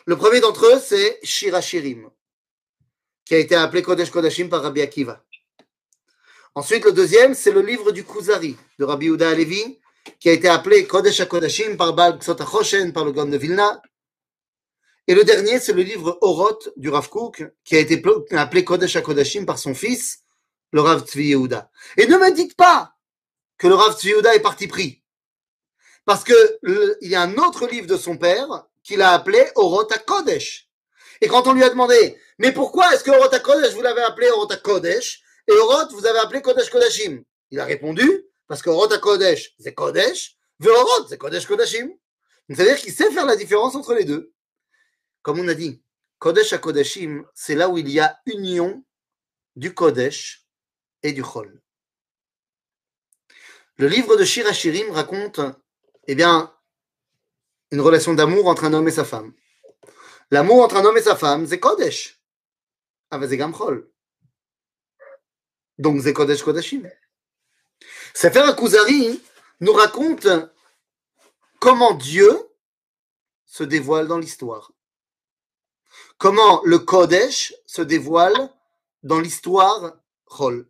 Le 0.05 0.17
premier 0.17 0.39
d'entre 0.39 0.65
eux, 0.65 0.79
c'est 0.79 1.19
Shirachirim, 1.23 2.09
qui 3.25 3.35
a 3.35 3.37
été 3.37 3.55
appelé 3.55 3.81
Kodesh 3.81 4.11
Kodashim 4.11 4.49
par 4.49 4.63
Rabbi 4.63 4.81
Akiva. 4.81 5.23
Ensuite, 6.55 6.85
le 6.85 6.91
deuxième, 6.91 7.33
c'est 7.33 7.51
le 7.51 7.61
livre 7.61 7.91
du 7.91 8.03
Kuzari 8.03 8.55
de 8.77 8.85
Rabbi 8.85 9.07
Yehuda 9.07 9.29
Alevi, 9.29 9.79
qui 10.19 10.29
a 10.29 10.33
été 10.33 10.47
appelé 10.47 10.85
Kodesh 10.85 11.19
HaKodashim 11.19 11.77
par 11.77 11.93
Baal 11.93 12.19
Ksot 12.19 12.41
HaChoshen, 12.41 12.93
par 12.93 13.05
le 13.05 13.11
Gaon 13.11 13.25
de 13.25 13.37
Vilna. 13.37 13.81
Et 15.07 15.15
le 15.15 15.23
dernier, 15.23 15.59
c'est 15.59 15.73
le 15.73 15.81
livre 15.81 16.17
Oroth 16.21 16.69
du 16.77 16.89
Rav 16.89 17.09
Kook, 17.09 17.43
qui 17.63 17.75
a 17.75 17.79
été 17.79 18.01
appelé 18.31 18.63
Kodesh 18.63 18.95
HaKodashim 18.95 19.45
par 19.45 19.57
son 19.57 19.73
fils, 19.73 20.22
le 20.73 20.81
Rav 20.81 21.05
Tzvi 21.05 21.27
Yehuda. 21.27 21.71
Et 21.97 22.07
ne 22.07 22.17
me 22.17 22.31
dites 22.31 22.55
pas 22.55 22.93
que 23.57 23.67
le 23.67 23.75
Rav 23.75 23.97
Tzvi 23.97 24.09
Yehuda 24.09 24.35
est 24.35 24.41
parti 24.41 24.67
pris. 24.67 25.03
Parce 26.03 26.23
que 26.23 26.59
il 27.01 27.09
y 27.09 27.15
a 27.15 27.21
un 27.21 27.37
autre 27.37 27.67
livre 27.67 27.87
de 27.87 27.95
son 27.95 28.17
père 28.17 28.65
qu'il 28.83 29.01
a 29.01 29.11
appelé 29.11 29.47
Oroth 29.55 29.91
HaKodesh. 29.91 30.69
Et 31.21 31.27
quand 31.27 31.47
on 31.47 31.53
lui 31.53 31.63
a 31.63 31.69
demandé, 31.69 32.19
mais 32.39 32.51
pourquoi 32.51 32.93
est-ce 32.93 33.03
que 33.03 33.11
Oroth 33.11 33.33
HaKodesh, 33.33 33.73
vous 33.73 33.81
l'avez 33.81 34.01
appelé 34.01 34.29
Oroth 34.29 34.51
HaKodesh, 34.51 35.23
et 35.47 35.53
Oroth, 35.53 35.91
vous 35.91 36.05
avez 36.05 36.19
appelé 36.19 36.41
Kodesh 36.41 36.69
Kodashim 36.69 37.23
Il 37.51 37.59
a 37.59 37.65
répondu, 37.65 38.25
parce 38.47 38.61
que 38.61 38.69
Oroth 38.69 38.91
HaKodesh, 38.91 39.53
c'est 39.59 39.73
Kodesh, 39.73 40.35
et 40.61 40.67
Oroth, 40.67 41.07
c'est 41.09 41.17
Kodesh 41.17 41.45
Kodashim. 41.45 41.91
C'est-à-dire 42.49 42.77
qu'il 42.77 42.93
sait 42.93 43.11
faire 43.11 43.25
la 43.25 43.35
différence 43.35 43.75
entre 43.75 43.93
les 43.93 44.03
deux. 44.03 44.33
Comme 45.21 45.39
on 45.39 45.47
a 45.47 45.53
dit, 45.53 45.81
Kodesh 46.19 46.51
HaKodashim, 46.51 47.23
c'est 47.33 47.55
là 47.55 47.69
où 47.69 47.77
il 47.77 47.89
y 47.89 47.99
a 47.99 48.17
union 48.25 48.83
du 49.55 49.73
Kodesh 49.73 50.42
et 51.03 51.13
du 51.13 51.23
Chol. 51.23 51.61
Le 53.77 53.87
livre 53.87 54.15
de 54.15 54.23
Shir 54.23 54.47
Hashirim 54.47 54.91
raconte, 54.91 55.39
eh 56.07 56.15
bien, 56.15 56.53
une 57.71 57.81
relation 57.81 58.13
d'amour 58.13 58.47
entre 58.47 58.65
un 58.65 58.73
homme 58.73 58.87
et 58.87 58.91
sa 58.91 59.03
femme. 59.03 59.33
L'amour 60.31 60.63
entre 60.63 60.77
un 60.77 60.85
homme 60.85 60.97
et 60.97 61.01
sa 61.01 61.15
femme, 61.15 61.47
c'est 61.47 61.59
Kodesh. 61.59 62.21
Ah, 63.11 63.17
mais 63.17 63.27
c'est 63.27 63.37
Gamchol. 63.37 63.89
Donc, 65.77 66.01
c'est 66.01 66.13
Kodesh 66.13 66.43
Kodashim. 66.43 66.89
Sefer 68.13 68.39
Akuzari 68.41 69.21
nous 69.59 69.73
raconte 69.73 70.27
comment 71.59 71.93
Dieu 71.93 72.31
se 73.45 73.63
dévoile 73.63 74.07
dans 74.07 74.19
l'histoire. 74.19 74.71
Comment 76.17 76.61
le 76.63 76.79
Kodesh 76.79 77.53
se 77.65 77.81
dévoile 77.81 78.53
dans 79.01 79.19
l'histoire 79.19 79.97
Chol. 80.25 80.67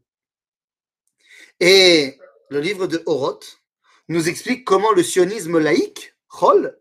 Et 1.60 2.20
le 2.50 2.60
livre 2.60 2.88
de 2.88 3.02
Horoth 3.06 3.62
nous 4.08 4.28
explique 4.28 4.66
comment 4.66 4.92
le 4.92 5.04
sionisme 5.04 5.60
laïque, 5.60 6.16
Chol, 6.28 6.80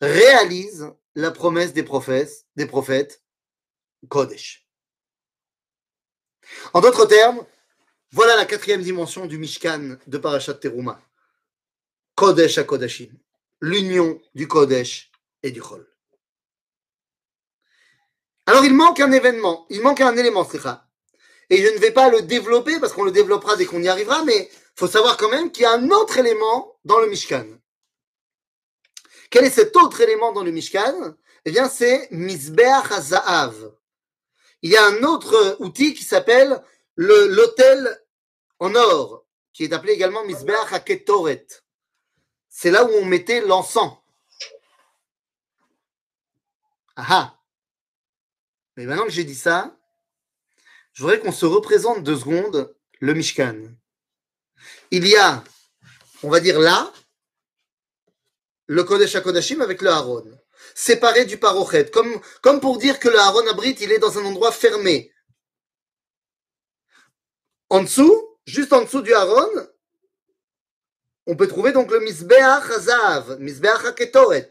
réalise 0.00 0.90
la 1.14 1.30
promesse 1.30 1.72
des 1.72 1.82
prophètes, 1.82 2.46
des 2.56 2.66
prophètes 2.66 3.22
Kodesh. 4.08 4.66
En 6.72 6.80
d'autres 6.80 7.06
termes, 7.06 7.44
voilà 8.10 8.36
la 8.36 8.44
quatrième 8.44 8.82
dimension 8.82 9.26
du 9.26 9.38
Mishkan 9.38 9.96
de 10.06 10.18
Parashat 10.18 10.54
Teruma. 10.54 11.00
Kodesh 12.14 12.58
à 12.58 12.64
Kodashim, 12.64 13.10
l'union 13.60 14.20
du 14.34 14.46
Kodesh 14.46 15.10
et 15.42 15.50
du 15.50 15.62
Chol. 15.62 15.88
Alors 18.46 18.64
il 18.64 18.74
manque 18.74 19.00
un 19.00 19.12
événement, 19.12 19.66
il 19.70 19.80
manque 19.80 20.00
un 20.00 20.16
élément, 20.16 20.44
Slicha. 20.44 20.86
Et 21.52 21.58
je 21.58 21.68
ne 21.68 21.78
vais 21.78 21.90
pas 21.90 22.08
le 22.08 22.22
développer 22.22 22.80
parce 22.80 22.94
qu'on 22.94 23.04
le 23.04 23.12
développera 23.12 23.56
dès 23.56 23.66
qu'on 23.66 23.82
y 23.82 23.88
arrivera, 23.88 24.24
mais 24.24 24.48
il 24.50 24.74
faut 24.74 24.88
savoir 24.88 25.18
quand 25.18 25.28
même 25.28 25.52
qu'il 25.52 25.64
y 25.64 25.66
a 25.66 25.72
un 25.72 25.90
autre 25.90 26.16
élément 26.16 26.78
dans 26.86 26.98
le 26.98 27.10
Mishkan. 27.10 27.44
Quel 29.28 29.44
est 29.44 29.50
cet 29.50 29.76
autre 29.76 30.00
élément 30.00 30.32
dans 30.32 30.44
le 30.44 30.50
Mishkan? 30.50 31.14
Eh 31.44 31.50
bien, 31.50 31.68
c'est 31.68 32.08
Mizbeach 32.10 32.90
HaZa'av. 32.90 33.70
Il 34.62 34.70
y 34.70 34.78
a 34.78 34.86
un 34.86 35.02
autre 35.02 35.58
outil 35.60 35.92
qui 35.92 36.04
s'appelle 36.04 36.58
le 36.94 37.26
l'autel 37.26 38.02
en 38.58 38.74
or, 38.74 39.26
qui 39.52 39.64
est 39.64 39.74
appelé 39.74 39.92
également 39.92 40.24
Mizbeach 40.24 40.72
HaKetoret. 40.72 41.46
C'est 42.48 42.70
là 42.70 42.82
où 42.82 42.92
on 42.94 43.04
mettait 43.04 43.42
l'encens. 43.42 43.98
Ah 46.96 47.06
ah 47.10 47.38
Mais 48.78 48.86
maintenant 48.86 49.04
que 49.04 49.10
j'ai 49.10 49.24
dit 49.24 49.34
ça, 49.34 49.76
je 50.92 51.02
voudrais 51.02 51.18
qu'on 51.18 51.32
se 51.32 51.46
représente 51.46 52.02
deux 52.02 52.18
secondes 52.18 52.74
le 53.00 53.14
Mishkan. 53.14 53.56
Il 54.90 55.06
y 55.06 55.16
a, 55.16 55.42
on 56.22 56.28
va 56.28 56.40
dire 56.40 56.60
là, 56.60 56.92
le 58.66 58.84
Kodesh 58.84 59.16
HaKodashim 59.16 59.60
avec 59.60 59.82
le 59.82 59.90
Aaron, 59.90 60.24
séparé 60.74 61.24
du 61.24 61.38
Parochet, 61.38 61.90
comme, 61.90 62.60
pour 62.60 62.78
dire 62.78 62.98
que 62.98 63.08
le 63.08 63.18
Aaron 63.18 63.46
Abrit, 63.48 63.76
il 63.80 63.92
est 63.92 63.98
dans 63.98 64.18
un 64.18 64.24
endroit 64.24 64.52
fermé. 64.52 65.12
En 67.70 67.82
dessous, 67.82 68.38
juste 68.46 68.72
en 68.72 68.82
dessous 68.82 69.02
du 69.02 69.12
Aaron, 69.14 69.68
on 71.26 71.36
peut 71.36 71.48
trouver 71.48 71.72
donc 71.72 71.90
le 71.90 72.00
Mizbeach 72.00 72.70
Hazav, 72.70 73.38
Mizbeach 73.40 73.84
HaKetoret, 73.84 74.48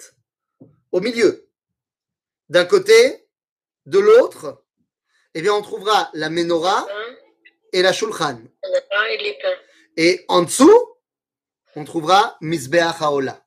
au 0.91 1.01
milieu. 1.01 1.47
D'un 2.49 2.65
côté, 2.65 3.27
de 3.85 3.99
l'autre, 3.99 4.63
eh 5.33 5.41
bien, 5.41 5.53
on 5.53 5.61
trouvera 5.61 6.09
la 6.13 6.29
menorah 6.29 6.87
et 7.73 7.81
la 7.81 7.93
shulchan. 7.93 8.41
Et 9.97 10.25
en 10.27 10.43
dessous, 10.43 10.95
on 11.75 11.85
trouvera 11.85 12.37
Mizbeach 12.41 13.01
Haola. 13.01 13.43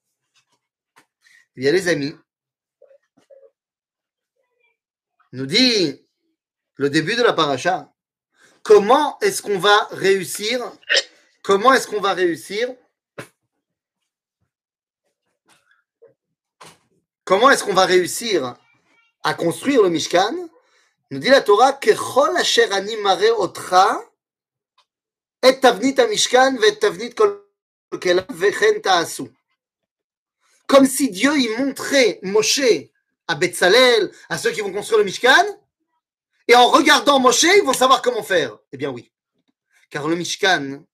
Eh 1.57 1.61
bien, 1.61 1.73
les 1.73 1.89
amis, 1.89 2.15
nous 5.33 5.47
dit 5.47 6.07
le 6.77 6.91
début 6.91 7.17
de 7.17 7.23
la 7.23 7.33
paracha, 7.33 7.93
comment 8.63 9.19
est-ce 9.21 9.43
qu'on 9.43 9.59
va 9.59 9.89
réussir? 9.91 10.73
Comment 11.43 11.73
est-ce 11.75 11.87
qu'on 11.87 12.01
va 12.01 12.15
réussir? 12.15 12.75
Comment 17.25 17.51
est-ce 17.51 17.65
qu'on 17.65 17.75
va 17.75 17.87
réussir 17.87 18.57
à 19.23 19.35
construire 19.35 19.83
le 19.83 19.91
Mishkan? 19.91 20.49
Nous 21.15 21.21
dit 21.21 21.31
la 21.31 21.43
Torah. 21.43 21.79
Comme 30.67 30.87
si 30.87 31.11
Dieu 31.11 31.39
y 31.39 31.49
montrait 31.57 32.19
Moshe 32.23 32.61
à 33.29 33.37
Betzalel, 33.37 34.11
à 34.29 34.39
ceux 34.39 34.51
qui 34.51 34.61
vont 34.61 34.73
construire 34.73 34.99
le 34.99 35.05
Mishkan, 35.05 35.45
et 36.49 36.57
en 36.57 36.67
regardant 36.67 37.21
Moshe, 37.21 37.45
ils 37.45 37.63
vont 37.65 37.73
savoir 37.73 38.03
comment 38.03 38.25
faire. 38.25 38.59
Eh 38.73 38.77
bien 38.77 38.91
oui, 38.91 39.13
car 39.91 40.09
le 40.09 40.17
Mishkan, 40.17 40.85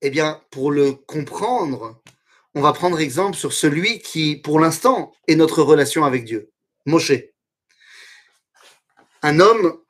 eh 0.00 0.08
bien, 0.08 0.42
pour 0.50 0.70
le 0.70 0.94
comprendre, 0.94 2.00
on 2.54 2.62
va 2.62 2.72
prendre 2.72 3.00
exemple 3.00 3.36
sur 3.36 3.52
celui 3.52 3.98
qui, 3.98 4.36
pour 4.36 4.60
l'instant, 4.60 5.12
est 5.26 5.36
notre 5.36 5.62
relation 5.62 6.06
avec 6.06 6.24
Dieu, 6.24 6.50
Moshe. 6.86 7.12
Un 9.22 9.40
homme, 9.40 9.82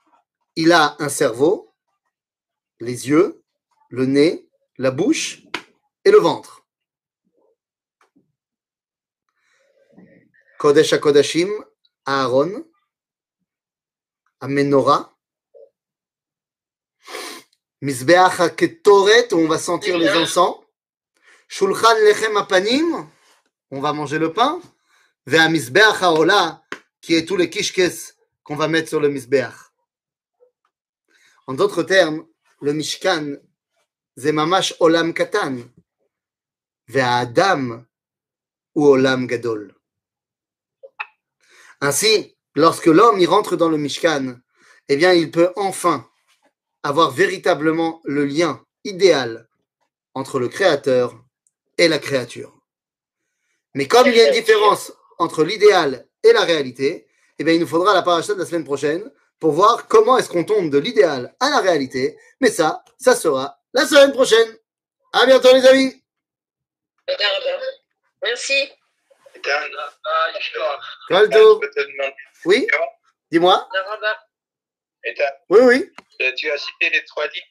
il 0.56 0.72
a 0.72 0.96
un 1.00 1.10
cerveau, 1.10 1.74
les 2.80 3.08
yeux, 3.08 3.42
le 3.90 4.06
nez, 4.06 4.48
la 4.78 4.90
bouche 4.90 5.42
et 6.04 6.10
le 6.10 6.18
ventre. 6.18 6.66
Kodesh 10.58 10.94
HaKodashim, 10.94 11.50
Aaron, 12.06 12.64
Amenora, 14.40 15.14
Mizbeach 17.82 18.40
HaKetoret, 18.40 19.32
où 19.34 19.38
on 19.38 19.48
va 19.48 19.58
sentir 19.58 19.98
les 19.98 20.10
encens, 20.10 20.58
Shulchan 21.48 21.94
Lechem 22.04 22.36
Apanim, 22.36 23.08
on 23.70 23.80
va 23.80 23.92
manger 23.92 24.18
le 24.18 24.32
pain, 24.32 24.60
Vea 25.26 25.48
Mizbeach 25.50 26.02
HaOla, 26.02 26.62
qui 27.02 27.14
est 27.14 27.26
tous 27.26 27.36
les 27.36 27.50
kishkes 27.50 28.14
qu'on 28.48 28.56
va 28.56 28.66
mettre 28.66 28.88
sur 28.88 28.98
le 28.98 29.10
Mizbeach. 29.10 29.52
En 31.46 31.52
d'autres 31.52 31.82
termes, 31.82 32.26
le 32.62 32.72
Mishkan, 32.72 33.36
c'est 34.16 34.32
mamash 34.32 34.74
Olam 34.80 35.12
Katan, 35.12 35.58
Vea 36.86 37.18
Adam 37.18 37.84
ou 38.74 38.86
Olam 38.86 39.26
Gadol. 39.26 39.74
Ainsi, 41.82 42.38
lorsque 42.54 42.86
l'homme 42.86 43.20
y 43.20 43.26
rentre 43.26 43.54
dans 43.54 43.68
le 43.68 43.76
Mishkan, 43.76 44.40
eh 44.88 44.96
bien, 44.96 45.12
il 45.12 45.30
peut 45.30 45.52
enfin 45.56 46.08
avoir 46.82 47.10
véritablement 47.10 48.00
le 48.04 48.24
lien 48.24 48.64
idéal 48.84 49.46
entre 50.14 50.38
le 50.38 50.48
Créateur 50.48 51.22
et 51.76 51.88
la 51.88 51.98
créature. 51.98 52.58
Mais 53.74 53.86
comme 53.86 54.06
il 54.06 54.16
y 54.16 54.20
a 54.22 54.28
une 54.28 54.40
différence 54.40 54.90
entre 55.18 55.44
l'idéal 55.44 56.08
et 56.22 56.32
la 56.32 56.44
réalité, 56.44 57.07
eh 57.38 57.44
bien, 57.44 57.54
il 57.54 57.60
nous 57.60 57.66
faudra 57.66 57.94
la 57.94 58.02
paracha 58.02 58.34
de 58.34 58.38
la 58.38 58.46
semaine 58.46 58.64
prochaine 58.64 59.10
pour 59.38 59.52
voir 59.52 59.86
comment 59.86 60.18
est-ce 60.18 60.28
qu'on 60.28 60.44
tombe 60.44 60.70
de 60.70 60.78
l'idéal 60.78 61.34
à 61.40 61.50
la 61.50 61.60
réalité. 61.60 62.18
Mais 62.40 62.50
ça, 62.50 62.82
ça 62.98 63.14
sera 63.14 63.60
la 63.72 63.86
semaine 63.86 64.12
prochaine. 64.12 64.56
À 65.12 65.24
bientôt, 65.26 65.52
les 65.54 65.66
amis. 65.66 66.04
Merci. 68.22 68.70
Oui, 72.44 72.66
dis-moi. 73.30 73.68
Oui, 75.50 75.60
oui. 75.62 75.92
tu 76.36 76.50
as 76.50 76.58
cité 76.58 76.90
les 76.90 77.04
trois 77.04 77.26
livres 77.28 77.46